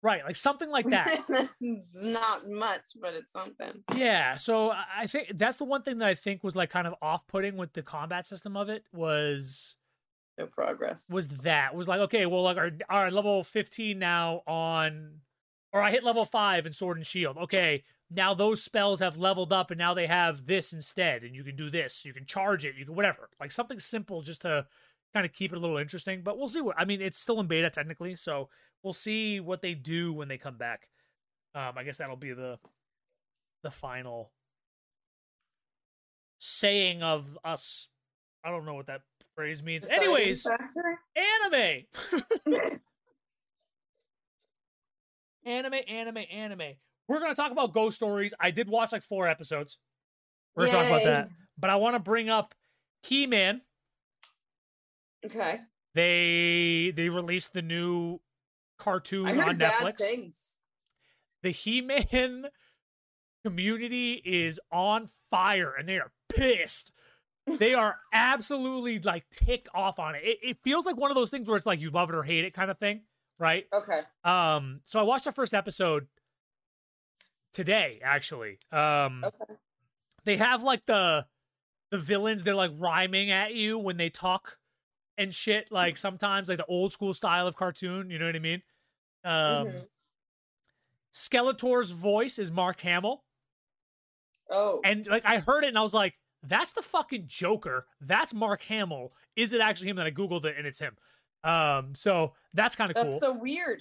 Right, 0.00 0.24
like 0.24 0.36
something 0.36 0.70
like 0.70 0.88
that. 0.90 1.24
not 1.60 2.48
much, 2.48 2.84
but 3.00 3.14
it's 3.14 3.32
something. 3.32 3.82
Yeah, 3.96 4.36
so 4.36 4.72
I 4.72 5.08
think 5.08 5.36
that's 5.36 5.56
the 5.56 5.64
one 5.64 5.82
thing 5.82 5.98
that 5.98 6.08
I 6.08 6.14
think 6.14 6.44
was 6.44 6.54
like 6.54 6.70
kind 6.70 6.86
of 6.86 6.94
off-putting 7.02 7.56
with 7.56 7.72
the 7.72 7.82
combat 7.82 8.24
system 8.24 8.56
of 8.56 8.68
it 8.68 8.84
was 8.92 9.74
no 10.38 10.46
progress. 10.46 11.04
Was 11.10 11.26
that 11.28 11.74
was 11.74 11.88
like 11.88 11.98
okay, 12.02 12.26
well, 12.26 12.44
like 12.44 12.56
our 12.56 12.70
our 12.88 13.10
level 13.10 13.42
fifteen 13.42 13.98
now 13.98 14.42
on, 14.46 15.14
or 15.72 15.82
I 15.82 15.90
hit 15.90 16.04
level 16.04 16.24
five 16.24 16.64
in 16.64 16.72
Sword 16.72 16.96
and 16.96 17.04
Shield. 17.04 17.36
Okay, 17.36 17.82
now 18.10 18.34
those 18.34 18.62
spells 18.62 19.00
have 19.00 19.16
leveled 19.16 19.52
up, 19.52 19.70
and 19.70 19.78
now 19.78 19.94
they 19.94 20.06
have 20.06 20.46
this 20.46 20.72
instead, 20.72 21.22
and 21.22 21.34
you 21.34 21.44
can 21.44 21.56
do 21.56 21.70
this. 21.70 22.04
You 22.04 22.12
can 22.14 22.24
charge 22.24 22.64
it. 22.64 22.74
You 22.76 22.86
can 22.86 22.94
whatever, 22.94 23.28
like 23.40 23.52
something 23.52 23.78
simple 23.78 24.22
just 24.22 24.42
to 24.42 24.66
kind 25.12 25.26
of 25.26 25.32
keep 25.32 25.52
it 25.52 25.56
a 25.56 25.60
little 25.60 25.76
interesting. 25.78 26.22
But 26.22 26.38
we'll 26.38 26.48
see 26.48 26.60
what 26.60 26.76
I 26.78 26.84
mean. 26.84 27.02
It's 27.02 27.18
still 27.18 27.40
in 27.40 27.46
beta 27.46 27.70
technically, 27.70 28.14
so 28.14 28.48
we'll 28.82 28.94
see 28.94 29.40
what 29.40 29.62
they 29.62 29.74
do 29.74 30.12
when 30.12 30.28
they 30.28 30.38
come 30.38 30.56
back. 30.56 30.88
Um, 31.54 31.72
I 31.76 31.84
guess 31.84 31.98
that'll 31.98 32.16
be 32.16 32.32
the 32.32 32.58
the 33.62 33.70
final 33.70 34.30
saying 36.38 37.02
of 37.02 37.38
us. 37.44 37.88
I 38.44 38.50
don't 38.50 38.64
know 38.64 38.74
what 38.74 38.86
that 38.86 39.02
phrase 39.34 39.62
means. 39.62 39.86
Anyways, 39.86 40.46
anime. 41.44 41.84
anime, 45.44 45.80
anime, 45.88 46.24
anime. 46.32 46.72
We're 47.08 47.20
gonna 47.20 47.34
talk 47.34 47.52
about 47.52 47.72
ghost 47.72 47.96
stories. 47.96 48.34
I 48.38 48.50
did 48.50 48.68
watch 48.68 48.92
like 48.92 49.02
four 49.02 49.26
episodes. 49.26 49.78
We're 50.54 50.66
gonna 50.66 50.78
talk 50.78 50.86
about 50.86 51.04
that. 51.04 51.28
But 51.58 51.70
I 51.70 51.76
want 51.76 51.94
to 51.96 52.00
bring 52.00 52.28
up 52.28 52.54
He 53.02 53.26
Man. 53.26 53.62
Okay. 55.24 55.60
They 55.94 56.92
they 56.94 57.08
released 57.08 57.54
the 57.54 57.62
new 57.62 58.20
cartoon 58.78 59.40
on 59.40 59.58
Netflix. 59.58 60.02
The 61.42 61.50
He 61.50 61.80
Man 61.80 62.46
community 63.44 64.20
is 64.24 64.60
on 64.70 65.08
fire 65.30 65.72
and 65.76 65.88
they 65.88 65.98
are 65.98 66.12
pissed 66.28 66.92
they 67.56 67.74
are 67.74 67.96
absolutely 68.12 68.98
like 68.98 69.28
ticked 69.30 69.68
off 69.74 69.98
on 69.98 70.14
it. 70.14 70.22
it. 70.24 70.38
It 70.42 70.56
feels 70.62 70.86
like 70.86 70.96
one 70.96 71.10
of 71.10 71.14
those 71.14 71.30
things 71.30 71.48
where 71.48 71.56
it's 71.56 71.66
like 71.66 71.80
you 71.80 71.90
love 71.90 72.10
it 72.10 72.14
or 72.14 72.22
hate 72.22 72.44
it 72.44 72.52
kind 72.54 72.70
of 72.70 72.78
thing, 72.78 73.02
right? 73.38 73.66
Okay. 73.72 74.00
Um, 74.24 74.80
so 74.84 75.00
I 75.00 75.02
watched 75.02 75.24
the 75.24 75.32
first 75.32 75.54
episode 75.54 76.06
today, 77.58 77.98
actually. 78.04 78.58
Um 78.70 79.24
okay. 79.24 79.54
they 80.24 80.36
have 80.36 80.62
like 80.62 80.86
the 80.86 81.26
the 81.90 81.98
villains, 81.98 82.44
they're 82.44 82.54
like 82.54 82.70
rhyming 82.78 83.32
at 83.32 83.54
you 83.54 83.78
when 83.78 83.96
they 83.96 84.10
talk 84.10 84.58
and 85.16 85.34
shit, 85.34 85.72
like 85.72 85.96
sometimes 85.96 86.48
like 86.48 86.58
the 86.58 86.66
old 86.66 86.92
school 86.92 87.12
style 87.12 87.48
of 87.48 87.56
cartoon, 87.56 88.10
you 88.10 88.18
know 88.20 88.26
what 88.26 88.36
I 88.36 88.38
mean? 88.38 88.62
Um 89.24 89.32
mm-hmm. 89.32 89.78
Skeletor's 91.12 91.90
voice 91.90 92.38
is 92.38 92.52
Mark 92.52 92.80
Hamill. 92.82 93.24
Oh. 94.48 94.80
And 94.84 95.04
like 95.08 95.24
I 95.24 95.38
heard 95.38 95.64
it 95.64 95.68
and 95.68 95.78
I 95.78 95.82
was 95.82 95.94
like, 95.94 96.14
that's 96.44 96.70
the 96.70 96.82
fucking 96.82 97.24
Joker. 97.26 97.86
That's 98.00 98.32
Mark 98.32 98.62
Hamill. 98.62 99.12
Is 99.34 99.52
it 99.52 99.60
actually 99.60 99.88
him? 99.90 99.96
That 99.96 100.06
I 100.06 100.12
googled 100.12 100.44
it 100.44 100.54
and 100.56 100.64
it's 100.64 100.78
him. 100.78 100.96
Um, 101.42 101.94
so 101.96 102.34
that's 102.54 102.76
kind 102.76 102.92
of 102.92 102.96
cool. 102.96 103.04
That's 103.04 103.20
so 103.20 103.32
weird. 103.32 103.80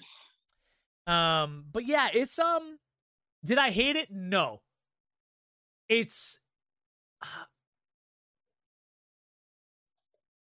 Um, 1.06 1.66
but 1.72 1.86
yeah, 1.86 2.10
it's 2.12 2.40
um. 2.40 2.80
Did 3.44 3.58
I 3.58 3.72
hate 3.72 3.96
it? 3.96 4.10
No. 4.12 4.62
It's. 5.90 6.40
Uh, 7.22 7.46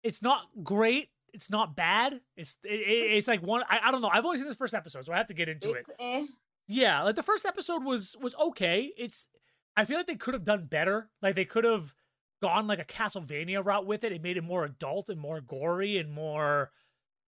it's 0.04 0.22
not 0.22 0.48
great. 0.64 1.10
It's 1.34 1.50
not 1.50 1.76
bad. 1.76 2.20
It's 2.36 2.56
it, 2.64 2.70
it's 2.70 3.28
like 3.28 3.42
one. 3.42 3.64
I, 3.70 3.80
I 3.86 3.92
don't 3.92 4.02
know. 4.02 4.10
I've 4.12 4.26
only 4.26 4.38
seen 4.38 4.48
this 4.48 4.56
first 4.56 4.74
episode, 4.74 5.06
so 5.06 5.14
I 5.14 5.18
have 5.18 5.28
to 5.28 5.34
get 5.34 5.48
into 5.48 5.72
it's 5.72 5.90
it. 5.90 5.96
Eh. 6.00 6.26
Yeah, 6.68 7.04
like 7.04 7.16
the 7.16 7.24
first 7.24 7.46
episode 7.46 7.84
was 7.84 8.16
was 8.22 8.36
okay. 8.36 8.92
It's 8.98 9.28
I 9.76 9.86
feel 9.86 9.98
like 9.98 10.08
they 10.08 10.16
could 10.16 10.34
have 10.34 10.44
done 10.44 10.66
better. 10.66 11.10
Like 11.22 11.36
they 11.36 11.46
could 11.46 11.64
have 11.64 11.94
gone 12.42 12.68
like 12.68 12.80
a 12.80 12.86
Castlevania 12.86 13.64
route 13.64 13.86
with 13.86 14.04
it. 14.04 14.12
It 14.12 14.22
made 14.22 14.38
it 14.38 14.44
more 14.44 14.66
adult 14.66 15.10
and 15.10 15.20
more 15.20 15.42
gory 15.42 15.98
and 15.98 16.12
more 16.12 16.72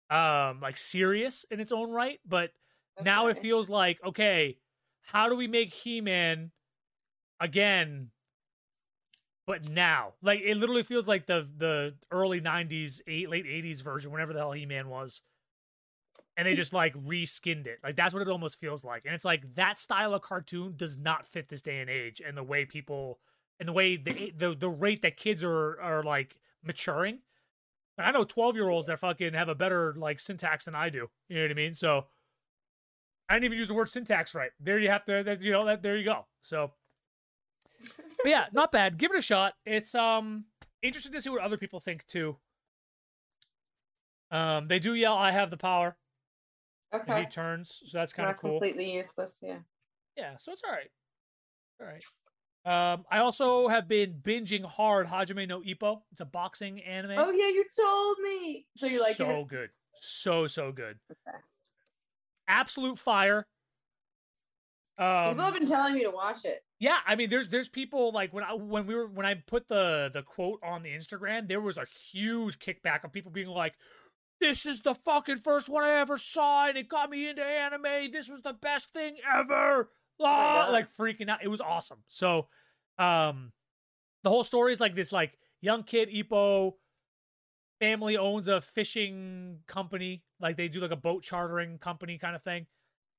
um 0.10 0.60
like 0.62 0.78
serious 0.78 1.46
in 1.50 1.60
its 1.60 1.72
own 1.72 1.92
right. 1.92 2.20
But 2.26 2.52
okay. 3.00 3.06
now 3.06 3.28
it 3.28 3.38
feels 3.38 3.70
like 3.70 4.00
okay, 4.06 4.58
how 5.04 5.30
do 5.30 5.36
we 5.36 5.48
make 5.48 5.74
He-Man 5.74 6.52
again? 7.40 8.10
But 9.46 9.70
now, 9.70 10.14
like 10.22 10.40
it 10.42 10.56
literally 10.56 10.84
feels 10.84 11.08
like 11.08 11.26
the 11.26 11.48
the 11.58 11.96
early 12.12 12.40
'90s, 12.40 13.02
eight, 13.08 13.30
late 13.30 13.46
'80s 13.46 13.84
version, 13.84 14.12
whenever 14.12 14.32
the 14.32 14.40
hell 14.40 14.54
He-Man 14.54 14.88
was 14.88 15.22
and 16.36 16.48
they 16.48 16.56
just 16.56 16.74
like 16.74 16.94
reskinned 16.96 17.68
it. 17.68 17.80
Like 17.84 17.96
that's 17.96 18.14
what 18.14 18.22
it 18.22 18.30
almost 18.30 18.60
feels 18.60 18.84
like. 18.84 19.06
And 19.06 19.14
it's 19.14 19.26
like 19.26 19.56
that 19.56 19.80
style 19.80 20.14
of 20.14 20.22
cartoon 20.22 20.74
does 20.76 20.98
not 20.98 21.26
fit 21.26 21.50
this 21.50 21.62
day 21.62 21.80
and 21.80 21.90
age 21.90 22.22
and 22.26 22.36
the 22.36 22.44
way 22.44 22.66
people 22.66 23.20
and 23.60 23.70
the 23.70 23.74
way 23.74 23.98
the 23.98 24.34
the, 24.36 24.56
the 24.56 24.70
rate 24.70 25.02
that 25.04 25.18
kids 25.18 25.44
are 25.44 25.80
are 25.80 26.04
like 26.04 26.38
maturing. 26.64 27.20
I 27.98 28.12
know 28.12 28.24
12 28.24 28.56
year 28.56 28.70
olds 28.70 28.88
that 28.88 29.00
fucking 29.00 29.34
have 29.34 29.50
a 29.50 29.56
better 29.56 29.94
like 29.96 30.20
syntax 30.20 30.66
than 30.66 30.76
I 30.76 30.90
do. 30.90 31.10
You 31.30 31.36
know 31.36 31.42
what 31.44 31.52
I 31.52 31.56
mean? 31.56 31.74
So 31.74 32.06
I 33.30 33.36
didn't 33.36 33.46
even 33.46 33.58
use 33.58 33.68
the 33.68 33.74
word 33.74 33.90
syntax 33.90 34.36
right. 34.36 34.52
There 34.60 34.80
you 34.80 34.90
have 34.90 35.06
to, 35.06 35.38
you 35.42 35.52
know, 35.52 35.66
that 35.66 35.82
there 35.82 35.98
you 35.98 36.06
go. 36.06 36.26
So, 36.42 36.72
but 37.80 38.30
yeah, 38.30 38.46
not 38.52 38.72
bad. 38.72 38.98
Give 38.98 39.12
it 39.12 39.18
a 39.18 39.22
shot. 39.22 39.54
It's 39.66 39.96
um 39.96 40.46
interesting 40.82 41.14
to 41.14 41.22
see 41.22 41.30
what 41.30 41.42
other 41.42 41.58
people 41.58 41.80
think 41.80 42.06
too. 42.06 42.38
Um, 44.32 44.68
they 44.68 44.80
do 44.80 44.94
yell, 44.94 45.16
"I 45.16 45.32
have 45.32 45.50
the 45.50 45.58
power." 45.58 45.96
Okay. 46.94 47.22
he 47.22 47.26
turns, 47.26 47.82
so 47.86 47.98
that's 47.98 48.14
kind 48.14 48.30
of 48.30 48.38
cool. 48.38 48.52
completely 48.52 48.92
useless. 48.92 49.40
Yeah. 49.42 49.60
Yeah, 50.16 50.38
so 50.38 50.52
it's 50.52 50.62
all 50.64 50.72
right. 50.72 50.92
All 51.82 51.88
right. 51.88 52.04
Um, 52.66 53.06
I 53.12 53.20
also 53.20 53.68
have 53.68 53.88
been 53.88 54.14
binging 54.22 54.64
hard 54.64 55.08
Hajime 55.08 55.48
no 55.48 55.62
Ippo. 55.62 56.02
It's 56.12 56.22
a 56.22 56.26
boxing 56.26 56.82
anime. 56.82 57.16
Oh 57.18 57.32
yeah, 57.32 57.50
you 57.50 57.66
told 57.76 58.18
me. 58.20 58.66
So 58.78 58.86
you 58.86 59.02
like 59.02 59.16
so 59.16 59.42
it? 59.42 59.48
good, 59.48 59.70
so 59.96 60.48
so 60.48 60.72
good. 60.72 60.98
Okay. 61.12 61.38
Absolute 62.48 63.00
fire. 63.00 63.48
Um, 64.98 65.30
People 65.30 65.44
have 65.44 65.54
been 65.56 65.66
telling 65.66 65.96
me 65.96 66.04
to 66.04 66.12
watch 66.12 66.46
it. 66.46 66.64
yeah, 66.80 66.98
I 67.08 67.16
mean, 67.16 67.30
there's 67.30 67.50
there's 67.50 67.68
people 67.68 68.12
like 68.12 68.32
when 68.32 68.44
I 68.44 68.54
when 68.54 68.86
we 68.86 68.94
were 68.94 69.08
when 69.08 69.26
I 69.26 69.34
put 69.34 69.68
the 69.68 70.12
the 70.14 70.22
quote 70.22 70.60
on 70.64 70.84
the 70.84 70.90
Instagram, 70.90 71.48
there 71.48 71.62
was 71.62 71.78
a 71.78 71.86
huge 72.12 72.60
kickback 72.60 73.04
of 73.04 73.12
people 73.12 73.32
being 73.32 73.48
like, 73.48 73.74
"This 74.40 74.68
is 74.68 74.82
the 74.82 74.94
fucking 74.94 75.38
first 75.38 75.68
one 75.68 75.84
I 75.84 75.94
ever 76.00 76.18
saw, 76.20 76.68
and 76.68 76.78
it 76.78 76.90
got 76.90 77.10
me 77.10 77.28
into 77.28 77.44
anime. 77.44 78.12
This 78.12 78.30
was 78.30 78.42
the 78.42 78.54
best 78.54 78.94
thing 78.94 79.16
ever." 79.28 79.90
Ah, 80.22 80.66
God. 80.66 80.72
like 80.72 80.96
freaking 80.96 81.28
out. 81.28 81.44
It 81.44 81.48
was 81.48 81.60
awesome. 81.62 82.04
So, 82.08 82.48
um, 83.00 83.52
the 84.24 84.30
whole 84.30 84.44
story 84.44 84.74
is 84.74 84.80
like 84.80 84.94
this: 84.96 85.12
like 85.12 85.40
young 85.60 85.82
kid 85.84 86.10
Ippo 86.10 86.74
family 87.84 88.16
owns 88.16 88.48
a 88.48 88.62
fishing 88.62 89.60
company, 89.68 90.24
like 90.40 90.56
they 90.56 90.70
do 90.70 90.80
like 90.80 90.92
a 90.92 90.96
boat 90.96 91.22
chartering 91.22 91.78
company 91.78 92.18
kind 92.18 92.34
of 92.34 92.42
thing. 92.42 92.66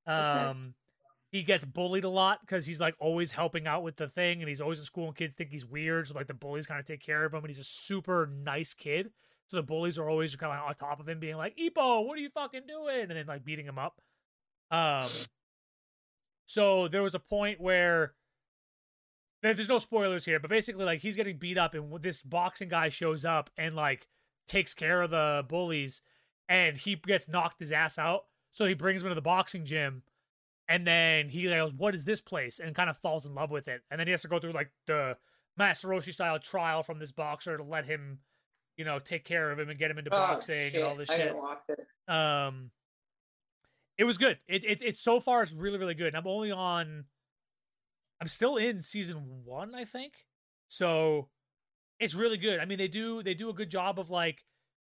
Um, 0.06 0.74
he 1.30 1.42
gets 1.42 1.66
bullied 1.66 2.04
a 2.04 2.08
lot 2.08 2.40
because 2.40 2.64
he's 2.64 2.80
like 2.80 2.94
always 2.98 3.32
helping 3.32 3.66
out 3.66 3.82
with 3.82 3.96
the 3.96 4.08
thing, 4.08 4.40
and 4.40 4.48
he's 4.48 4.62
always 4.62 4.78
in 4.78 4.84
school, 4.84 5.08
and 5.08 5.14
kids 5.14 5.34
think 5.34 5.50
he's 5.50 5.66
weird. 5.66 6.08
So 6.08 6.14
like 6.14 6.28
the 6.28 6.34
bullies 6.34 6.66
kind 6.66 6.80
of 6.80 6.86
take 6.86 7.02
care 7.02 7.26
of 7.26 7.34
him, 7.34 7.40
and 7.40 7.48
he's 7.48 7.58
a 7.58 7.64
super 7.64 8.26
nice 8.26 8.72
kid. 8.72 9.10
So 9.48 9.58
the 9.58 9.62
bullies 9.62 9.98
are 9.98 10.08
always 10.08 10.34
kind 10.36 10.58
of 10.58 10.66
on 10.66 10.74
top 10.76 10.98
of 10.98 11.06
him, 11.06 11.20
being 11.20 11.36
like, 11.36 11.54
"Ippo, 11.58 12.06
what 12.06 12.16
are 12.16 12.22
you 12.22 12.30
fucking 12.30 12.62
doing?" 12.66 13.02
and 13.02 13.10
then 13.10 13.26
like 13.26 13.44
beating 13.44 13.66
him 13.66 13.78
up. 13.78 14.00
Um, 14.70 15.06
so 16.46 16.88
there 16.88 17.02
was 17.02 17.14
a 17.14 17.18
point 17.18 17.60
where 17.60 18.14
there's 19.42 19.68
no 19.68 19.76
spoilers 19.76 20.24
here, 20.24 20.40
but 20.40 20.48
basically 20.48 20.86
like 20.86 21.00
he's 21.00 21.16
getting 21.16 21.36
beat 21.36 21.58
up, 21.58 21.74
and 21.74 22.02
this 22.02 22.22
boxing 22.22 22.70
guy 22.70 22.88
shows 22.88 23.26
up 23.26 23.50
and 23.58 23.76
like 23.76 24.08
takes 24.46 24.74
care 24.74 25.02
of 25.02 25.10
the 25.10 25.44
bullies, 25.48 26.02
and 26.48 26.76
he 26.76 26.94
gets 26.96 27.28
knocked 27.28 27.60
his 27.60 27.72
ass 27.72 27.98
out. 27.98 28.24
So 28.52 28.66
he 28.66 28.74
brings 28.74 29.02
him 29.02 29.08
to 29.08 29.14
the 29.14 29.20
boxing 29.20 29.64
gym, 29.64 30.02
and 30.68 30.86
then 30.86 31.28
he 31.28 31.44
goes, 31.44 31.74
"What 31.74 31.94
is 31.94 32.04
this 32.04 32.20
place?" 32.20 32.58
and 32.58 32.74
kind 32.74 32.88
of 32.90 32.96
falls 32.98 33.26
in 33.26 33.34
love 33.34 33.50
with 33.50 33.68
it. 33.68 33.82
And 33.90 33.98
then 33.98 34.06
he 34.06 34.12
has 34.12 34.22
to 34.22 34.28
go 34.28 34.38
through 34.38 34.52
like 34.52 34.70
the 34.86 35.16
Master 35.56 35.88
Roshi 35.88 36.12
style 36.12 36.38
trial 36.38 36.82
from 36.82 36.98
this 36.98 37.12
boxer 37.12 37.56
to 37.56 37.62
let 37.62 37.84
him, 37.86 38.20
you 38.76 38.84
know, 38.84 38.98
take 38.98 39.24
care 39.24 39.50
of 39.50 39.58
him 39.58 39.68
and 39.70 39.78
get 39.78 39.90
him 39.90 39.98
into 39.98 40.10
Oh, 40.14 40.16
boxing 40.18 40.70
shit. 40.70 40.74
and 40.74 40.84
all 40.84 40.96
this 40.96 41.10
I 41.10 41.16
shit. 41.16 41.34
it. 41.68 42.12
Um, 42.12 42.70
it 43.98 44.04
was 44.04 44.18
good. 44.18 44.38
It, 44.48 44.64
it 44.64 44.82
it's 44.82 45.00
so 45.00 45.20
far 45.20 45.42
it's 45.42 45.52
really 45.52 45.78
really 45.78 45.94
good. 45.94 46.08
And 46.08 46.16
I'm 46.16 46.26
only 46.26 46.50
on. 46.50 47.04
I'm 48.20 48.28
still 48.28 48.56
in 48.56 48.80
season 48.80 49.42
one, 49.44 49.74
I 49.74 49.84
think. 49.84 50.26
So, 50.68 51.28
it's 52.04 52.14
really 52.14 52.36
good. 52.36 52.60
I 52.60 52.66
mean, 52.66 52.78
they 52.78 52.88
do 52.88 53.22
they 53.22 53.34
do 53.34 53.48
a 53.48 53.54
good 53.54 53.70
job 53.70 53.98
of 53.98 54.10
like 54.10 54.44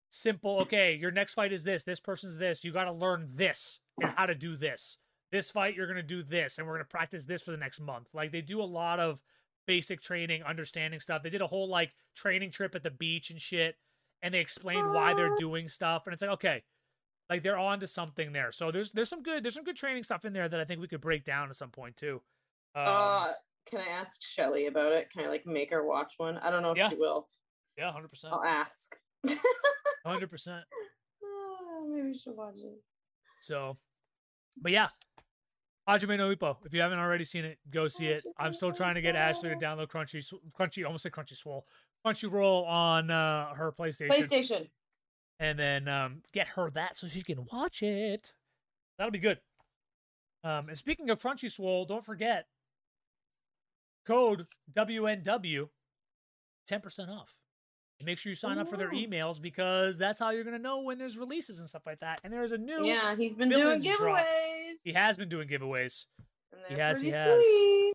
simple. 0.09 0.59
Okay, 0.61 0.95
your 0.95 1.11
next 1.11 1.33
fight 1.33 1.53
is 1.53 1.63
this. 1.63 1.83
This 1.83 1.99
person's 1.99 2.37
this. 2.37 2.63
You 2.63 2.71
got 2.71 2.85
to 2.85 2.91
learn 2.91 3.29
this 3.33 3.79
and 4.01 4.11
how 4.11 4.25
to 4.25 4.35
do 4.35 4.57
this. 4.57 4.97
This 5.31 5.49
fight 5.49 5.75
you're 5.75 5.87
gonna 5.87 6.03
do 6.03 6.23
this, 6.23 6.57
and 6.57 6.67
we're 6.67 6.73
gonna 6.73 6.85
practice 6.85 7.25
this 7.25 7.41
for 7.41 7.51
the 7.51 7.57
next 7.57 7.79
month. 7.79 8.07
Like 8.13 8.31
they 8.31 8.41
do 8.41 8.61
a 8.61 8.63
lot 8.63 8.99
of 8.99 9.19
basic 9.65 10.01
training, 10.01 10.43
understanding 10.43 10.99
stuff. 10.99 11.23
They 11.23 11.29
did 11.29 11.41
a 11.41 11.47
whole 11.47 11.69
like 11.69 11.93
training 12.15 12.51
trip 12.51 12.75
at 12.75 12.83
the 12.83 12.91
beach 12.91 13.31
and 13.31 13.41
shit, 13.41 13.75
and 14.21 14.33
they 14.33 14.39
explained 14.39 14.93
why 14.93 15.13
they're 15.13 15.35
doing 15.37 15.67
stuff. 15.67 16.03
And 16.05 16.13
it's 16.13 16.21
like, 16.21 16.31
okay, 16.31 16.63
like 17.29 17.43
they're 17.43 17.57
on 17.57 17.79
to 17.79 17.87
something 17.87 18.33
there. 18.33 18.51
So 18.51 18.71
there's 18.71 18.91
there's 18.91 19.09
some 19.09 19.23
good 19.23 19.43
there's 19.43 19.55
some 19.55 19.63
good 19.63 19.75
training 19.75 20.03
stuff 20.03 20.25
in 20.25 20.33
there 20.33 20.47
that 20.47 20.59
I 20.59 20.65
think 20.65 20.81
we 20.81 20.87
could 20.87 21.01
break 21.01 21.23
down 21.23 21.49
at 21.49 21.55
some 21.55 21.71
point 21.71 21.97
too. 21.97 22.21
Um, 22.75 22.85
uh, 22.87 23.31
can 23.69 23.79
I 23.79 23.87
ask 23.89 24.21
Shelly 24.21 24.67
about 24.67 24.91
it? 24.93 25.09
Can 25.11 25.25
I 25.25 25.29
like 25.29 25.45
make 25.45 25.71
her 25.71 25.85
watch 25.85 26.13
one? 26.17 26.37
I 26.37 26.49
don't 26.51 26.61
know 26.61 26.71
if 26.71 26.77
Yeah. 26.77 26.89
she 26.89 26.95
will. 26.95 27.27
yeah, 27.77 27.91
hundred 27.91 28.09
percent, 28.09 28.33
I'll 28.33 28.43
ask. 28.43 28.95
hundred 30.05 30.29
percent. 30.29 30.63
Ah, 31.23 31.81
Maybe 31.87 32.17
she'll 32.17 32.33
watch 32.35 32.55
it. 32.57 32.81
So, 33.41 33.77
but 34.61 34.71
yeah, 34.71 34.87
Hajime 35.87 36.17
no 36.17 36.33
Ippo. 36.35 36.57
If 36.65 36.73
you 36.73 36.81
haven't 36.81 36.99
already 36.99 37.25
seen 37.25 37.45
it, 37.45 37.57
go 37.69 37.87
see 37.87 38.07
it. 38.07 38.23
I'm 38.39 38.53
still 38.53 38.71
trying 38.71 38.95
to 38.95 39.01
get 39.01 39.15
Ashley 39.15 39.49
to 39.49 39.55
download 39.55 39.87
Crunchy 39.87 40.23
Crunchy 40.57 40.85
almost 40.85 41.03
said 41.03 41.11
Crunchy 41.11 41.35
Swole 41.35 41.65
Crunchyroll 42.05 42.67
on 42.67 43.09
uh, 43.11 43.53
her 43.55 43.71
PlayStation, 43.71 44.09
PlayStation. 44.09 44.69
and 45.39 45.57
then 45.59 45.87
um, 45.87 46.21
get 46.33 46.47
her 46.49 46.69
that 46.71 46.95
so 46.97 47.07
she 47.07 47.21
can 47.21 47.45
watch 47.51 47.81
it. 47.83 48.33
That'll 48.97 49.11
be 49.11 49.19
good. 49.19 49.39
Um, 50.43 50.69
and 50.69 50.77
speaking 50.77 51.09
of 51.09 51.19
Crunchy 51.19 51.51
Swole, 51.51 51.85
don't 51.85 52.05
forget 52.05 52.45
code 54.05 54.47
WNW, 54.73 55.69
ten 56.67 56.81
percent 56.81 57.09
off. 57.09 57.35
And 57.99 58.05
make 58.05 58.19
sure 58.19 58.29
you 58.29 58.35
sign 58.35 58.57
up 58.57 58.69
for 58.69 58.75
their 58.75 58.89
oh, 58.89 58.95
emails 58.95 59.41
because 59.41 59.97
that's 59.97 60.19
how 60.19 60.31
you're 60.31 60.43
gonna 60.43 60.59
know 60.59 60.81
when 60.81 60.97
there's 60.97 61.17
releases 61.17 61.59
and 61.59 61.69
stuff 61.69 61.83
like 61.85 61.99
that. 62.01 62.19
And 62.23 62.33
there's 62.33 62.51
a 62.51 62.57
new 62.57 62.85
Yeah, 62.85 63.15
he's 63.15 63.35
been 63.35 63.49
doing 63.49 63.81
Villains 63.81 63.97
drop. 63.97 64.17
giveaways. 64.17 64.73
he 64.83 64.93
has 64.93 65.15
been 65.15 65.29
doing 65.29 65.47
giveaways. 65.47 66.05
he 66.67 66.75
has, 66.75 66.99
he 66.99 67.09
has. 67.11 67.41
sweet. 67.41 67.93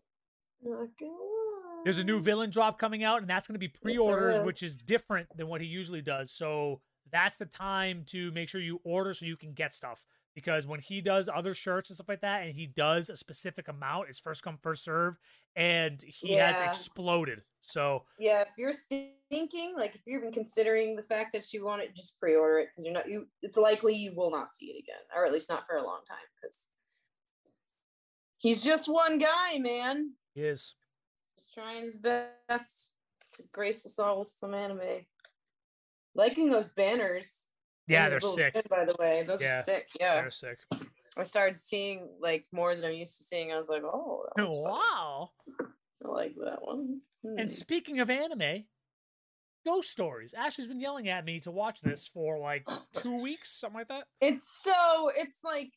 Not 0.63 0.87
gonna 0.99 1.11
lie. 1.11 1.51
There's 1.83 1.97
a 1.97 2.03
new 2.03 2.19
villain 2.19 2.49
drop 2.49 2.77
coming 2.77 3.03
out, 3.03 3.21
and 3.21 3.29
that's 3.29 3.47
going 3.47 3.55
to 3.55 3.59
be 3.59 3.67
pre-orders, 3.67 4.37
is. 4.37 4.45
which 4.45 4.61
is 4.61 4.77
different 4.77 5.27
than 5.35 5.47
what 5.47 5.61
he 5.61 5.67
usually 5.67 6.01
does. 6.01 6.31
So 6.31 6.81
that's 7.11 7.37
the 7.37 7.45
time 7.45 8.03
to 8.07 8.31
make 8.31 8.49
sure 8.49 8.61
you 8.61 8.79
order 8.83 9.13
so 9.13 9.25
you 9.25 9.35
can 9.35 9.53
get 9.53 9.73
stuff. 9.73 10.05
Because 10.33 10.65
when 10.65 10.79
he 10.79 11.01
does 11.01 11.27
other 11.27 11.53
shirts 11.53 11.89
and 11.89 11.97
stuff 11.97 12.07
like 12.07 12.21
that, 12.21 12.43
and 12.43 12.55
he 12.55 12.65
does 12.65 13.09
a 13.09 13.17
specific 13.17 13.67
amount, 13.67 14.07
it's 14.07 14.19
first 14.19 14.43
come 14.43 14.57
first 14.61 14.83
serve, 14.83 15.17
and 15.55 16.01
he 16.01 16.33
has 16.33 16.59
exploded. 16.61 17.41
So 17.59 18.05
Yeah, 18.17 18.41
if 18.41 18.47
you're 18.57 18.71
thinking, 19.29 19.73
like, 19.77 19.93
if 19.95 20.01
you're 20.05 20.19
even 20.19 20.31
considering 20.31 20.95
the 20.95 21.03
fact 21.03 21.33
that 21.33 21.51
you 21.51 21.65
want 21.65 21.81
it, 21.81 21.93
just 21.95 22.17
pre-order 22.19 22.59
it 22.59 22.69
because 22.71 22.85
you're 22.85 22.93
not. 22.93 23.09
You, 23.09 23.27
it's 23.41 23.57
likely 23.57 23.93
you 23.93 24.13
will 24.15 24.31
not 24.31 24.53
see 24.53 24.67
it 24.67 24.79
again, 24.79 25.01
or 25.13 25.25
at 25.25 25.33
least 25.33 25.49
not 25.49 25.67
for 25.67 25.75
a 25.75 25.83
long 25.83 25.99
time, 26.07 26.17
because 26.41 26.67
he's 28.37 28.63
just 28.63 28.87
one 28.87 29.19
guy, 29.19 29.59
man. 29.59 30.13
he 30.33 30.43
is. 30.43 30.75
Just 31.37 31.53
trying 31.53 31.83
his 31.83 31.97
best 31.97 32.93
to 33.33 33.43
grace 33.51 33.85
us 33.85 33.99
all 33.99 34.19
with 34.19 34.29
some 34.29 34.53
anime. 34.53 35.05
Liking 36.15 36.49
those 36.49 36.67
banners. 36.75 37.45
Yeah, 37.91 38.05
and 38.05 38.13
they're 38.13 38.19
those 38.19 38.29
little 38.37 38.45
sick. 38.45 38.53
shit, 38.55 38.69
by 38.69 38.85
the 38.85 38.95
way, 38.99 39.23
those 39.23 39.41
Yeah, 39.41 39.59
are 39.59 39.63
sick. 39.63 39.87
Yeah, 39.99 40.15
They're 40.15 40.31
sick. 40.31 40.59
I 41.17 41.23
started 41.23 41.59
seeing 41.59 42.09
like 42.19 42.45
more 42.51 42.75
than 42.75 42.85
I'm 42.85 42.93
used 42.93 43.17
to 43.17 43.23
seeing. 43.23 43.51
I 43.51 43.57
was 43.57 43.69
like, 43.69 43.83
oh, 43.83 44.25
that 44.35 44.47
one's 44.47 44.61
fun. 44.61 44.71
Wow. 44.71 45.29
I 45.59 46.07
like 46.07 46.35
that 46.43 46.61
one. 46.61 47.01
Hmm. 47.23 47.37
And 47.37 47.51
speaking 47.51 47.99
of 47.99 48.09
anime, 48.09 48.63
Ghost 49.65 49.91
Stories. 49.91 50.33
Ashley's 50.33 50.67
been 50.67 50.79
yelling 50.79 51.09
at 51.09 51.25
me 51.25 51.39
to 51.41 51.51
watch 51.51 51.81
this 51.81 52.07
for 52.07 52.39
like 52.39 52.65
two 52.93 53.21
weeks, 53.21 53.51
something 53.59 53.79
like 53.79 53.87
that. 53.89 54.05
It's 54.19 54.61
so 54.63 55.11
it's 55.15 55.39
like 55.43 55.71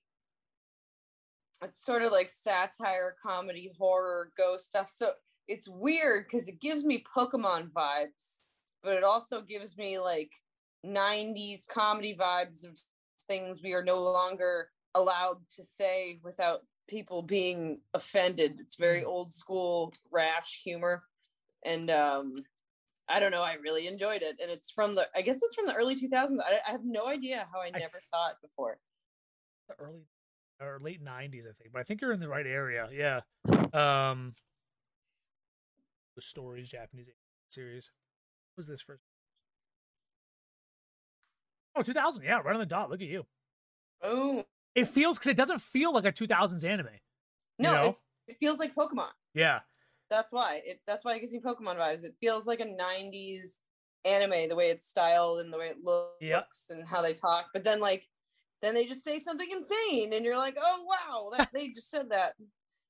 it's 1.62 1.84
sort 1.84 2.02
of 2.02 2.12
like 2.12 2.28
satire, 2.28 3.16
comedy, 3.22 3.72
horror, 3.78 4.30
ghost 4.38 4.66
stuff. 4.66 4.88
So 4.88 5.10
it's 5.48 5.68
weird 5.68 6.24
because 6.26 6.48
it 6.48 6.60
gives 6.60 6.84
me 6.84 7.04
Pokemon 7.16 7.70
vibes, 7.72 8.40
but 8.82 8.94
it 8.94 9.04
also 9.04 9.42
gives 9.42 9.76
me 9.76 9.98
like 9.98 10.30
90s 10.84 11.66
comedy 11.66 12.16
vibes 12.16 12.64
of 12.64 12.78
things 13.26 13.62
we 13.62 13.72
are 13.72 13.82
no 13.84 14.02
longer 14.02 14.68
allowed 14.94 15.38
to 15.56 15.64
say 15.64 16.20
without 16.22 16.60
people 16.88 17.22
being 17.22 17.80
offended. 17.94 18.60
It's 18.60 18.76
very 18.76 19.02
Mm. 19.02 19.06
old 19.06 19.30
school 19.32 19.92
rash 20.10 20.60
humor. 20.62 21.02
And 21.64 21.90
um 21.90 22.36
I 23.08 23.20
don't 23.20 23.32
know, 23.32 23.42
I 23.42 23.54
really 23.54 23.86
enjoyed 23.86 24.22
it. 24.22 24.38
And 24.40 24.50
it's 24.50 24.70
from 24.70 24.94
the 24.94 25.08
I 25.14 25.22
guess 25.22 25.42
it's 25.42 25.54
from 25.54 25.66
the 25.66 25.74
early 25.74 25.94
2000s. 25.96 26.40
I, 26.42 26.60
I 26.68 26.72
have 26.72 26.84
no 26.84 27.06
idea 27.06 27.48
how 27.52 27.60
I 27.60 27.70
I- 27.74 27.78
never 27.78 28.00
saw 28.00 28.28
it 28.28 28.36
before. 28.42 28.78
the 29.68 29.74
early 29.78 30.02
or 30.60 30.78
late 30.80 31.00
nineties, 31.02 31.46
I 31.46 31.52
think. 31.52 31.72
But 31.72 31.80
I 31.80 31.84
think 31.84 32.00
you're 32.00 32.12
in 32.12 32.20
the 32.20 32.28
right 32.28 32.46
area. 32.46 32.88
Yeah. 32.92 33.20
Um 33.72 34.34
the 36.16 36.22
stories 36.22 36.70
Japanese 36.70 37.10
series. 37.48 37.90
What 38.54 38.60
was 38.60 38.68
this 38.68 38.80
first? 38.82 39.02
Oh, 41.76 41.82
2000. 41.82 42.22
Yeah, 42.24 42.40
right 42.40 42.54
on 42.54 42.60
the 42.60 42.66
dot. 42.66 42.90
Look 42.90 43.00
at 43.00 43.08
you. 43.08 43.24
Oh 44.02 44.44
It 44.74 44.88
feels 44.88 45.18
because 45.18 45.30
it 45.30 45.36
doesn't 45.36 45.60
feel 45.62 45.92
like 45.92 46.04
a 46.04 46.12
2000s 46.12 46.64
anime. 46.64 46.88
no, 47.58 47.72
know? 47.72 47.88
it, 48.26 48.32
it 48.32 48.36
feels 48.38 48.58
like 48.58 48.74
Pokemon. 48.74 49.08
Yeah. 49.34 49.60
That's 50.10 50.32
why. 50.32 50.60
It 50.64 50.80
that's 50.86 51.04
why 51.04 51.14
it 51.14 51.20
gives 51.20 51.32
me 51.32 51.40
Pokemon 51.40 51.76
vibes. 51.76 52.04
It 52.04 52.14
feels 52.20 52.46
like 52.46 52.60
a 52.60 52.64
90s 52.66 53.56
anime, 54.04 54.48
the 54.48 54.54
way 54.54 54.70
it's 54.70 54.86
styled 54.86 55.40
and 55.40 55.52
the 55.52 55.58
way 55.58 55.68
it 55.68 55.78
looks 55.82 56.16
Yep. 56.20 56.46
and 56.70 56.86
how 56.86 57.02
they 57.02 57.14
talk. 57.14 57.46
But 57.52 57.64
then 57.64 57.80
like 57.80 58.06
then 58.62 58.74
they 58.74 58.84
just 58.84 59.04
say 59.04 59.18
something 59.18 59.48
insane 59.50 60.12
and 60.12 60.24
you're 60.24 60.38
like, 60.38 60.56
oh 60.60 60.84
wow, 60.86 61.30
that 61.36 61.50
they 61.52 61.68
just 61.68 61.90
said 61.90 62.10
that. 62.10 62.34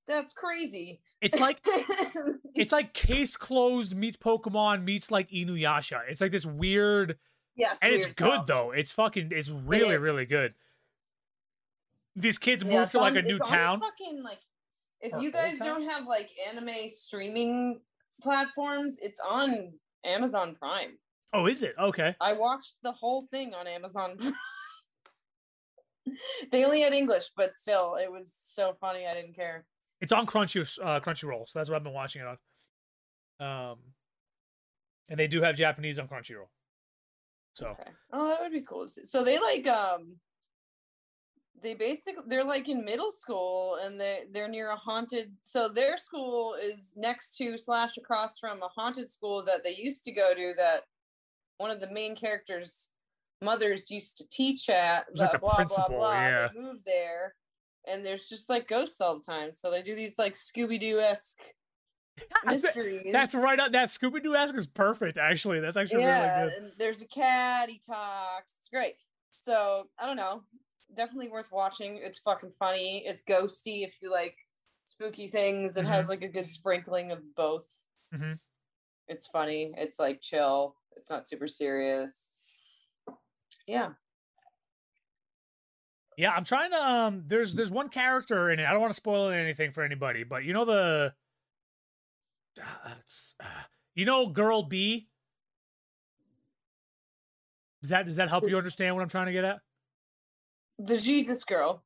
That's 0.07 0.33
crazy. 0.35 1.01
It's 1.23 1.41
like 1.41 1.61
it's 2.55 2.73
like 2.73 2.93
case 2.93 3.37
closed 3.37 3.97
meets 3.97 4.17
Pokemon 4.19 4.85
meets 4.85 5.11
like 5.11 5.31
Inuyasha. 5.31 6.01
It's 6.09 6.21
like 6.21 6.33
this 6.33 6.45
weird 6.45 7.17
yeah, 7.57 7.73
it's 7.75 7.83
and 7.83 7.93
it's 7.93 8.07
good 8.07 8.31
hell. 8.33 8.45
though. 8.47 8.71
It's 8.73 8.93
fucking 8.93 9.29
it's 9.33 9.51
really, 9.51 9.95
is. 9.95 10.01
really 10.03 10.27
good. 10.27 10.55
these 12.17 12.39
kids 12.39 12.65
move 12.65 12.73
Yeah, 12.75 12.85
to 12.87 12.99
like 12.99 13.13
on- 13.13 13.19
a 13.19 13.23
new 13.23 13.35
it's 13.35 13.43
on 13.43 13.49
town. 13.49 13.81
fucking 13.81 14.23
like 14.23 14.39
if 15.01 15.13
Or 15.13 15.21
you 15.21 15.31
guys 15.33 15.59
Town? 15.59 15.67
don't 15.69 15.91
have 15.91 16.07
like 16.07 16.31
anime 16.49 16.89
streaming 16.89 17.81
platforms, 18.23 18.99
it's 19.03 19.21
on 19.21 19.73
Amazon 20.05 20.55
Prime. 20.55 20.99
Oh, 21.33 21.47
is 21.47 21.63
it? 21.63 21.75
Okay. 21.79 22.15
I 22.21 22.33
watched 22.35 22.75
the 22.83 22.93
whole 22.93 23.23
thing 23.23 23.53
on 23.55 23.67
Amazon. 23.67 24.17
Prime. 24.19 24.35
they 26.53 26.65
only 26.65 26.81
had 26.83 26.93
English, 26.93 27.31
but 27.37 27.55
still, 27.55 27.97
it 27.97 28.11
was 28.11 28.33
so 28.45 28.77
funny. 28.81 29.07
I 29.07 29.15
didn't 29.15 29.35
care. 29.35 29.65
It's 30.01 30.13
on 30.13 30.27
Crunchy 30.27 30.61
uh, 30.83 31.01
Crunchyroll, 31.01 31.49
so 31.49 31.59
that's 31.59 31.69
what 31.69 31.77
I've 31.77 31.85
been 31.85 31.93
watching 31.95 32.23
it 32.23 32.29
on. 33.41 33.71
Um, 33.73 33.79
and 35.09 35.19
they 35.19 35.27
do 35.27 35.43
have 35.43 35.57
Japanese 35.57 35.99
on 35.99 36.07
Crunchyroll. 36.09 36.49
So 37.55 37.69
Okay. 37.69 37.91
Oh, 38.13 38.29
that 38.29 38.41
would 38.41 38.53
be 38.53 38.63
cool. 38.63 38.87
So 38.89 39.25
they 39.25 39.39
like 39.39 39.67
um 39.67 40.17
they 41.63 41.75
basically 41.75 42.23
they're 42.27 42.45
like 42.45 42.69
in 42.69 42.85
middle 42.85 43.11
school 43.13 43.79
and 43.83 43.99
they 43.99 44.25
they're 44.33 44.49
near 44.49 44.71
a 44.71 44.77
haunted 44.77 45.33
so 45.41 45.69
their 45.69 45.97
school 45.97 46.57
is 46.61 46.93
next 46.97 47.37
to 47.37 47.57
slash 47.57 47.97
across 47.97 48.39
from 48.39 48.63
a 48.63 48.69
haunted 48.69 49.09
school 49.09 49.43
that 49.45 49.63
they 49.63 49.75
used 49.75 50.05
to 50.05 50.13
go 50.13 50.35
to 50.35 50.53
that 50.57 50.83
one 51.57 51.71
of 51.71 51.81
the 51.81 51.91
main 51.91 52.15
characters 52.15 52.91
mothers 53.41 53.91
used 53.91 54.17
to 54.19 54.29
teach 54.31 54.69
at 54.69 55.07
Was 55.11 55.21
like 55.21 55.33
the 55.33 55.39
blah, 55.39 55.55
principal, 55.57 55.85
blah, 55.89 55.99
blah. 55.99 56.13
yeah. 56.13 56.49
They 56.53 56.61
moved 56.61 56.85
there 56.85 57.35
and 57.87 58.05
there's 58.05 58.29
just 58.29 58.51
like 58.51 58.69
ghosts 58.69 59.01
all 59.01 59.19
the 59.19 59.25
time. 59.25 59.53
So 59.53 59.71
they 59.71 59.83
do 59.83 59.95
these 59.95 60.19
like 60.19 60.35
Scooby-Doo 60.35 60.99
esque 61.01 61.41
mysteries. 62.47 63.09
that's 63.13 63.35
right. 63.35 63.59
Up, 63.59 63.73
that 63.73 63.89
Scooby 63.89 64.23
Doo 64.23 64.35
ask 64.35 64.55
is 64.55 64.67
perfect. 64.67 65.19
Actually, 65.19 65.61
that's 65.61 65.77
actually 65.77 66.03
yeah, 66.03 66.43
really 66.43 66.61
good. 66.61 66.73
there's 66.79 67.03
a 67.03 67.07
cat. 67.09 67.69
He 67.69 67.81
talks. 67.85 68.55
It's 68.61 68.69
great. 68.69 68.95
So 69.33 69.89
I 69.99 70.07
don't 70.07 70.17
know. 70.17 70.43
Definitely 70.95 71.29
worth 71.29 71.51
watching. 71.51 71.99
It's 72.03 72.19
fucking 72.21 72.53
funny. 72.59 73.03
It's 73.07 73.23
ghosty 73.23 73.85
if 73.85 73.95
you 74.01 74.11
like 74.11 74.37
spooky 74.85 75.27
things. 75.27 75.77
It 75.77 75.87
has 75.87 76.09
like 76.09 76.23
a 76.23 76.29
good 76.29 76.51
sprinkling 76.51 77.11
of 77.11 77.19
both. 77.37 77.67
Mhm. 78.15 78.39
It's 79.09 79.27
funny. 79.27 79.75
It's 79.77 79.99
like 79.99 80.21
chill. 80.21 80.77
It's 80.97 81.11
not 81.11 81.27
super 81.27 81.49
serious. 81.49 82.31
Yeah. 83.67 83.91
Yeah, 86.17 86.31
I'm 86.31 86.45
trying 86.45 86.71
to. 86.71 86.77
Um, 86.77 87.25
there's 87.27 87.55
there's 87.55 87.73
one 87.73 87.89
character 87.89 88.51
in 88.51 88.61
it. 88.61 88.67
I 88.67 88.71
don't 88.73 88.81
want 88.81 88.93
to 88.93 88.97
spoil 88.97 89.31
anything 89.31 89.73
for 89.73 89.83
anybody, 89.83 90.23
but 90.23 90.45
you 90.45 90.53
know 90.53 90.65
the, 90.65 91.13
uh, 92.61 92.91
uh, 93.41 93.45
you 93.95 94.05
know, 94.05 94.27
girl 94.27 94.63
B. 94.63 95.09
Does 97.83 97.91
that 97.91 98.07
does 98.07 98.17
that 98.17 98.31
help 98.31 98.49
you 98.49 98.57
understand 98.57 98.95
what 98.95 99.03
I'm 99.03 99.09
trying 99.09 99.27
to 99.27 99.33
get 99.33 99.45
at? 99.45 99.59
The 100.79 100.99
Jesus 100.99 101.45
girl. 101.45 101.85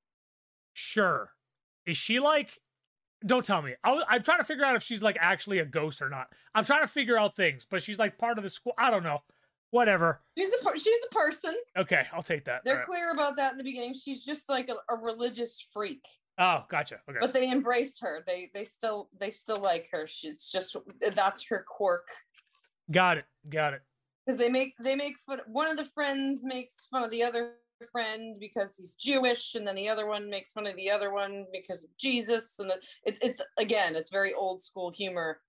Sure. 0.72 1.30
Is 1.86 1.96
she 1.96 2.20
like? 2.20 2.58
Don't 3.26 3.44
tell 3.44 3.62
me. 3.62 3.74
I, 3.82 4.02
I'm 4.08 4.22
trying 4.22 4.38
to 4.38 4.44
figure 4.44 4.64
out 4.64 4.76
if 4.76 4.82
she's 4.84 5.02
like 5.02 5.16
actually 5.20 5.58
a 5.58 5.64
ghost 5.64 6.00
or 6.00 6.08
not. 6.08 6.28
I'm 6.54 6.64
trying 6.64 6.82
to 6.82 6.86
figure 6.86 7.18
out 7.18 7.34
things, 7.34 7.66
but 7.68 7.82
she's 7.82 7.98
like 7.98 8.16
part 8.16 8.38
of 8.38 8.44
the 8.44 8.50
school. 8.50 8.74
I 8.78 8.90
don't 8.90 9.02
know. 9.02 9.18
Whatever. 9.70 10.22
She's 10.36 10.50
a 10.54 10.64
per- 10.64 10.78
she's 10.78 11.00
a 11.10 11.14
person. 11.14 11.54
Okay, 11.76 12.06
I'll 12.12 12.22
take 12.22 12.44
that. 12.44 12.62
They're 12.64 12.76
right. 12.76 12.86
clear 12.86 13.10
about 13.12 13.36
that 13.36 13.52
in 13.52 13.58
the 13.58 13.64
beginning. 13.64 13.94
She's 13.94 14.24
just 14.24 14.48
like 14.48 14.68
a, 14.68 14.76
a 14.92 14.96
religious 14.96 15.60
freak. 15.72 16.04
Oh, 16.40 16.64
gotcha. 16.70 17.00
Okay. 17.08 17.18
but 17.20 17.32
they 17.32 17.50
embrace 17.50 17.98
her 18.00 18.22
they 18.26 18.50
they 18.54 18.64
still 18.64 19.08
they 19.18 19.30
still 19.30 19.56
like 19.60 19.88
her 19.90 20.06
she's 20.06 20.50
just 20.50 20.76
that's 21.14 21.44
her 21.48 21.64
quirk 21.68 22.06
Got 22.90 23.18
it. 23.18 23.24
Got 23.50 23.74
it. 23.74 23.82
because 24.24 24.38
they 24.38 24.48
make 24.48 24.74
they 24.80 24.94
make 24.96 25.18
fun 25.18 25.40
one 25.46 25.68
of 25.68 25.76
the 25.76 25.84
friends 25.84 26.42
makes 26.44 26.86
fun 26.86 27.02
of 27.02 27.10
the 27.10 27.22
other 27.22 27.54
friend 27.92 28.36
because 28.40 28.76
he's 28.76 28.94
jewish 28.94 29.54
and 29.54 29.66
then 29.66 29.74
the 29.76 29.88
other 29.88 30.06
one 30.06 30.28
makes 30.28 30.52
fun 30.52 30.66
of 30.66 30.74
the 30.76 30.90
other 30.90 31.12
one 31.12 31.44
because 31.52 31.84
of 31.84 31.90
jesus 31.96 32.56
and 32.58 32.68
then 32.70 32.78
it's 33.04 33.20
it's 33.20 33.40
again 33.56 33.94
it's 33.94 34.10
very 34.10 34.34
old 34.34 34.60
school 34.60 34.90
humor 34.90 35.40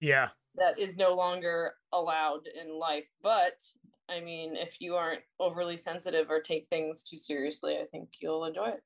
Yeah. 0.00 0.28
that 0.56 0.78
is 0.78 0.96
no 0.96 1.14
longer 1.14 1.74
allowed 1.92 2.46
in 2.46 2.78
life 2.78 3.08
but 3.22 3.60
i 4.08 4.20
mean 4.20 4.54
if 4.54 4.76
you 4.80 4.94
aren't 4.94 5.22
overly 5.40 5.76
sensitive 5.76 6.30
or 6.30 6.40
take 6.40 6.66
things 6.68 7.02
too 7.02 7.18
seriously 7.18 7.78
i 7.78 7.84
think 7.84 8.08
you'll 8.20 8.44
enjoy 8.44 8.66
it 8.68 8.82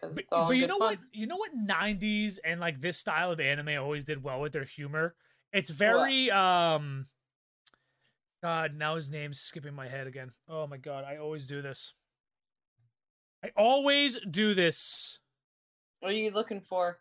because 0.00 0.14
But, 0.14 0.22
it's 0.24 0.32
all 0.32 0.48
but 0.48 0.56
you 0.56 0.66
know 0.66 0.78
fun. 0.78 0.88
what? 0.88 0.98
You 1.12 1.26
know 1.26 1.36
what? 1.36 1.50
'90s 1.56 2.38
and 2.44 2.60
like 2.60 2.80
this 2.80 2.98
style 2.98 3.30
of 3.32 3.40
anime 3.40 3.80
always 3.82 4.04
did 4.04 4.22
well 4.22 4.40
with 4.40 4.52
their 4.52 4.64
humor. 4.64 5.14
It's 5.52 5.70
very 5.70 6.30
um. 6.30 7.06
God, 8.42 8.74
now 8.74 8.96
his 8.96 9.10
name's 9.10 9.38
skipping 9.38 9.74
my 9.74 9.88
head 9.88 10.06
again. 10.06 10.30
Oh 10.48 10.66
my 10.66 10.78
god, 10.78 11.04
I 11.04 11.18
always 11.18 11.46
do 11.46 11.60
this. 11.60 11.92
I 13.44 13.50
always 13.56 14.18
do 14.30 14.54
this. 14.54 15.18
what 16.00 16.12
are 16.12 16.14
you 16.14 16.30
looking 16.30 16.60
for 16.60 16.98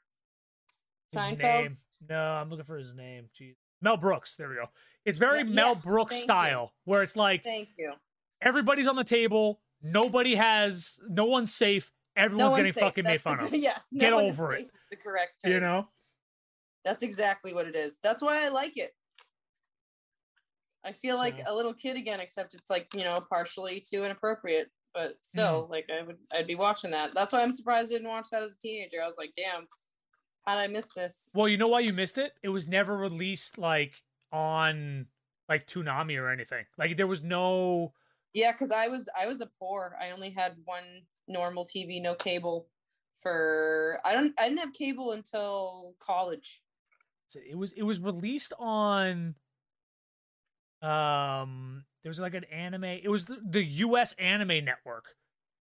His 1.11 1.21
Seinfeld? 1.21 1.37
name. 1.39 1.77
No, 2.09 2.15
I'm 2.21 2.49
looking 2.49 2.65
for 2.65 2.77
his 2.77 2.93
name. 2.93 3.25
Jeez. 3.39 3.55
Mel 3.81 3.97
Brooks. 3.97 4.35
There 4.35 4.49
we 4.49 4.55
go. 4.55 4.65
It's 5.05 5.19
very 5.19 5.43
Mel 5.45 5.75
Brooks 5.75 6.15
thank 6.15 6.21
you. 6.21 6.23
style, 6.23 6.73
where 6.83 7.03
it's 7.03 7.15
like 7.15 7.43
thank 7.43 7.69
you 7.77 7.93
everybody's 8.41 8.87
on 8.87 8.95
the 8.95 9.03
table, 9.03 9.59
nobody 9.81 10.35
has, 10.35 10.99
no 11.09 11.25
one's 11.25 11.53
safe, 11.53 11.91
everyone's 12.19 12.51
one's 12.51 12.57
getting 12.57 12.73
safe. 12.73 12.83
fucking 12.83 13.03
made 13.03 13.11
That's 13.13 13.23
the- 13.23 13.29
fun 13.29 13.39
of. 13.45 13.53
yes, 13.55 13.85
no 13.91 13.99
Get 13.99 14.13
over 14.13 14.53
it. 14.53 14.69
the 14.91 14.97
correct 14.97 15.41
term. 15.43 15.53
You 15.53 15.59
know? 15.59 15.87
that's 16.85 17.01
exactly 17.03 17.53
what 17.53 17.67
it 17.67 17.75
is. 17.75 17.99
That's 18.03 18.21
why 18.21 18.43
I 18.45 18.49
like 18.49 18.77
it. 18.77 18.93
I 20.85 20.93
feel 20.93 21.17
like 21.17 21.41
a 21.45 21.53
little 21.53 21.73
kid 21.73 21.97
again, 21.97 22.19
except 22.19 22.53
it's 22.53 22.69
like 22.69 22.87
you 22.95 23.03
know 23.03 23.17
partially 23.29 23.81
too 23.85 24.05
inappropriate, 24.05 24.69
but 24.93 25.17
still, 25.21 25.63
Mm-hmm. 25.63 25.71
like 25.71 25.89
I 25.91 26.03
would, 26.05 26.17
I'd 26.33 26.47
be 26.47 26.55
watching 26.55 26.91
that. 26.91 27.13
That's 27.13 27.33
why 27.33 27.41
I'm 27.41 27.51
surprised 27.53 27.91
I 27.91 27.95
didn't 27.95 28.07
watch 28.09 28.27
that 28.31 28.43
as 28.43 28.55
a 28.55 28.59
teenager. 28.59 28.97
I 29.03 29.07
was 29.07 29.17
like, 29.17 29.33
damn, 29.35 29.67
how 30.45 30.55
did 30.55 30.61
I 30.61 30.67
miss 30.67 30.87
this? 30.95 31.31
Well, 31.35 31.47
you 31.49 31.57
know 31.57 31.67
why 31.67 31.81
you 31.81 31.91
missed 31.91 32.17
it? 32.17 32.31
It 32.41 32.49
was 32.49 32.67
never 32.67 32.95
released 32.95 33.57
like 33.57 34.01
on 34.31 35.07
like 35.49 35.67
Toonami 35.67 36.17
or 36.17 36.29
anything. 36.31 36.65
Like 36.77 36.95
there 36.95 37.07
was 37.07 37.21
no 37.23 37.93
Yeah, 38.33 38.53
because 38.53 38.71
I 38.71 38.87
was 38.87 39.07
I 39.19 39.27
was 39.27 39.41
a 39.41 39.49
poor. 39.59 39.97
I 40.01 40.11
only 40.11 40.29
had 40.29 40.55
one 40.63 40.83
normal 41.29 41.63
TV, 41.65 42.01
no 42.01 42.15
cable. 42.15 42.67
For 43.17 43.99
I 44.05 44.13
don't 44.13 44.33
I 44.39 44.47
didn't 44.47 44.59
have 44.59 44.73
cable 44.73 45.11
until 45.11 45.95
college. 45.99 46.61
it 47.35 47.57
was 47.57 47.73
it 47.73 47.83
was 47.83 47.99
released 47.99 48.53
on 48.57 49.35
um 50.81 51.83
there 52.01 52.09
was 52.09 52.19
like 52.19 52.33
an 52.33 52.45
anime 52.45 52.85
it 52.85 53.09
was 53.09 53.25
the, 53.25 53.37
the 53.45 53.63
US 53.63 54.13
anime 54.13 54.63
network. 54.63 55.15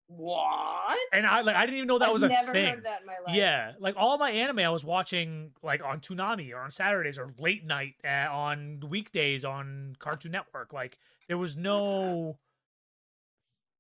What? 0.08 0.98
And 1.12 1.26
I 1.26 1.42
like 1.42 1.56
I 1.56 1.66
didn't 1.66 1.78
even 1.78 1.88
know 1.88 2.00
that 2.00 2.08
I've 2.08 2.14
was 2.14 2.24
a 2.24 2.30
never 2.30 2.52
thing. 2.52 2.70
heard 2.76 2.84
that 2.84 3.02
in 3.02 3.08
my 3.08 3.16
life. 3.26 3.36
Yeah, 3.36 3.74
like 3.80 3.96
all 3.98 4.18
my 4.18 4.32
anime 4.32 4.60
I 4.60 4.70
was 4.70 4.86
watching 4.86 5.52
like 5.62 5.84
on 5.84 6.00
Toonami 6.00 6.54
or 6.54 6.60
on 6.60 6.72
Saturdays 6.72 7.18
or 7.18 7.34
late 7.38 7.66
night 7.66 7.96
uh, 8.06 8.28
on 8.32 8.82
weekdays 8.88 9.44
on 9.44 9.96
Cartoon 10.00 10.32
Network. 10.32 10.72
Like 10.72 10.98
there 11.28 11.38
was 11.38 11.58
no 11.58 12.38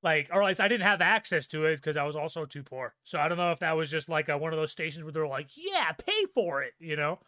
like 0.03 0.29
or 0.31 0.43
at 0.43 0.47
least 0.47 0.61
I 0.61 0.67
didn't 0.67 0.85
have 0.85 1.01
access 1.01 1.47
to 1.47 1.65
it 1.65 1.77
because 1.77 1.97
I 1.97 2.03
was 2.03 2.15
also 2.15 2.45
too 2.45 2.63
poor. 2.63 2.93
So 3.03 3.19
I 3.19 3.27
don't 3.27 3.37
know 3.37 3.51
if 3.51 3.59
that 3.59 3.75
was 3.75 3.89
just 3.89 4.09
like 4.09 4.29
a, 4.29 4.37
one 4.37 4.53
of 4.53 4.59
those 4.59 4.71
stations 4.71 5.03
where 5.03 5.13
they're 5.13 5.27
like, 5.27 5.49
"Yeah, 5.55 5.91
pay 5.93 6.25
for 6.33 6.61
it," 6.61 6.73
you 6.79 6.95
know. 6.95 7.19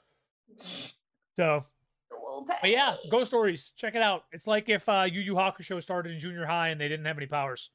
So, 1.37 1.65
We'll 2.11 2.45
but 2.45 2.69
yeah. 2.69 2.95
Ghost 3.09 3.31
Stories, 3.31 3.71
check 3.75 3.95
it 3.95 4.01
out. 4.01 4.23
It's 4.31 4.47
like 4.47 4.69
if 4.69 4.87
uh, 4.87 5.07
Yu 5.11 5.21
Yu 5.21 5.35
Hakusho 5.35 5.81
started 5.81 6.13
in 6.13 6.19
junior 6.19 6.45
high 6.45 6.69
and 6.69 6.79
they 6.79 6.87
didn't 6.87 7.05
have 7.05 7.17
any 7.17 7.27
powers. 7.27 7.71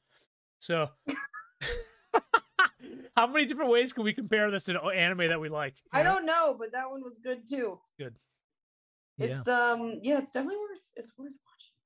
So. 0.59 0.89
How 3.15 3.27
many 3.27 3.45
different 3.45 3.69
ways 3.71 3.91
can 3.91 4.03
we 4.03 4.13
compare 4.13 4.49
this 4.49 4.63
to 4.63 4.79
anime 4.79 5.27
that 5.27 5.39
we 5.39 5.49
like? 5.49 5.75
I 5.91 6.01
know? 6.01 6.13
don't 6.15 6.25
know, 6.25 6.55
but 6.57 6.71
that 6.71 6.89
one 6.89 7.03
was 7.03 7.19
good 7.21 7.47
too. 7.47 7.77
Yeah, 7.97 8.07
It's 9.19 9.47
um 9.47 9.99
yeah, 10.01 10.19
it's 10.19 10.31
definitely 10.31 10.57
worth 10.57 10.81
it's 10.95 11.13
worth. 11.17 11.33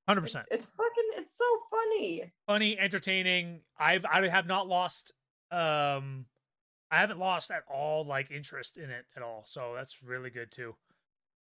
Hundred 0.07 0.23
It's, 0.23 0.33
percent. 0.33 0.47
it's 0.51 0.69
fucking 0.71 1.09
it's 1.17 1.37
so 1.37 1.45
funny. 1.71 2.31
Funny, 2.47 2.77
entertaining. 2.79 3.61
I've 3.79 4.05
I 4.05 4.27
have 4.27 4.47
not 4.47 4.67
lost. 4.67 5.11
Um, 5.51 6.25
I 6.91 6.97
haven't 6.97 7.19
lost 7.19 7.51
at 7.51 7.63
all 7.73 8.05
like 8.05 8.31
interest 8.31 8.77
in 8.77 8.89
it 8.89 9.05
at 9.15 9.21
all. 9.23 9.43
So 9.47 9.73
that's 9.75 10.03
really 10.03 10.29
good 10.29 10.51
too. 10.51 10.75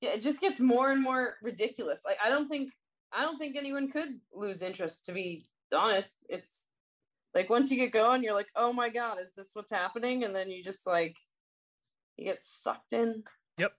Yeah, 0.00 0.10
it 0.10 0.20
just 0.22 0.40
gets 0.40 0.60
more 0.60 0.90
and 0.92 1.02
more 1.02 1.34
ridiculous. 1.42 2.00
Like 2.04 2.18
I 2.24 2.28
don't 2.28 2.48
think 2.48 2.72
I 3.12 3.22
don't 3.22 3.38
think 3.38 3.56
anyone 3.56 3.90
could 3.90 4.20
lose 4.32 4.62
interest 4.62 5.04
to 5.06 5.12
be 5.12 5.44
honest. 5.72 6.24
It's 6.28 6.66
like 7.34 7.50
once 7.50 7.70
you 7.70 7.76
get 7.76 7.92
going, 7.92 8.22
you're 8.22 8.34
like, 8.34 8.48
oh 8.56 8.72
my 8.72 8.88
god, 8.88 9.18
is 9.22 9.34
this 9.34 9.50
what's 9.52 9.70
happening? 9.72 10.24
And 10.24 10.34
then 10.34 10.50
you 10.50 10.62
just 10.62 10.86
like 10.86 11.16
you 12.16 12.24
get 12.24 12.42
sucked 12.42 12.92
in. 12.92 13.22
Yep. 13.58 13.72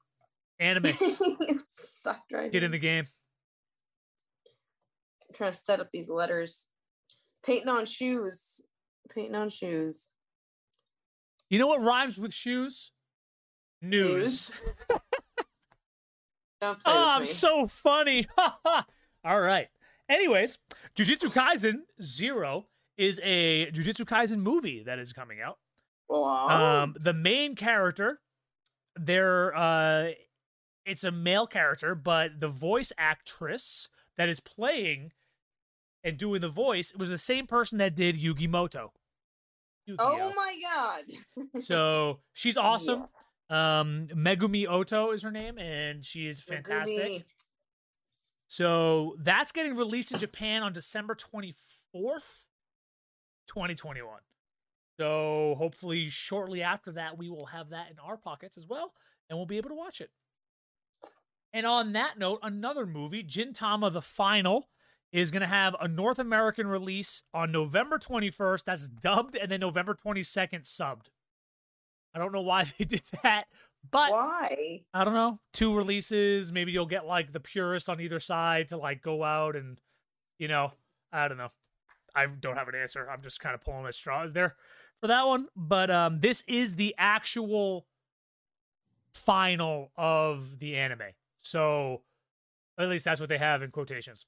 Anime, 0.60 0.94
sucked 1.70 2.32
right 2.34 2.52
get 2.52 2.64
in 2.64 2.72
the 2.72 2.78
game. 2.78 3.06
Trying 5.34 5.52
to 5.52 5.58
set 5.58 5.80
up 5.80 5.90
these 5.92 6.10
letters. 6.10 6.68
Painting 7.46 7.70
on 7.70 7.86
shoes. 7.86 8.62
Painting 9.14 9.36
on 9.36 9.50
shoes. 9.50 10.12
You 11.50 11.60
know 11.60 11.68
what 11.68 11.82
rhymes 11.82 12.18
with 12.18 12.34
shoes? 12.34 12.92
News. 13.82 14.52
News. 14.52 14.52
Oh, 16.62 16.76
I'm 16.86 17.22
me. 17.22 17.26
so 17.26 17.68
funny. 17.68 18.28
all 19.24 19.40
right. 19.40 19.68
Anyways, 20.10 20.58
Jujutsu 20.96 21.32
Kaisen 21.32 21.84
Zero 22.02 22.66
is 22.98 23.20
a 23.24 23.72
Jujutsu 23.72 24.06
Kaisen 24.06 24.40
movie 24.40 24.84
that 24.84 25.00
is 25.00 25.14
coming 25.14 25.40
out. 25.40 25.58
Wow. 26.10 26.84
Um, 26.84 26.96
the 27.00 27.14
main 27.14 27.56
character, 27.56 28.20
they're 28.98 29.56
uh, 29.56 30.10
it's 30.86 31.04
a 31.04 31.12
male 31.12 31.48
character, 31.48 31.96
but 31.96 32.40
the 32.40 32.50
voice 32.50 32.92
actress 32.98 33.88
that 34.18 34.28
is 34.28 34.40
playing 34.40 35.12
and 36.04 36.18
doing 36.18 36.42
the 36.42 36.50
voice 36.50 36.92
it 36.92 36.98
was 36.98 37.10
the 37.10 37.18
same 37.18 37.48
person 37.48 37.78
that 37.80 37.96
did 37.96 38.16
Yugi 38.16 38.48
Muto. 38.50 38.90
oh 39.98 40.34
my 40.36 40.56
god. 40.62 41.62
so 41.64 42.20
she's 42.34 42.58
awesome. 42.58 43.08
Um, 43.50 44.08
Megumi 44.16 44.68
Ogata 44.68 45.14
is 45.14 45.24
her 45.24 45.32
name, 45.32 45.58
and 45.58 46.06
she 46.06 46.28
is 46.28 46.40
fantastic. 46.40 47.04
Megumi. 47.04 47.24
So 48.48 49.16
that's 49.20 49.52
getting 49.52 49.76
released 49.76 50.12
in 50.12 50.20
Japan 50.20 50.64
on 50.64 50.74
December 50.74 51.16
24th, 51.16 52.46
2021. 53.48 54.20
So 55.00 55.56
hopefully, 55.58 56.10
shortly 56.10 56.62
after 56.62 56.92
that, 56.94 57.18
we 57.18 57.30
will 57.30 57.46
have 57.48 57.70
that 57.70 57.90
in 57.92 58.00
our 58.00 58.18
pockets 58.18 58.58
as 58.58 58.68
well, 58.68 58.94
and 59.30 59.38
we'll 59.38 59.46
be 59.46 59.58
able 59.58 59.70
to 59.70 59.76
watch 59.76 60.02
it. 60.02 60.10
And 61.54 61.66
on 61.66 61.94
that 61.94 62.20
note, 62.20 62.40
another 62.44 62.86
movie, 62.86 63.24
Gintama 63.24 63.92
the 63.92 64.02
Final, 64.02 64.68
is 65.12 65.32
going 65.32 65.42
to 65.42 65.48
have 65.48 65.76
a 65.80 65.88
North 65.88 66.20
American 66.20 66.68
release 66.68 67.24
on 67.34 67.52
November 67.52 67.98
21st. 67.98 68.64
That's 68.64 68.88
dubbed, 68.88 69.36
and 69.36 69.52
then 69.52 69.60
November 69.60 69.96
22nd 69.96 70.62
subbed. 70.62 71.08
I 72.14 72.20
don't 72.20 72.32
know 72.32 72.42
why 72.42 72.66
they 72.78 72.86
did 72.86 73.04
that, 73.24 73.46
but 73.90 74.12
Why? 74.12 74.82
I 74.94 75.04
don't 75.04 75.14
know. 75.14 75.40
Two 75.54 75.76
releases. 75.76 76.52
Maybe 76.52 76.72
you'll 76.72 76.86
get 76.86 77.06
like 77.06 77.32
the 77.32 77.40
purist 77.40 77.90
on 77.90 78.00
either 78.00 78.20
side 78.20 78.70
to 78.70 78.78
like 78.78 79.02
go 79.02 79.24
out 79.24 79.56
and, 79.56 79.80
you 80.38 80.48
know, 80.48 80.68
I 81.12 81.28
don't 81.28 81.38
know. 81.38 81.50
I 82.16 82.26
don't 82.26 82.58
have 82.58 82.68
an 82.68 82.76
answer. 82.76 83.08
I'm 83.10 83.22
just 83.22 83.40
kind 83.40 83.56
of 83.56 83.62
pulling 83.62 83.86
at 83.86 83.96
straws 83.96 84.34
there 84.34 84.56
for 85.00 85.08
that 85.08 85.28
one. 85.28 85.48
But 85.56 85.92
um, 85.92 86.20
this 86.20 86.44
is 86.48 86.76
the 86.76 86.96
actual 86.98 87.86
final 89.14 89.92
of 89.96 90.60
the 90.60 90.76
anime. 90.76 91.14
So 91.38 92.02
at 92.78 92.90
least 92.90 93.06
that's 93.06 93.20
what 93.20 93.30
they 93.30 93.38
have 93.38 93.62
in 93.62 93.72
quotations. 93.72 94.26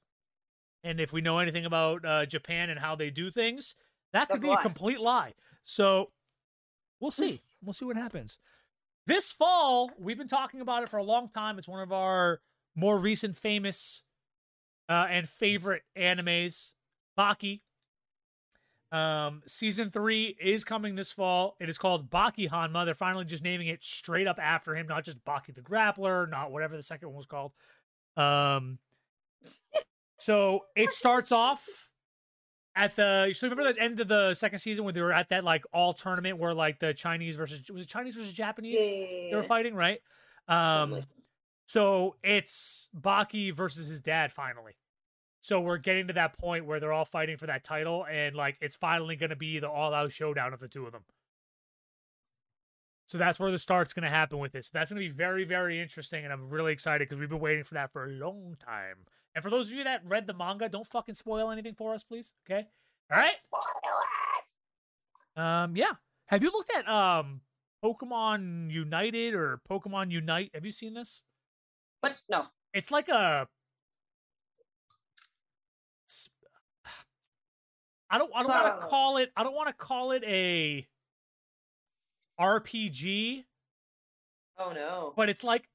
And 0.84 1.00
if 1.00 1.14
we 1.14 1.22
know 1.22 1.40
anything 1.40 1.66
about 1.66 2.06
uh, 2.06 2.26
Japan 2.26 2.70
and 2.70 2.80
how 2.80 2.96
they 2.96 3.10
do 3.10 3.30
things, 3.30 3.76
that 4.14 4.30
could 4.30 4.42
be 4.42 4.48
a 4.48 4.52
a 4.52 4.56
lie. 4.56 4.62
complete 4.62 5.00
lie. 5.00 5.34
So 5.64 6.12
we'll 7.00 7.12
see. 7.12 7.42
we'll 7.64 7.74
see 7.74 7.86
what 7.86 7.98
happens. 7.98 8.40
This 9.08 9.32
fall, 9.32 9.92
we've 10.00 10.18
been 10.18 10.28
talking 10.28 10.62
about 10.62 10.84
it 10.84 10.90
for 10.90 10.98
a 10.98 11.04
long 11.04 11.30
time. 11.30 11.58
It's 11.58 11.68
one 11.68 11.82
of 11.82 11.92
our 11.92 12.42
more 12.76 12.98
recent 12.98 13.36
famous 13.36 14.04
uh, 14.90 15.08
and 15.10 15.28
favorite 15.28 15.84
animes, 15.98 16.74
Baki. 17.18 17.62
Um, 18.92 19.42
season 19.48 19.90
three 19.90 20.36
is 20.40 20.64
coming 20.64 20.96
this 20.96 21.12
fall. 21.12 21.56
It 21.60 21.70
is 21.70 21.78
called 21.78 22.10
Baki 22.10 22.50
Hanma. 22.50 22.84
They're 22.86 22.94
finally 22.94 23.24
just 23.24 23.44
naming 23.44 23.68
it 23.68 23.84
straight 23.84 24.28
up 24.28 24.38
after 24.38 24.76
him, 24.76 24.86
not 24.88 25.06
just 25.06 25.24
Baki 25.24 25.56
the 25.56 25.62
Grappler, 25.62 26.30
not 26.30 26.52
whatever 26.52 26.76
the 26.76 26.84
second 26.84 27.08
one 27.08 27.18
was 27.18 27.26
called. 27.26 27.54
Um, 28.18 28.80
so 30.22 30.66
it 30.76 30.94
starts 30.94 31.32
off 31.32 31.66
at 32.76 32.96
the. 32.96 33.34
So 33.34 33.50
remember 33.50 33.74
the 33.74 33.82
end 33.82 34.00
of 34.00 34.08
the 34.08 34.34
second 34.36 34.60
season 34.60 34.86
when 34.86 34.94
they 34.94 35.02
were 35.02 35.12
at 35.12 35.30
that 35.30 35.44
like 35.44 35.64
all 35.74 35.94
tournament 35.94 36.38
where 36.38 36.54
like 36.54 36.80
the 36.80 36.94
Chinese 36.94 37.36
versus 37.36 37.62
was 37.72 37.84
it 37.84 37.88
Chinese 37.90 38.16
versus 38.16 38.34
Japanese 38.34 38.80
they 38.80 39.32
were 39.34 39.44
fighting, 39.44 39.74
right? 39.74 40.00
Um, 40.48 41.04
so 41.66 42.16
it's 42.24 42.90
Baki 42.96 43.56
versus 43.56 43.88
his 43.88 44.02
dad 44.02 44.32
finally. 44.32 44.74
So 45.40 45.60
we're 45.60 45.80
getting 45.80 46.08
to 46.08 46.14
that 46.14 46.38
point 46.38 46.68
where 46.68 46.80
they're 46.80 46.94
all 46.94 47.06
fighting 47.06 47.38
for 47.38 47.48
that 47.48 47.64
title, 47.64 48.06
and 48.06 48.36
like 48.36 48.58
it's 48.62 48.76
finally 48.76 49.16
going 49.16 49.32
to 49.32 49.36
be 49.36 49.58
the 49.58 49.70
all-out 49.70 50.12
showdown 50.12 50.54
of 50.54 50.60
the 50.60 50.68
two 50.68 50.86
of 50.86 50.92
them. 50.92 51.02
So 53.08 53.18
that's 53.18 53.40
where 53.40 53.52
the 53.52 53.58
start's 53.58 53.92
going 53.92 54.04
to 54.04 54.10
happen 54.10 54.38
with 54.38 54.52
this. 54.52 54.70
That's 54.70 54.92
going 54.92 55.02
to 55.02 55.10
be 55.10 55.14
very, 55.14 55.44
very 55.44 55.82
interesting, 55.82 56.24
and 56.24 56.32
I'm 56.32 56.50
really 56.50 56.72
excited 56.72 57.10
because 57.10 57.20
we've 57.20 57.30
been 57.30 57.40
waiting 57.40 57.64
for 57.64 57.74
that 57.74 57.92
for 57.92 58.06
a 58.06 58.10
long 58.10 58.56
time. 58.64 58.98
And 59.36 59.44
for 59.44 59.50
those 59.50 59.70
of 59.70 59.76
you 59.76 59.84
that 59.86 60.02
read 60.06 60.28
the 60.28 60.34
manga, 60.34 60.68
don't 60.68 60.86
fucking 60.88 61.16
spoil 61.16 61.52
anything 61.52 61.74
for 61.76 61.94
us, 61.94 62.04
please. 62.04 62.34
Okay. 62.50 62.68
All 63.12 63.18
right. 63.18 63.36
Um. 65.36 65.76
Yeah. 65.76 65.94
Have 66.28 66.44
you 66.44 66.52
looked 66.52 66.72
at 66.76 66.88
um 66.88 67.42
Pokemon 67.84 68.72
United 68.72 69.34
or 69.34 69.62
Pokemon 69.72 70.12
Unite? 70.12 70.52
Have 70.54 70.66
you 70.66 70.72
seen 70.72 70.94
this? 70.94 71.24
But 72.02 72.18
no. 72.30 72.42
It's 72.74 72.92
like 72.92 73.08
a. 73.10 73.48
I 78.10 78.18
don't. 78.18 78.32
I 78.36 78.44
don't 78.44 78.50
want 78.52 78.82
to 78.82 78.88
call 78.88 79.18
it. 79.18 79.32
I 79.38 79.44
don't 79.44 79.56
want 79.56 79.70
to 79.70 79.74
call 79.74 80.12
it 80.12 80.24
a. 80.26 80.88
RPG, 82.40 83.44
Oh 84.58 84.72
no. 84.74 85.14
but 85.16 85.30
it's 85.30 85.44
like. 85.44 85.70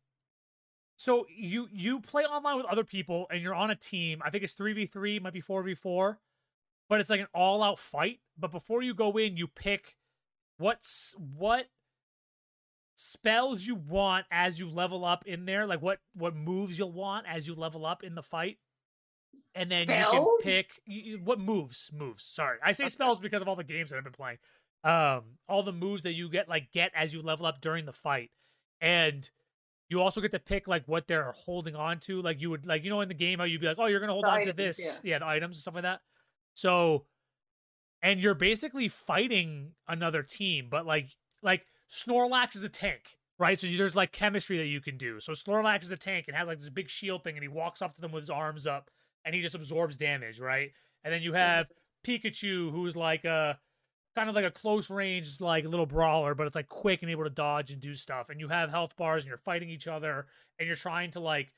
So 0.97 1.27
you 1.35 1.69
you 1.73 2.01
play 2.01 2.25
online 2.25 2.57
with 2.57 2.67
other 2.67 2.85
people 2.85 3.27
and 3.31 3.43
you're 3.43 3.55
on 3.55 3.71
a 3.71 3.77
team. 3.77 4.23
I 4.25 4.31
think 4.31 4.45
it's 4.45 4.55
three 4.55 4.73
v 4.73 4.87
three, 4.87 5.19
might 5.19 5.33
be 5.35 5.41
four 5.41 5.63
v 5.63 5.75
four, 5.75 6.19
but 6.89 7.01
it's 7.01 7.11
like 7.11 7.21
an 7.21 7.29
all 7.35 7.63
out 7.63 7.79
fight. 7.79 8.21
But 8.39 8.51
before 8.51 8.83
you 8.83 8.95
go 8.95 9.17
in, 9.19 9.37
you 9.37 9.47
pick 9.47 9.97
what's 10.59 11.15
what 11.19 11.67
spells 12.95 13.67
you 13.67 13.75
want 13.75 14.25
as 14.31 14.59
you 14.59 14.69
level 14.69 15.05
up 15.05 15.27
in 15.27 15.45
there, 15.45 15.67
like 15.67 15.83
what 15.83 15.99
what 16.15 16.35
moves 16.35 16.79
you'll 16.79 16.93
want 16.93 17.27
as 17.29 17.47
you 17.47 17.55
level 17.55 17.85
up 17.85 18.03
in 18.03 18.15
the 18.15 18.23
fight. 18.23 18.59
And 19.55 19.69
then 19.71 19.89
you 19.89 19.95
can 19.95 20.27
pick 20.43 20.67
you, 20.87 21.03
you- 21.03 21.19
what 21.19 21.39
moves. 21.39 21.91
Moves. 21.95 22.25
Sorry, 22.25 22.59
I 22.63 22.73
say 22.73 22.85
Okay. 22.85 22.91
spells 22.91 23.21
because 23.21 23.43
of 23.43 23.49
all 23.49 23.57
the 23.57 23.65
games 23.65 23.91
that 23.91 23.99
I've 23.99 24.05
been 24.05 24.13
playing. 24.13 24.39
Um, 24.85 25.39
all 25.49 25.63
the 25.63 25.73
moves 25.73 26.05
that 26.05 26.13
you 26.13 26.29
get 26.29 26.49
like 26.49 26.73
get 26.73 26.93
as 26.95 27.13
you 27.13 27.21
level 27.23 27.45
up 27.47 27.61
during 27.61 27.85
the 27.87 27.93
fight, 27.93 28.31
and 28.81 29.29
you 29.89 30.01
also 30.01 30.21
get 30.21 30.33
to 30.33 30.39
pick 30.39 30.67
like 30.67 30.85
what 30.87 31.07
they're 31.07 31.33
holding 31.33 31.77
on 31.77 32.01
to. 32.01 32.21
Like 32.21 32.41
you 32.41 32.51
would 32.51 32.67
like 32.67 32.85
you 32.85 32.91
know 32.91 33.01
in 33.01 33.09
the 33.09 33.15
game 33.15 33.39
how 33.39 33.45
you'd 33.45 33.61
be 33.61 33.67
like, 33.67 33.79
oh, 33.79 33.87
you're 33.87 34.01
gonna 34.01 34.13
hold 34.13 34.25
The 34.25 34.31
on 34.31 34.43
to 34.43 34.53
this, 34.53 35.01
yeah, 35.05 35.19
the 35.19 35.27
items 35.27 35.57
and 35.57 35.61
stuff 35.61 35.75
like 35.75 35.85
that. 35.85 36.01
So, 36.55 37.05
and 38.03 38.21
you're 38.21 38.35
basically 38.35 38.89
fighting 38.89 39.73
another 39.87 40.23
team, 40.23 40.69
but 40.71 40.87
like 40.87 41.09
like 41.43 41.67
Snorlax 41.91 42.57
is 42.57 42.65
a 42.65 42.69
tank, 42.69 43.17
right? 43.39 43.59
So 43.59 43.67
you, 43.67 43.79
there's 43.79 43.95
like 43.95 44.13
chemistry 44.13 44.59
that 44.59 44.67
you 44.67 44.81
can 44.81 44.97
do. 44.97 45.21
So 45.21 45.33
Snorlax 45.33 45.85
is 45.85 45.93
a 45.93 45.97
tank 45.97 46.25
and 46.27 46.37
has 46.37 46.49
like 46.49 46.59
this 46.59 46.71
big 46.71 46.89
shield 46.89 47.23
thing, 47.23 47.37
and 47.37 47.43
he 47.43 47.49
walks 47.49 47.83
up 47.83 47.95
to 47.95 48.01
them 48.01 48.13
with 48.13 48.23
his 48.23 48.31
arms 48.31 48.67
up, 48.67 48.91
and 49.25 49.35
he 49.35 49.41
just 49.41 49.55
absorbs 49.55 49.97
damage, 49.97 50.41
right? 50.41 50.71
And 51.05 51.13
then 51.13 51.23
you 51.23 51.35
have 51.35 51.67
Pikachu, 52.05 52.73
who's 52.73 52.97
like 52.97 53.25
a 53.25 53.59
kind 54.17 54.29
of 54.29 54.35
like 54.35 54.45
a 54.45 54.51
close 54.51 54.91
range, 54.91 55.41
like 55.41 55.65
little 55.65 55.87
brawler, 55.87 56.35
but 56.35 56.47
it's 56.49 56.57
like 56.57 56.69
quick 56.69 57.03
and 57.03 57.11
able 57.11 57.25
to 57.25 57.31
dodge 57.31 57.71
and 57.71 57.81
do 57.81 57.95
stuff. 57.95 58.29
And 58.31 58.41
you 58.41 58.49
have 58.49 58.71
health 58.71 58.97
bars, 58.97 59.23
and 59.23 59.29
you're 59.29 59.39
fighting 59.39 59.71
each 59.71 59.87
other, 59.87 60.27
and 60.59 60.67
you're 60.67 60.77
trying 60.77 61.11
to 61.13 61.21
like 61.21 61.53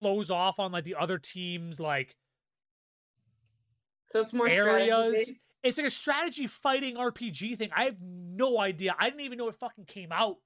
close 0.00 0.30
off 0.30 0.58
on 0.58 0.72
like 0.72 0.84
the 0.84 0.96
other 0.96 1.18
team's 1.18 1.78
like 1.78 2.16
So 4.06 4.20
it's 4.20 4.32
more 4.32 4.48
areas. 4.48 5.44
It's 5.62 5.78
like 5.78 5.86
a 5.86 5.90
strategy 5.90 6.46
fighting 6.48 6.96
RPG 6.96 7.56
thing. 7.56 7.70
I 7.76 7.84
have 7.84 7.96
no 8.02 8.58
idea. 8.58 8.96
I 8.98 9.08
didn't 9.08 9.20
even 9.20 9.38
know 9.38 9.48
it 9.48 9.54
fucking 9.54 9.84
came 9.84 10.10
out 10.10 10.38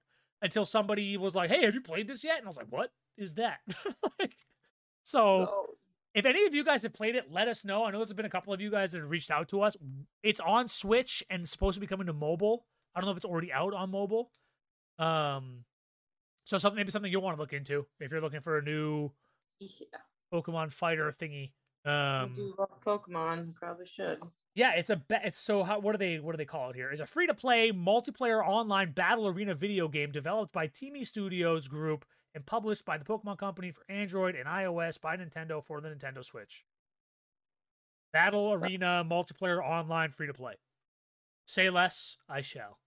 until 0.42 0.64
somebody 0.66 1.16
was 1.16 1.34
like, 1.34 1.50
"Hey, 1.50 1.64
have 1.64 1.74
you 1.74 1.80
played 1.80 2.06
this 2.08 2.22
yet?" 2.22 2.38
And 2.38 2.46
I 2.46 2.48
was 2.48 2.58
like, 2.58 2.70
"What 2.70 2.92
is 3.16 3.34
that?" 3.34 3.60
like, 4.20 4.36
so, 5.02 5.48
Oh, 5.50 5.66
if 6.16 6.24
any 6.26 6.44
of 6.46 6.54
you 6.54 6.64
guys 6.64 6.82
have 6.82 6.94
played 6.94 7.14
it, 7.14 7.30
let 7.30 7.46
us 7.46 7.64
know. 7.64 7.84
I 7.84 7.90
know 7.90 7.98
there's 7.98 8.12
been 8.14 8.24
a 8.24 8.30
couple 8.30 8.52
of 8.52 8.60
you 8.60 8.70
guys 8.70 8.92
that 8.92 9.00
have 9.00 9.10
reached 9.10 9.30
out 9.30 9.48
to 9.50 9.60
us. 9.62 9.76
It's 10.22 10.40
on 10.40 10.66
Switch 10.66 11.22
and 11.30 11.48
supposed 11.48 11.74
to 11.76 11.80
be 11.80 11.86
coming 11.86 12.06
to 12.06 12.12
mobile. 12.14 12.64
I 12.94 13.00
don't 13.00 13.06
know 13.06 13.10
if 13.12 13.18
it's 13.18 13.26
already 13.26 13.52
out 13.52 13.74
on 13.74 13.90
mobile. 13.90 14.30
Um, 14.98 15.64
so 16.44 16.56
something 16.56 16.76
maybe 16.76 16.90
something 16.90 17.12
you'll 17.12 17.20
want 17.22 17.36
to 17.36 17.40
look 17.40 17.52
into 17.52 17.86
if 18.00 18.10
you're 18.10 18.22
looking 18.22 18.40
for 18.40 18.56
a 18.56 18.62
new 18.62 19.12
yeah. 19.60 19.98
Pokemon 20.32 20.72
fighter 20.72 21.12
thingy. 21.12 21.52
I 21.84 22.22
Um, 22.22 22.32
do 22.32 22.54
love 22.58 22.80
Pokemon. 22.84 23.54
Probably 23.54 23.86
should. 23.86 24.22
Yeah, 24.54 24.72
it's 24.74 24.88
a 24.88 24.96
be- 24.96 25.16
it's 25.22 25.38
so 25.38 25.64
how 25.64 25.80
what 25.80 25.92
do 25.92 25.98
they 25.98 26.18
what 26.18 26.32
do 26.32 26.38
they 26.38 26.46
call 26.46 26.70
it 26.70 26.76
here? 26.76 26.90
It's 26.90 27.02
a 27.02 27.06
free 27.06 27.26
to 27.26 27.34
play 27.34 27.72
multiplayer 27.72 28.42
online 28.42 28.92
battle 28.92 29.28
arena 29.28 29.54
video 29.54 29.86
game 29.86 30.10
developed 30.12 30.52
by 30.54 30.66
TiMi 30.66 31.06
Studios 31.06 31.68
Group 31.68 32.06
and 32.36 32.44
published 32.44 32.84
by 32.84 32.98
the 32.98 33.04
Pokemon 33.04 33.38
Company 33.38 33.72
for 33.72 33.82
Android 33.88 34.36
and 34.36 34.46
iOS 34.46 35.00
by 35.00 35.16
Nintendo 35.16 35.64
for 35.64 35.80
the 35.80 35.88
Nintendo 35.88 36.22
Switch. 36.22 36.64
Battle 38.12 38.52
arena 38.52 39.04
multiplayer 39.08 39.60
online 39.64 40.12
free 40.12 40.26
to 40.26 40.34
play. 40.34 40.54
Say 41.46 41.70
less, 41.70 42.18
I 42.28 42.42
shall. 42.42 42.78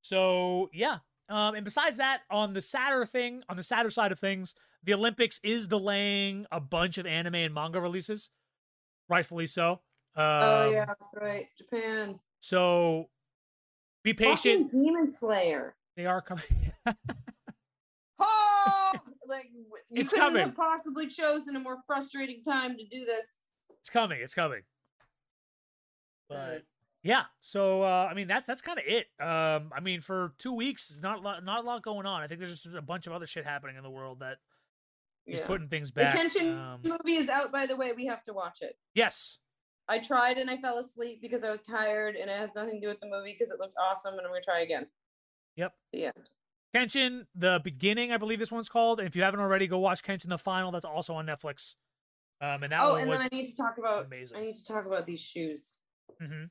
So 0.00 0.70
yeah, 0.72 0.98
um, 1.28 1.56
and 1.56 1.64
besides 1.64 1.96
that, 1.96 2.20
on 2.30 2.54
the 2.54 2.62
sadder 2.62 3.04
thing, 3.04 3.42
on 3.48 3.56
the 3.56 3.62
sadder 3.64 3.90
side 3.90 4.12
of 4.12 4.18
things, 4.18 4.54
the 4.84 4.94
Olympics 4.94 5.40
is 5.42 5.66
delaying 5.66 6.46
a 6.52 6.60
bunch 6.60 6.98
of 6.98 7.06
anime 7.06 7.34
and 7.34 7.52
manga 7.52 7.80
releases, 7.80 8.30
rightfully 9.08 9.48
so. 9.48 9.72
Um, 10.14 10.24
oh 10.24 10.70
yeah, 10.72 10.84
that's 10.86 11.12
right. 11.20 11.46
Japan. 11.58 12.20
So 12.38 13.08
be 14.04 14.14
patient. 14.14 14.70
Fucking 14.70 14.84
Demon 14.84 15.12
Slayer. 15.12 15.74
They 15.96 16.06
are 16.06 16.22
coming. 16.22 16.44
Oh, 18.66 18.92
like 19.28 19.50
you 19.52 19.64
It's 19.90 20.12
coming. 20.12 20.42
have 20.44 20.54
possibly 20.56 21.06
chosen 21.06 21.56
a 21.56 21.60
more 21.60 21.78
frustrating 21.86 22.42
time 22.42 22.76
to 22.76 22.84
do 22.84 23.04
this. 23.04 23.24
it's 23.78 23.90
coming. 23.90 24.20
It's 24.22 24.34
coming. 24.34 24.62
But 26.28 26.62
yeah 27.04 27.22
so 27.40 27.84
uh 27.84 28.08
i 28.10 28.12
mean 28.12 28.26
that's 28.26 28.44
that's 28.44 28.60
kind 28.60 28.76
of 28.76 28.84
it 28.84 29.06
um 29.24 29.70
i 29.74 29.78
mean 29.80 30.00
for 30.00 30.32
two 30.36 30.52
weeks 30.52 30.90
it's 30.90 31.00
not 31.00 31.18
a 31.18 31.20
lot, 31.20 31.44
not 31.44 31.62
a 31.62 31.66
lot 31.66 31.80
going 31.80 32.06
on 32.06 32.22
i 32.22 32.26
think 32.26 32.40
there's 32.40 32.60
just 32.60 32.74
a 32.74 32.82
bunch 32.82 33.06
of 33.06 33.12
other 33.12 33.24
shit 33.24 33.44
happening 33.44 33.76
in 33.76 33.84
the 33.84 33.88
world 33.90 34.18
that 34.18 34.38
is 35.24 35.38
Yeah. 35.38 35.46
putting 35.46 35.68
things 35.68 35.92
back 35.92 36.12
Kenshin 36.16 36.58
um, 36.58 36.80
movie 36.82 37.16
is 37.16 37.28
out, 37.28 37.52
by 37.52 37.66
the 37.66 37.76
way. 37.76 37.92
We 37.92 38.06
have 38.06 38.24
to 38.24 38.32
watch 38.32 38.62
it. 38.62 38.76
yes 38.94 39.38
I 39.88 40.00
tried 40.00 40.38
and 40.38 40.50
I 40.50 40.56
fell 40.56 40.78
asleep 40.78 41.20
because 41.22 41.44
I 41.44 41.50
was 41.50 41.60
tired, 41.60 42.14
and 42.16 42.28
it 42.28 42.36
has 42.36 42.54
nothing 42.54 42.74
to 42.74 42.80
do 42.80 42.88
with 42.88 43.00
the 43.00 43.06
movie 43.08 43.32
because 43.32 43.50
it 43.50 43.58
looked 43.58 43.76
awesome, 43.80 44.12
and 44.14 44.20
I'm 44.22 44.28
gonna 44.28 44.42
try 44.42 44.60
again. 44.60 44.86
Yep. 45.56 45.72
The 45.94 46.06
end. 46.06 46.28
Kenshin, 46.74 47.24
the 47.34 47.60
beginning, 47.64 48.12
I 48.12 48.18
believe 48.18 48.38
this 48.38 48.52
one's 48.52 48.68
called. 48.68 49.00
And 49.00 49.08
if 49.08 49.16
you 49.16 49.22
haven't 49.22 49.40
already, 49.40 49.66
go 49.66 49.78
watch 49.78 50.02
Kenshin 50.02 50.28
the 50.28 50.38
final. 50.38 50.70
That's 50.70 50.84
also 50.84 51.14
on 51.14 51.26
Netflix. 51.26 51.74
Um, 52.40 52.62
and 52.62 52.72
that 52.72 52.80
oh, 52.82 52.92
one 52.92 53.00
and 53.02 53.10
was 53.10 53.22
then 53.22 53.30
I 53.32 53.36
need 53.36 53.46
to 53.46 53.56
talk 53.56 53.78
about. 53.78 54.06
amazing. 54.06 54.38
I 54.38 54.42
need 54.42 54.54
to 54.56 54.64
talk 54.64 54.86
about 54.86 55.06
these 55.06 55.20
shoes. 55.20 55.80
hmm 56.20 56.44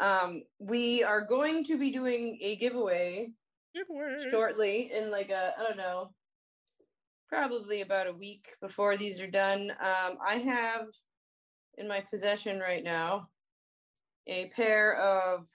Um, 0.00 0.42
we 0.58 1.04
are 1.04 1.20
going 1.20 1.64
to 1.64 1.78
be 1.78 1.92
doing 1.92 2.38
a 2.42 2.56
giveaway 2.56 3.28
giveaway. 3.74 4.16
shortly 4.30 4.90
in 4.92 5.10
like 5.10 5.30
a 5.30 5.52
I 5.58 5.62
don't 5.62 5.76
know, 5.76 6.10
probably 7.28 7.82
about 7.82 8.08
a 8.08 8.12
week 8.12 8.48
before 8.60 8.96
these 8.96 9.20
are 9.20 9.30
done. 9.30 9.70
Um, 9.70 10.18
I 10.26 10.36
have 10.36 10.86
in 11.78 11.86
my 11.86 12.00
possession 12.00 12.58
right 12.58 12.82
now 12.82 13.28
a 14.26 14.48
pair 14.56 14.96
of 14.96 15.46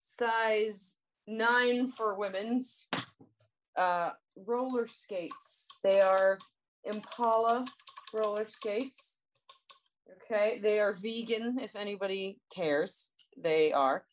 size 0.00 0.96
nine 1.26 1.88
for 1.88 2.14
women's 2.18 2.88
uh, 3.76 4.10
roller 4.46 4.86
skates. 4.86 5.68
They 5.82 6.00
are 6.00 6.38
Impala 6.84 7.64
roller 8.12 8.46
skates. 8.46 9.18
Okay, 10.24 10.60
they 10.62 10.78
are 10.78 10.92
vegan 10.92 11.58
if 11.60 11.74
anybody 11.76 12.38
cares. 12.54 13.10
They 13.36 13.72
are 13.72 14.04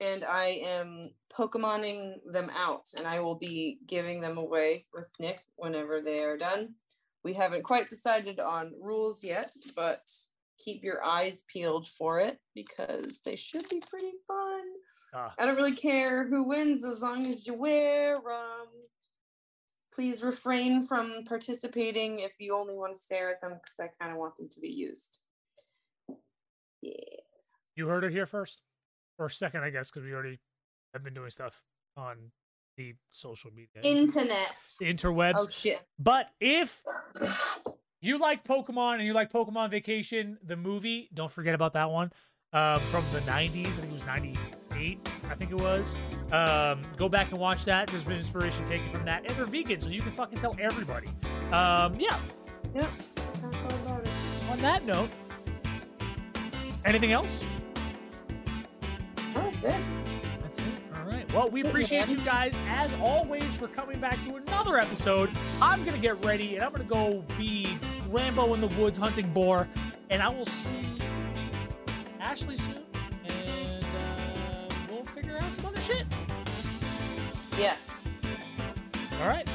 and 0.00 0.24
I 0.24 0.60
am 0.64 1.10
Pokemoning 1.32 2.14
them 2.32 2.50
out, 2.50 2.88
and 2.98 3.06
I 3.06 3.20
will 3.20 3.36
be 3.36 3.78
giving 3.86 4.20
them 4.20 4.36
away 4.36 4.86
with 4.92 5.10
Nick 5.20 5.44
whenever 5.56 6.00
they 6.00 6.24
are 6.24 6.36
done. 6.36 6.74
We 7.22 7.34
haven't 7.34 7.62
quite 7.62 7.88
decided 7.88 8.40
on 8.40 8.72
rules 8.80 9.22
yet, 9.22 9.54
but 9.76 10.10
keep 10.58 10.82
your 10.82 11.04
eyes 11.04 11.44
peeled 11.46 11.86
for 11.86 12.18
it 12.18 12.40
because 12.54 13.20
they 13.24 13.36
should 13.36 13.68
be 13.68 13.80
pretty 13.88 14.12
fun. 14.26 14.69
Ah. 15.12 15.32
I 15.38 15.46
don't 15.46 15.56
really 15.56 15.74
care 15.74 16.26
who 16.26 16.42
wins 16.42 16.84
as 16.84 17.02
long 17.02 17.26
as 17.26 17.46
you 17.46 17.54
wear 17.54 18.14
them. 18.14 18.66
Please 19.92 20.22
refrain 20.22 20.86
from 20.86 21.24
participating 21.26 22.20
if 22.20 22.32
you 22.38 22.56
only 22.56 22.74
want 22.74 22.94
to 22.94 23.00
stare 23.00 23.30
at 23.30 23.40
them 23.40 23.54
because 23.54 23.74
I 23.80 24.02
kind 24.02 24.12
of 24.12 24.18
want 24.18 24.36
them 24.36 24.48
to 24.48 24.60
be 24.60 24.68
used. 24.68 25.18
Yeah. 26.80 26.92
You 27.74 27.88
heard 27.88 28.04
it 28.04 28.12
here 28.12 28.26
first, 28.26 28.62
or 29.18 29.28
second, 29.28 29.62
I 29.64 29.70
guess, 29.70 29.90
because 29.90 30.04
we 30.04 30.12
already 30.12 30.38
have 30.92 31.02
been 31.02 31.14
doing 31.14 31.30
stuff 31.30 31.62
on 31.96 32.30
the 32.76 32.94
social 33.10 33.50
media, 33.50 33.82
Internet. 33.82 34.60
interwebs. 34.80 35.34
Oh 35.36 35.48
shit. 35.50 35.82
But 35.98 36.30
if 36.40 36.82
you 38.00 38.18
like 38.18 38.44
Pokemon 38.44 38.94
and 38.94 39.04
you 39.04 39.12
like 39.12 39.32
Pokemon 39.32 39.70
Vacation, 39.70 40.38
the 40.42 40.56
movie, 40.56 41.10
don't 41.12 41.30
forget 41.30 41.54
about 41.54 41.74
that 41.74 41.90
one 41.90 42.12
um, 42.52 42.80
from 42.80 43.04
the 43.12 43.20
90s. 43.20 43.66
I 43.66 43.70
think 43.70 43.84
it 43.86 43.92
was 43.92 44.02
98, 44.80 45.08
I 45.30 45.34
think 45.34 45.50
it 45.50 45.60
was. 45.60 45.94
Um, 46.32 46.82
go 46.96 47.08
back 47.08 47.30
and 47.30 47.38
watch 47.38 47.64
that. 47.66 47.88
There's 47.88 48.04
been 48.04 48.16
inspiration 48.16 48.64
taken 48.64 48.88
from 48.90 49.04
that. 49.04 49.24
And 49.26 49.30
they're 49.36 49.44
vegan, 49.46 49.80
so 49.80 49.88
you 49.90 50.00
can 50.00 50.12
fucking 50.12 50.38
tell 50.38 50.56
everybody. 50.60 51.08
Um, 51.52 51.94
yeah, 51.98 52.18
Yep. 52.74 52.88
Talk 53.40 53.54
all 53.54 53.78
about 53.86 54.02
it. 54.06 54.10
on 54.50 54.60
that 54.60 54.84
note, 54.84 55.08
anything 56.84 57.12
else? 57.12 57.42
That's 59.34 59.64
it. 59.64 59.74
That's 60.42 60.58
it. 60.60 60.64
All 60.96 61.04
right. 61.10 61.32
Well, 61.32 61.48
we 61.48 61.62
That's 61.62 61.72
appreciate 61.72 62.06
man. 62.08 62.18
you 62.18 62.24
guys 62.24 62.58
as 62.68 62.92
always 63.02 63.54
for 63.54 63.66
coming 63.68 63.98
back 64.00 64.22
to 64.26 64.36
another 64.36 64.78
episode. 64.78 65.30
I'm 65.60 65.84
gonna 65.84 65.98
get 65.98 66.24
ready 66.24 66.54
and 66.56 66.64
I'm 66.64 66.70
gonna 66.72 66.84
go 66.84 67.24
be 67.36 67.76
Rambo 68.08 68.54
in 68.54 68.60
the 68.60 68.68
woods 68.68 68.98
hunting 68.98 69.30
boar, 69.32 69.68
and 70.10 70.22
I 70.22 70.28
will 70.28 70.46
see 70.46 70.98
Ashley 72.20 72.56
soon, 72.56 72.82
out 75.50 75.56
some 75.56 75.66
other 75.66 75.80
shit. 75.80 76.06
Yes. 77.58 78.06
All 79.20 79.28
right. 79.28 79.48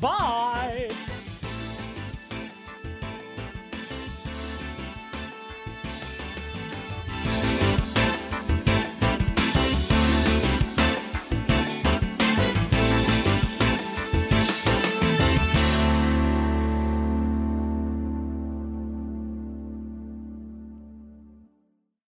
Bye. 0.00 0.90